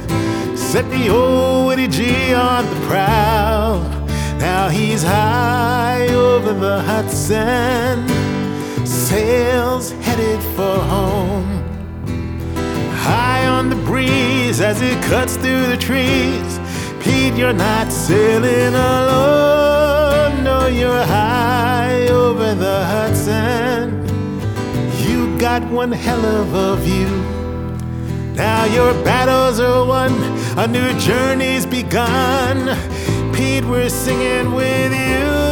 set 0.59 0.91
the 0.91 1.11
old 1.11 1.67
Woody 1.67 1.87
G 1.87 2.35
on 2.35 2.65
the 2.65 2.87
prow. 2.89 3.94
Now 4.39 4.69
he's 4.69 5.03
high 5.03 6.09
over 6.09 6.53
the 6.53 6.81
Hudson, 6.83 8.07
sails 8.87 9.93
headed 9.93 10.41
for 10.57 10.79
home. 10.79 11.63
High 12.93 13.47
on 13.47 13.71
the 13.71 13.77
breeze 13.77 14.61
as 14.61 14.81
it 14.83 15.03
cuts 15.05 15.37
through 15.37 15.67
the 15.67 15.77
trees. 15.77 16.59
Pete, 17.01 17.35
you're 17.35 17.53
not 17.53 17.93
sailing 17.93 18.75
alone. 18.75 20.43
No, 20.45 20.67
you're 20.67 21.05
high 21.05 22.09
over 22.09 22.55
the 22.55 22.85
Hudson. 22.85 24.05
You 25.07 25.39
got 25.39 25.63
one 25.71 25.93
hell 25.93 26.25
of 26.25 26.55
a 26.55 26.77
view. 26.77 27.35
Now 28.35 28.65
your 28.65 28.93
battles 29.05 29.61
are 29.61 29.87
won, 29.87 30.13
a 30.59 30.67
new 30.67 30.99
journey's 30.99 31.67
begun. 31.67 32.77
We're 33.67 33.89
singing 33.89 34.53
with 34.53 34.93
you. 34.93 35.44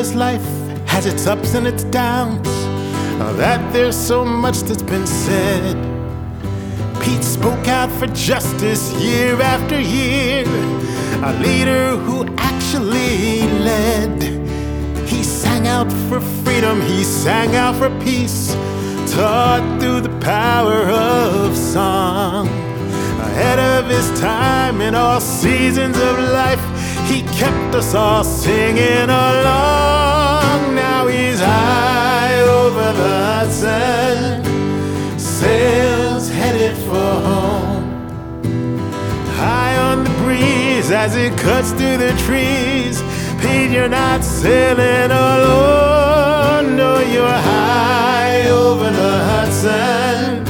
Troubadour's 0.00 0.14
life 0.14 0.88
has 0.88 1.04
its 1.06 1.26
ups 1.26 1.54
and 1.54 1.66
its 1.66 1.84
downs. 1.84 2.48
that 3.36 3.60
there's 3.72 3.96
so 3.96 4.24
much 4.24 4.60
that's 4.60 4.82
been 4.82 5.06
said. 5.06 5.76
Pete 7.02 7.22
spoke 7.22 7.68
out 7.68 7.90
for 7.92 8.06
justice 8.08 8.92
year 8.94 9.40
after 9.42 9.78
year, 9.78 10.44
a 11.22 11.32
leader 11.42 11.96
who 11.96 12.24
actually 12.38 13.42
led. 13.62 14.22
He 15.06 15.22
sang 15.22 15.66
out 15.66 15.92
for 16.08 16.20
freedom, 16.44 16.80
he 16.80 17.04
sang 17.04 17.54
out 17.56 17.76
for 17.76 17.90
peace, 18.00 18.54
taught 19.14 19.64
through 19.80 20.00
the 20.00 20.18
power 20.20 20.80
of 20.88 21.56
song. 21.56 22.48
Ahead 23.28 23.58
of 23.58 23.90
his 23.90 24.08
time 24.18 24.80
in 24.80 24.94
all 24.94 25.20
seasons 25.20 25.96
of 25.98 26.18
life, 26.18 26.64
he 27.10 27.22
kept 27.22 27.74
us 27.74 27.94
all 27.94 28.22
singing 28.22 29.10
along. 29.10 30.74
Now 30.74 31.08
he's 31.08 31.40
high 31.40 32.40
over 32.42 32.92
the 32.92 33.16
Hudson, 33.32 34.44
sails 35.18 36.28
headed 36.28 36.76
for 36.86 37.10
home. 37.28 38.40
High 39.42 39.76
on 39.78 40.04
the 40.04 40.10
breeze 40.22 40.90
as 40.92 41.16
it 41.16 41.36
cuts 41.38 41.70
through 41.72 41.96
the 41.96 42.14
trees. 42.26 43.02
Pete, 43.40 43.72
you're 43.72 43.88
not 43.88 44.22
sailing 44.22 45.10
alone. 45.10 46.76
No, 46.76 47.00
you're 47.00 47.40
high 47.54 48.48
over 48.50 48.88
the 48.88 49.14
Hudson. 49.30 50.46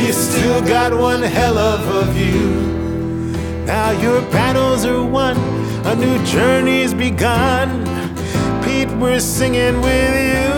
You 0.00 0.12
still 0.12 0.62
got 0.62 0.94
one 0.94 1.22
hell 1.22 1.58
of 1.58 1.80
a 2.02 2.10
view. 2.12 2.70
Now 3.66 3.90
your 3.90 4.22
battles 4.32 4.84
are 4.84 5.04
won 5.04 5.49
a 5.90 5.96
new 5.96 6.24
journey's 6.24 6.94
begun. 6.94 7.84
Pete, 8.62 8.88
we're 9.00 9.18
singing 9.18 9.80
with 9.80 10.14
you. 10.30 10.50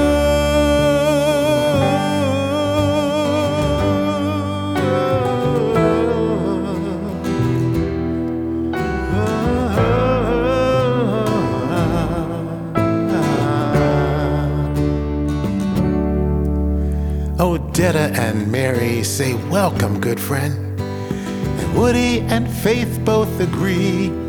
Odetta 17.39 18.15
and 18.19 18.53
Mary 18.53 19.03
say, 19.03 19.33
Welcome, 19.49 19.99
good 19.99 20.21
friend. 20.21 20.79
And 20.79 21.75
Woody 21.75 22.21
and 22.21 22.47
Faith 22.51 23.01
both 23.03 23.41
agree 23.41 24.22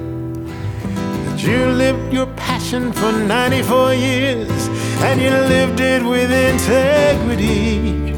you 1.46 1.66
lived 1.68 2.14
your 2.14 2.28
passion 2.36 2.91
for 2.94 3.12
94 3.12 3.94
years 3.94 4.68
and 5.02 5.22
you 5.22 5.30
lived 5.30 5.80
it 5.80 6.02
with 6.04 6.32
integrity. 6.32 8.14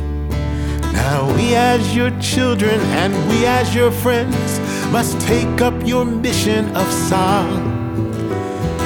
Now 0.93 1.33
we 1.35 1.55
as 1.55 1.95
your 1.95 2.11
children 2.19 2.79
and 3.01 3.13
we 3.29 3.45
as 3.45 3.73
your 3.73 3.91
friends 3.91 4.59
must 4.91 5.19
take 5.21 5.61
up 5.61 5.73
your 5.85 6.05
mission 6.05 6.75
of 6.75 6.91
song. 6.91 7.75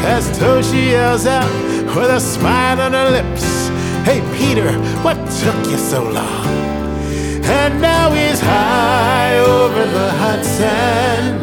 As 0.06 0.28
Toshi 0.40 0.92
yells 0.92 1.26
out 1.26 1.52
with 1.96 2.10
a 2.10 2.20
smile 2.20 2.80
on 2.82 2.94
her 2.94 3.10
lips, 3.12 3.68
Hey 4.06 4.22
Peter, 4.38 4.72
what 5.04 5.18
took 5.42 5.60
you 5.72 5.78
so 5.78 6.04
long? 6.04 6.48
And 7.44 7.82
now 7.82 8.12
he's 8.12 8.40
high 8.40 9.40
over 9.40 9.86
the 9.86 10.10
Hudson, 10.12 11.42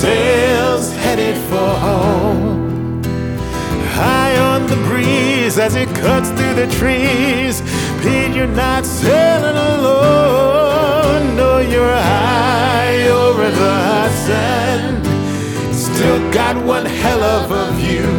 sails 0.00 0.90
headed 1.04 1.36
for 1.50 1.70
home. 1.86 3.02
High 4.00 4.34
on 4.38 4.66
the 4.66 4.76
breeze 4.88 5.58
as 5.58 5.74
it 5.76 5.88
cuts 5.94 6.30
through 6.30 6.54
the 6.54 6.68
trees, 6.78 7.60
Pete, 8.00 8.34
you're 8.34 8.56
not 8.66 8.86
sailing 8.86 9.58
alone. 9.74 11.36
No, 11.36 11.58
you're 11.58 12.00
high 12.16 13.08
over 13.08 13.50
the 13.50 13.72
Hudson, 13.88 15.04
still 15.74 16.20
got 16.32 16.56
one 16.64 16.86
hell 16.86 17.22
of 17.22 17.50
a 17.50 17.66
view. 17.72 18.10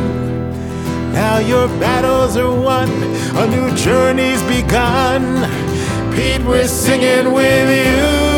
Now 1.14 1.40
your 1.40 1.68
battles 1.80 2.38
are 2.38 2.56
won, 2.68 2.90
a 3.44 3.48
new 3.48 3.76
journey's 3.76 4.44
begun. 4.44 5.24
Pete, 6.14 6.44
we're 6.46 6.68
singing 6.68 7.34
with 7.34 7.70
you. 7.86 8.31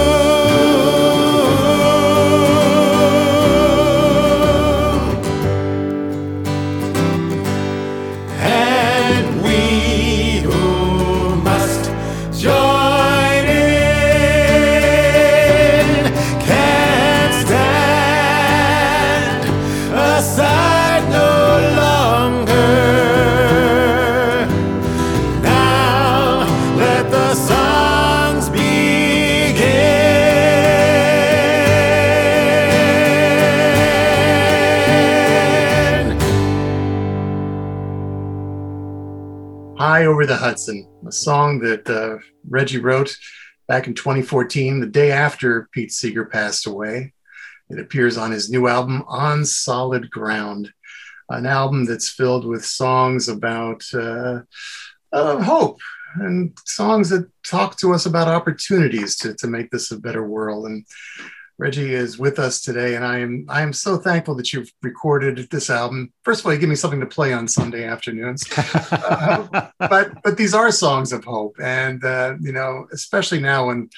Over 40.24 40.32
the 40.32 40.38
Hudson, 40.38 40.88
a 41.06 41.12
song 41.12 41.60
that 41.60 41.90
uh, 41.90 42.18
Reggie 42.48 42.80
wrote 42.80 43.14
back 43.68 43.88
in 43.88 43.94
2014, 43.94 44.80
the 44.80 44.88
day 44.88 45.12
after 45.12 45.68
Pete 45.74 45.92
Seeger 45.92 46.24
passed 46.24 46.66
away. 46.66 47.12
It 47.70 47.78
appears 47.78 48.16
on 48.16 48.32
his 48.32 48.50
new 48.50 48.70
album, 48.70 49.04
On 49.10 49.44
Solid 49.44 50.10
Ground, 50.10 50.72
an 51.28 51.46
album 51.46 51.84
that's 51.84 52.10
filled 52.10 52.46
with 52.46 52.64
songs 52.64 53.28
about 53.28 53.84
uh, 53.94 54.44
uh, 55.12 55.44
hope 55.44 55.82
and 56.16 56.58
songs 56.64 57.10
that 57.10 57.30
talk 57.44 57.76
to 57.80 57.94
us 57.94 58.06
about 58.06 58.30
opportunities 58.30 59.18
to, 59.18 59.34
to 59.34 59.48
make 59.48 59.72
this 59.72 59.92
a 59.92 60.00
better 60.00 60.26
world. 60.26 60.68
And 60.68 60.86
Reggie 61.58 61.94
is 61.94 62.18
with 62.18 62.40
us 62.40 62.62
today, 62.62 62.96
and 62.96 63.06
I 63.06 63.20
am 63.20 63.46
I 63.48 63.62
am 63.62 63.74
so 63.74 63.98
thankful 63.98 64.36
that 64.36 64.52
you've 64.52 64.72
recorded 64.82 65.48
this 65.52 65.70
album. 65.70 66.12
First 66.24 66.40
of 66.42 66.46
all, 66.46 66.54
you 66.54 66.60
give 66.60 66.70
me 66.70 66.76
something 66.76 67.00
to 67.00 67.06
play 67.06 67.32
on 67.32 67.48
Sunday 67.48 67.86
afternoons, 67.86 68.44
Uh, 68.92 69.70
but 69.80 70.24
but 70.24 70.38
these 70.38 70.54
are 70.54 70.72
songs 70.72 71.14
of 71.14 71.24
hope, 71.24 71.56
and 71.62 72.04
uh, 72.04 72.36
you 72.42 72.52
know, 72.52 72.88
especially 72.92 73.40
now 73.40 73.68
when 73.68 73.90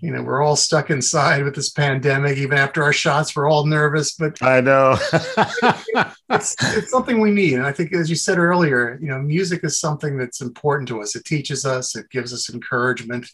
you 0.00 0.10
know 0.10 0.22
we're 0.22 0.42
all 0.42 0.56
stuck 0.56 0.90
inside 0.90 1.44
with 1.44 1.54
this 1.54 1.70
pandemic. 1.70 2.36
Even 2.36 2.58
after 2.58 2.82
our 2.82 2.92
shots, 2.92 3.36
we're 3.36 3.48
all 3.48 3.64
nervous, 3.64 4.14
but 4.14 4.36
I 4.42 4.60
know. 4.60 4.96
it's, 6.30 6.56
it's 6.76 6.90
something 6.90 7.20
we 7.20 7.30
need. 7.30 7.54
And 7.54 7.66
I 7.66 7.72
think, 7.72 7.92
as 7.92 8.10
you 8.10 8.16
said 8.16 8.38
earlier, 8.38 8.98
you 9.00 9.08
know, 9.08 9.18
music 9.18 9.60
is 9.62 9.78
something 9.78 10.18
that's 10.18 10.40
important 10.40 10.88
to 10.88 11.00
us. 11.00 11.14
It 11.14 11.24
teaches 11.24 11.64
us, 11.64 11.94
it 11.94 12.10
gives 12.10 12.32
us 12.32 12.52
encouragement, 12.52 13.30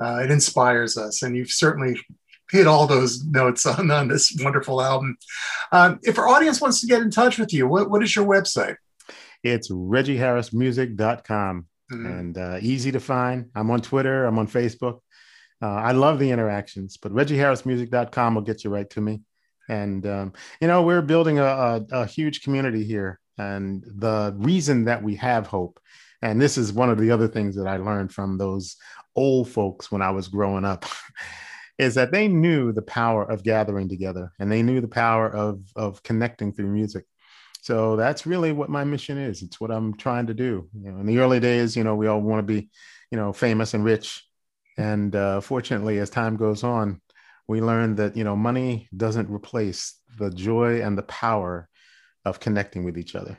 uh, 0.00 0.20
it 0.24 0.30
inspires 0.30 0.96
us. 0.96 1.22
And 1.22 1.36
you've 1.36 1.50
certainly 1.50 2.00
hit 2.52 2.66
all 2.68 2.86
those 2.86 3.24
notes 3.24 3.66
on, 3.74 3.90
on 3.90 4.06
this 4.08 4.36
wonderful 4.40 4.80
album. 4.80 5.16
Um, 5.72 5.98
if 6.04 6.18
our 6.18 6.28
audience 6.28 6.60
wants 6.60 6.80
to 6.82 6.86
get 6.86 7.02
in 7.02 7.10
touch 7.10 7.38
with 7.38 7.52
you, 7.52 7.66
what, 7.66 7.90
what 7.90 8.02
is 8.02 8.14
your 8.14 8.26
website? 8.26 8.76
it's 9.44 9.68
reggieharrismusic.com 9.72 11.66
Mhm. 11.90 12.18
and 12.18 12.38
uh, 12.38 12.58
easy 12.62 12.92
to 12.92 13.00
find. 13.00 13.50
I'm 13.54 13.70
on 13.70 13.80
Twitter, 13.82 14.24
I'm 14.24 14.38
on 14.38 14.46
Facebook. 14.46 15.00
Uh, 15.60 15.66
I 15.66 15.92
love 15.92 16.18
the 16.18 16.30
interactions, 16.30 16.96
but 16.96 17.12
reggieharrismusic.com 17.12 18.34
will 18.34 18.42
get 18.42 18.64
you 18.64 18.70
right 18.70 18.88
to 18.90 19.00
me. 19.00 19.20
And, 19.68 20.06
um, 20.06 20.32
you 20.60 20.68
know, 20.68 20.82
we're 20.82 21.02
building 21.02 21.38
a, 21.38 21.44
a, 21.44 21.84
a 21.92 22.06
huge 22.06 22.42
community 22.42 22.84
here. 22.84 23.20
And 23.36 23.82
the 23.84 24.34
reason 24.38 24.84
that 24.84 25.02
we 25.02 25.16
have 25.16 25.46
hope, 25.46 25.80
and 26.22 26.40
this 26.40 26.56
is 26.56 26.72
one 26.72 26.88
of 26.90 26.98
the 26.98 27.10
other 27.10 27.28
things 27.28 27.56
that 27.56 27.66
I 27.66 27.76
learned 27.76 28.12
from 28.12 28.38
those 28.38 28.76
old 29.14 29.48
folks 29.50 29.90
when 29.92 30.02
I 30.02 30.10
was 30.10 30.28
growing 30.28 30.64
up, 30.64 30.86
is 31.82 31.94
that 31.96 32.12
they 32.12 32.28
knew 32.28 32.72
the 32.72 32.82
power 32.82 33.24
of 33.24 33.42
gathering 33.42 33.88
together 33.88 34.32
and 34.38 34.50
they 34.50 34.62
knew 34.62 34.80
the 34.80 34.88
power 34.88 35.28
of, 35.28 35.60
of 35.76 36.02
connecting 36.02 36.52
through 36.52 36.68
music. 36.68 37.04
So 37.60 37.96
that's 37.96 38.26
really 38.26 38.52
what 38.52 38.70
my 38.70 38.84
mission 38.84 39.18
is. 39.18 39.42
It's 39.42 39.60
what 39.60 39.70
I'm 39.70 39.96
trying 39.96 40.26
to 40.28 40.34
do. 40.34 40.68
You 40.74 40.92
know, 40.92 41.00
in 41.00 41.06
the 41.06 41.18
early 41.18 41.40
days, 41.40 41.76
you 41.76 41.84
know, 41.84 41.94
we 41.94 42.06
all 42.06 42.20
want 42.20 42.40
to 42.40 42.54
be, 42.54 42.70
you 43.10 43.18
know, 43.18 43.32
famous 43.32 43.74
and 43.74 43.84
rich. 43.84 44.24
And 44.78 45.14
uh, 45.14 45.40
fortunately, 45.40 45.98
as 45.98 46.10
time 46.10 46.36
goes 46.36 46.64
on, 46.64 47.00
we 47.48 47.60
learn 47.60 47.96
that 47.96 48.16
you 48.16 48.24
know 48.24 48.36
money 48.36 48.88
doesn't 48.96 49.30
replace 49.30 50.00
the 50.18 50.30
joy 50.30 50.82
and 50.82 50.96
the 50.96 51.02
power 51.02 51.68
of 52.24 52.40
connecting 52.40 52.84
with 52.84 52.96
each 52.96 53.14
other. 53.14 53.38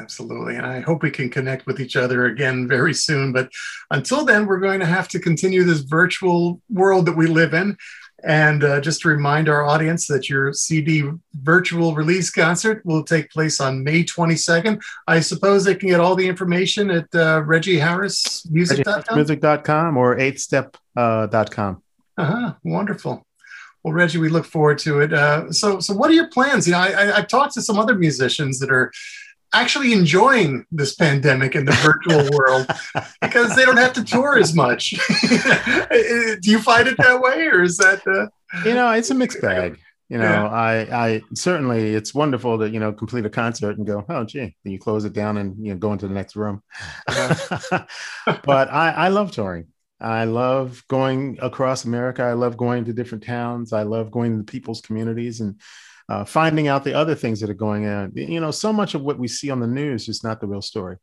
Absolutely. 0.00 0.56
And 0.56 0.66
I 0.66 0.80
hope 0.80 1.02
we 1.02 1.10
can 1.10 1.30
connect 1.30 1.66
with 1.66 1.80
each 1.80 1.96
other 1.96 2.26
again 2.26 2.66
very 2.66 2.94
soon. 2.94 3.32
But 3.32 3.50
until 3.90 4.24
then, 4.24 4.46
we're 4.46 4.60
going 4.60 4.80
to 4.80 4.86
have 4.86 5.08
to 5.08 5.20
continue 5.20 5.62
this 5.64 5.80
virtual 5.80 6.60
world 6.68 7.06
that 7.06 7.16
we 7.16 7.26
live 7.26 7.54
in. 7.54 7.76
And 8.24 8.64
uh, 8.64 8.80
just 8.80 9.02
to 9.02 9.08
remind 9.08 9.50
our 9.50 9.66
audience 9.66 10.06
that 10.06 10.30
your 10.30 10.52
CD 10.54 11.10
virtual 11.34 11.94
release 11.94 12.30
concert 12.30 12.84
will 12.86 13.04
take 13.04 13.30
place 13.30 13.60
on 13.60 13.84
May 13.84 14.02
22nd. 14.02 14.82
I 15.06 15.20
suppose 15.20 15.64
they 15.64 15.74
can 15.74 15.90
get 15.90 16.00
all 16.00 16.16
the 16.16 16.26
information 16.26 16.90
at 16.90 17.04
uh, 17.14 17.42
reggieharrismusic.com. 17.42 19.16
Music.com 19.16 19.96
or 19.98 20.16
8step.com. 20.16 21.82
Uh-huh. 22.16 22.54
Wonderful. 22.64 23.26
Well, 23.82 23.92
Reggie, 23.92 24.16
we 24.18 24.30
look 24.30 24.46
forward 24.46 24.78
to 24.78 25.00
it. 25.00 25.12
Uh, 25.12 25.52
so, 25.52 25.78
so 25.78 25.92
what 25.92 26.10
are 26.10 26.14
your 26.14 26.28
plans? 26.28 26.66
You 26.66 26.72
know, 26.72 26.78
I, 26.78 26.92
I, 26.92 27.16
I've 27.18 27.28
talked 27.28 27.52
to 27.54 27.62
some 27.62 27.78
other 27.78 27.94
musicians 27.94 28.58
that 28.60 28.70
are 28.70 28.90
actually 29.54 29.92
enjoying 29.92 30.66
this 30.70 30.94
pandemic 30.94 31.54
in 31.54 31.64
the 31.64 31.72
virtual 31.72 32.28
world 32.38 32.66
because 33.20 33.54
they 33.56 33.64
don't 33.64 33.76
have 33.76 33.92
to 33.94 34.04
tour 34.04 34.38
as 34.38 34.54
much. 34.54 34.90
Do 35.20 36.50
you 36.50 36.60
find 36.60 36.88
it 36.88 36.96
that 36.98 37.20
way, 37.20 37.46
or 37.46 37.62
is 37.62 37.78
that? 37.78 38.06
Uh... 38.06 38.28
You 38.68 38.74
know, 38.74 38.90
it's 38.92 39.10
a 39.10 39.14
mixed 39.14 39.40
bag. 39.40 39.78
You 40.10 40.18
know, 40.18 40.24
yeah. 40.24 40.48
I, 40.48 41.06
I 41.06 41.22
certainly 41.34 41.94
it's 41.94 42.14
wonderful 42.14 42.58
to 42.58 42.68
you 42.68 42.78
know 42.78 42.92
complete 42.92 43.24
a 43.24 43.30
concert 43.30 43.78
and 43.78 43.86
go, 43.86 44.04
oh 44.08 44.24
gee, 44.24 44.54
then 44.62 44.72
you 44.72 44.78
close 44.78 45.04
it 45.04 45.14
down 45.14 45.38
and 45.38 45.56
you 45.64 45.72
know 45.72 45.78
go 45.78 45.92
into 45.92 46.06
the 46.06 46.14
next 46.14 46.36
room. 46.36 46.62
Yeah. 47.10 47.36
but 48.44 48.70
I, 48.70 48.90
I 48.90 49.08
love 49.08 49.32
touring. 49.32 49.68
I 50.00 50.24
love 50.24 50.84
going 50.88 51.38
across 51.40 51.84
America. 51.84 52.22
I 52.22 52.34
love 52.34 52.58
going 52.58 52.84
to 52.84 52.92
different 52.92 53.24
towns. 53.24 53.72
I 53.72 53.84
love 53.84 54.10
going 54.10 54.36
to 54.36 54.44
people's 54.44 54.82
communities 54.82 55.40
and 55.40 55.58
uh, 56.08 56.24
finding 56.24 56.68
out 56.68 56.84
the 56.84 56.94
other 56.94 57.14
things 57.14 57.40
that 57.40 57.50
are 57.50 57.54
going 57.54 57.86
on. 57.86 58.12
You 58.14 58.40
know, 58.40 58.50
so 58.50 58.72
much 58.72 58.94
of 58.94 59.02
what 59.02 59.18
we 59.18 59.28
see 59.28 59.50
on 59.50 59.60
the 59.60 59.66
news 59.66 60.08
is 60.08 60.22
not 60.22 60.40
the 60.40 60.46
real 60.46 60.62
story. 60.62 60.96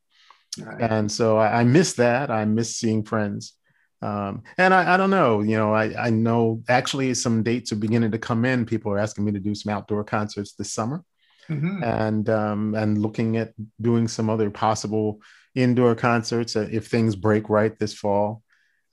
Right. 0.59 0.81
And 0.81 1.11
so 1.11 1.37
I, 1.37 1.61
I, 1.61 1.63
miss 1.63 1.93
that. 1.93 2.29
I 2.29 2.45
miss 2.45 2.75
seeing 2.75 3.03
friends. 3.03 3.53
Um, 4.01 4.43
and 4.57 4.73
I, 4.73 4.95
I, 4.95 4.97
don't 4.97 5.11
know, 5.11 5.41
you 5.41 5.57
know, 5.57 5.73
I, 5.73 6.07
I 6.07 6.09
know 6.09 6.63
actually 6.67 7.13
some 7.13 7.43
dates 7.43 7.71
are 7.71 7.77
beginning 7.77 8.11
to 8.11 8.17
come 8.17 8.45
in. 8.45 8.65
People 8.65 8.91
are 8.91 8.97
asking 8.99 9.25
me 9.25 9.31
to 9.31 9.39
do 9.39 9.55
some 9.55 9.71
outdoor 9.71 10.03
concerts 10.03 10.53
this 10.53 10.73
summer. 10.73 11.03
Mm-hmm. 11.49 11.83
And 11.83 12.29
um, 12.29 12.75
and 12.75 12.97
looking 12.97 13.37
at 13.37 13.53
doing 13.81 14.07
some 14.07 14.29
other 14.29 14.49
possible 14.49 15.21
indoor 15.53 15.95
concerts 15.95 16.55
if 16.55 16.87
things 16.87 17.15
break 17.15 17.49
right 17.49 17.77
this 17.77 17.93
fall. 17.93 18.41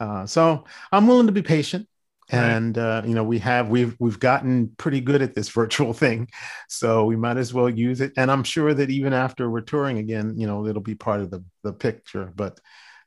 Uh, 0.00 0.26
so 0.26 0.64
I'm 0.90 1.06
willing 1.06 1.26
to 1.26 1.32
be 1.32 1.42
patient 1.42 1.88
and 2.30 2.78
uh, 2.78 3.02
you 3.04 3.14
know 3.14 3.24
we 3.24 3.38
have 3.38 3.68
we've 3.68 3.96
we've 3.98 4.20
gotten 4.20 4.68
pretty 4.76 5.00
good 5.00 5.22
at 5.22 5.34
this 5.34 5.48
virtual 5.60 5.92
thing. 5.92 6.28
So 6.68 7.04
we 7.04 7.16
might 7.16 7.36
as 7.36 7.54
well 7.54 7.68
use 7.70 8.00
it. 8.00 8.12
And 8.16 8.30
i'm 8.30 8.44
sure 8.44 8.74
that 8.74 8.90
even 8.90 9.12
after 9.12 9.50
we're 9.50 9.60
touring 9.60 9.98
again 9.98 10.34
you 10.36 10.46
know 10.46 10.66
it'll 10.66 10.82
be 10.82 10.94
part 10.94 11.20
of 11.20 11.30
the 11.30 11.44
the 11.62 11.72
picture. 11.72 12.32
But 12.34 12.60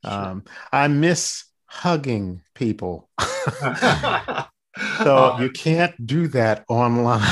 um, 0.03 0.43
sure. 0.45 0.55
i 0.72 0.88
miss 0.88 1.45
hugging 1.65 2.41
people. 2.55 3.09
So 5.03 5.38
you 5.39 5.49
can't 5.49 6.05
do 6.05 6.28
that 6.30 6.63
online 6.69 7.28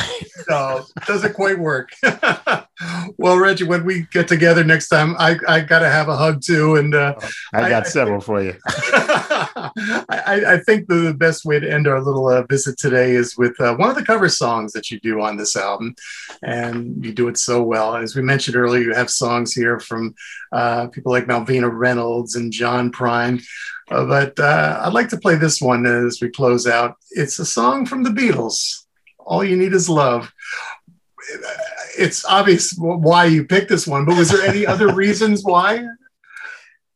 no 0.50 0.86
doesn't 1.06 1.34
quite 1.34 1.60
work 1.60 1.90
well, 3.18 3.38
Reggie, 3.38 3.66
when 3.66 3.84
we 3.86 4.08
get 4.12 4.28
together 4.28 4.64
next 4.64 4.88
time, 4.88 5.16
I, 5.20 5.38
I 5.48 5.62
got 5.62 5.80
to 5.80 5.90
have 5.90 6.08
a 6.08 6.16
hug 6.16 6.42
too. 6.42 6.76
And 6.76 6.96
uh, 6.96 7.16
I 7.54 7.70
got 7.70 7.86
I, 7.86 7.90
several 7.90 8.22
I, 8.22 8.24
for 8.24 8.42
you. 8.42 8.56
I, 8.68 10.44
I, 10.48 10.58
think 10.66 10.88
the 10.88 11.14
best 11.14 11.46
way 11.46 11.60
to 11.60 11.72
end 11.72 11.88
our 11.88 12.02
little 12.02 12.28
uh, 12.28 12.44
visit 12.44 12.78
today 12.78 13.12
is 13.12 13.38
with 13.38 13.60
uh, 13.60 13.76
one 13.76 13.90
of 13.90 13.96
the 13.96 14.06
cover 14.06 14.30
songs 14.30 14.72
that 14.74 14.90
you 14.90 15.00
do 15.00 15.22
on 15.22 15.38
this 15.38 15.56
album. 15.56 15.96
And 16.42 17.04
you 17.04 17.12
do 17.12 17.28
it 17.28 17.38
so 17.38 17.62
well. 17.62 17.96
As 17.96 18.16
we 18.16 18.22
mentioned 18.22 18.56
earlier, 18.56 18.82
you 18.82 18.94
have 18.94 19.10
songs 19.10 19.54
here 19.54 19.80
from 19.80 20.16
uh, 20.52 20.88
people 20.88 21.12
like 21.12 21.26
Malvina 21.26 21.70
Reynolds 21.72 22.36
and 22.36 22.52
John 22.52 22.92
Prine. 22.92 23.44
Uh, 23.92 24.06
but 24.06 24.40
uh, 24.40 24.82
I'd 24.84 24.94
like 24.94 25.10
to 25.10 25.18
play 25.18 25.36
this 25.36 25.62
one 25.62 25.86
as 25.86 26.20
we 26.22 26.30
close 26.30 26.68
out. 26.68 26.96
It's 27.12 27.40
a 27.40 27.46
song 27.46 27.86
from 27.86 28.04
the 28.04 28.12
Beatles. 28.12 28.79
All 29.30 29.44
you 29.44 29.56
need 29.56 29.74
is 29.74 29.88
love 29.88 30.34
it's 31.98 32.26
obvious 32.26 32.74
why 32.78 33.26
you 33.26 33.46
picked 33.46 33.70
this 33.70 33.86
one, 33.86 34.06
but 34.06 34.18
was 34.18 34.30
there 34.30 34.48
any 34.48 34.66
other 34.66 34.94
reasons 34.94 35.44
why? 35.44 35.86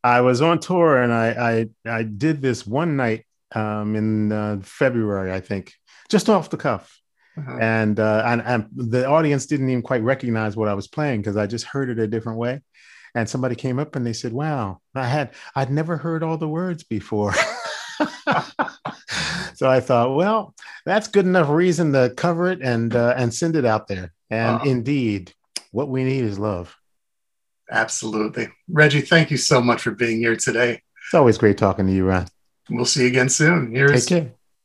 I 0.02 0.20
was 0.20 0.42
on 0.42 0.60
tour 0.60 1.02
and 1.02 1.12
I 1.12 1.68
I, 1.86 1.98
I 1.98 2.02
did 2.02 2.42
this 2.42 2.66
one 2.66 2.96
night 2.96 3.26
um, 3.54 3.96
in 3.96 4.32
uh, 4.32 4.58
February, 4.62 5.32
I 5.32 5.40
think, 5.40 5.72
just 6.08 6.28
off 6.28 6.50
the 6.50 6.56
cuff. 6.56 6.98
Uh-huh. 7.36 7.58
And, 7.60 7.98
uh, 7.98 8.22
and 8.26 8.42
and 8.42 8.68
the 8.74 9.06
audience 9.06 9.46
didn't 9.46 9.68
even 9.68 9.82
quite 9.82 10.02
recognize 10.02 10.56
what 10.56 10.68
I 10.68 10.74
was 10.74 10.86
playing 10.86 11.20
because 11.20 11.36
I 11.36 11.46
just 11.46 11.64
heard 11.64 11.90
it 11.90 11.98
a 11.98 12.06
different 12.06 12.38
way. 12.38 12.60
And 13.16 13.28
somebody 13.28 13.54
came 13.54 13.78
up 13.78 13.96
and 13.96 14.06
they 14.06 14.12
said, 14.12 14.32
"Wow, 14.32 14.80
I 14.94 15.06
had 15.06 15.34
I'd 15.54 15.70
never 15.70 15.96
heard 15.96 16.22
all 16.22 16.36
the 16.36 16.48
words 16.48 16.84
before." 16.84 17.34
so 19.54 19.68
I 19.68 19.80
thought, 19.80 20.14
well, 20.14 20.54
that's 20.84 21.08
good 21.08 21.26
enough 21.26 21.48
reason 21.48 21.92
to 21.92 22.12
cover 22.16 22.50
it 22.50 22.60
and 22.62 22.94
uh, 22.94 23.14
and 23.16 23.32
send 23.32 23.56
it 23.56 23.64
out 23.64 23.88
there. 23.88 24.12
And 24.30 24.66
indeed, 24.66 25.32
what 25.70 25.88
we 25.88 26.04
need 26.04 26.24
is 26.24 26.38
love. 26.38 26.76
Absolutely. 27.70 28.48
Reggie, 28.68 29.00
thank 29.00 29.30
you 29.30 29.36
so 29.36 29.60
much 29.60 29.82
for 29.82 29.92
being 29.92 30.18
here 30.18 30.36
today. 30.36 30.82
It's 31.06 31.14
always 31.14 31.38
great 31.38 31.58
talking 31.58 31.86
to 31.86 31.92
you, 31.92 32.06
Ron. 32.06 32.26
We'll 32.70 32.84
see 32.84 33.02
you 33.02 33.08
again 33.08 33.28
soon. 33.28 33.74
Here's, 33.74 34.08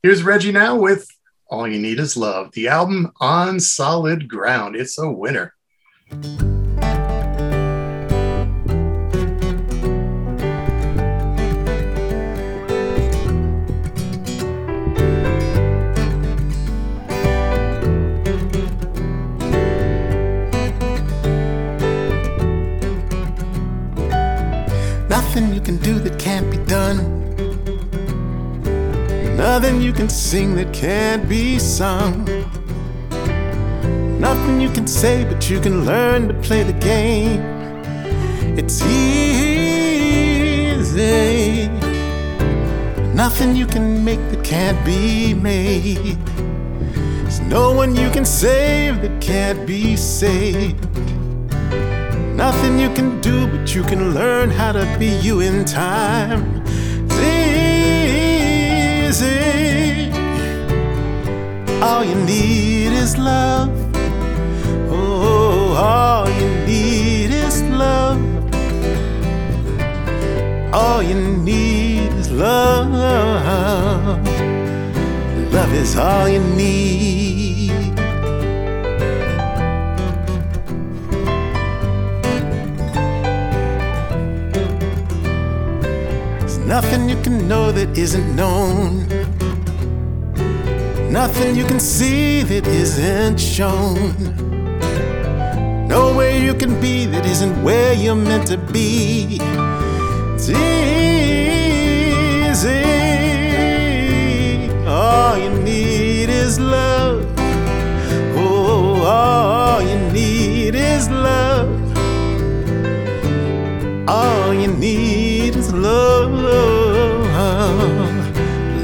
here's 0.02 0.24
Reggie 0.24 0.52
now 0.52 0.76
with 0.76 1.08
All 1.48 1.68
You 1.68 1.80
Need 1.80 2.00
Is 2.00 2.16
Love, 2.16 2.52
the 2.54 2.68
album 2.68 3.12
On 3.20 3.60
Solid 3.60 4.28
Ground. 4.28 4.76
It's 4.76 4.98
a 4.98 5.10
winner. 5.12 5.54
Can 25.70 25.78
do 25.84 26.00
that 26.00 26.18
can't 26.18 26.50
be 26.50 26.58
done. 26.66 26.98
Nothing 29.38 29.80
you 29.80 29.94
can 29.94 30.10
sing 30.10 30.56
that 30.56 30.74
can't 30.74 31.30
be 31.30 31.60
sung. 31.60 32.26
Nothing 34.20 34.60
you 34.60 34.72
can 34.72 34.88
say, 34.88 35.26
but 35.26 35.48
you 35.48 35.60
can 35.60 35.86
learn 35.86 36.28
to 36.28 36.34
play 36.42 36.64
the 36.64 36.74
game. 36.74 37.40
It's 38.58 38.82
easy. 38.82 39.20
Nothing 43.14 43.56
you 43.56 43.68
can 43.68 44.04
make 44.04 44.22
that 44.32 44.44
can't 44.44 44.84
be 44.84 45.36
made. 45.36 46.18
There's 47.22 47.42
no 47.42 47.74
one 47.74 47.96
you 47.96 48.10
can 48.10 48.26
save 48.26 49.04
that 49.04 49.22
can't 49.22 49.68
be 49.68 49.96
saved. 49.96 50.88
Nothing 52.40 52.80
you 52.80 52.90
can 52.94 53.20
do, 53.20 53.48
but 53.48 53.76
you 53.76 53.84
can 53.84 54.14
learn 54.14 54.50
how 54.50 54.72
to 54.72 54.86
be 54.98 55.08
you 55.08 55.42
in 55.42 55.66
time. 55.66 56.64
It's 57.10 59.22
easy. 59.22 60.10
All 61.82 62.06
you 62.06 62.16
need 62.16 62.94
is 62.94 63.18
love. 63.18 63.70
Oh, 64.90 65.76
all 65.76 66.30
you 66.40 66.50
need 66.66 67.32
is 67.32 67.62
love. 67.64 68.22
All 70.74 71.04
you 71.04 71.16
need 71.50 72.14
is 72.14 72.32
love. 72.32 72.90
Love 75.52 75.74
is 75.74 75.98
all 75.98 76.30
you 76.30 76.40
need. 76.40 77.49
Nothing 86.70 87.10
you 87.10 87.20
can 87.24 87.48
know 87.48 87.72
that 87.72 87.98
isn't 87.98 88.36
known. 88.36 89.08
Nothing 91.12 91.56
you 91.56 91.66
can 91.66 91.80
see 91.80 92.44
that 92.44 92.68
isn't 92.68 93.40
shown. 93.40 94.14
Nowhere 95.88 96.38
you 96.38 96.54
can 96.54 96.80
be 96.80 97.08
that 97.08 97.26
isn't 97.26 97.64
where 97.64 97.94
you're 97.94 98.14
meant 98.14 98.46
to 98.50 98.58
be. 98.60 99.40
It's 100.36 100.48
easy. 100.50 100.60
All 104.86 105.40
you 105.40 105.50
need 105.64 106.30
is 106.30 106.60
love. 106.60 107.26
Oh, 108.38 109.02
all 109.08 109.82
you 109.82 109.98
need 110.12 110.76
is 110.76 111.10
love. 111.10 111.68
All 114.08 114.54
you 114.54 114.68
need 114.68 115.19
love. 115.72 116.32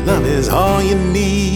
Love 0.05 0.25
is 0.25 0.49
all 0.49 0.81
you 0.81 0.95
need. 0.95 1.54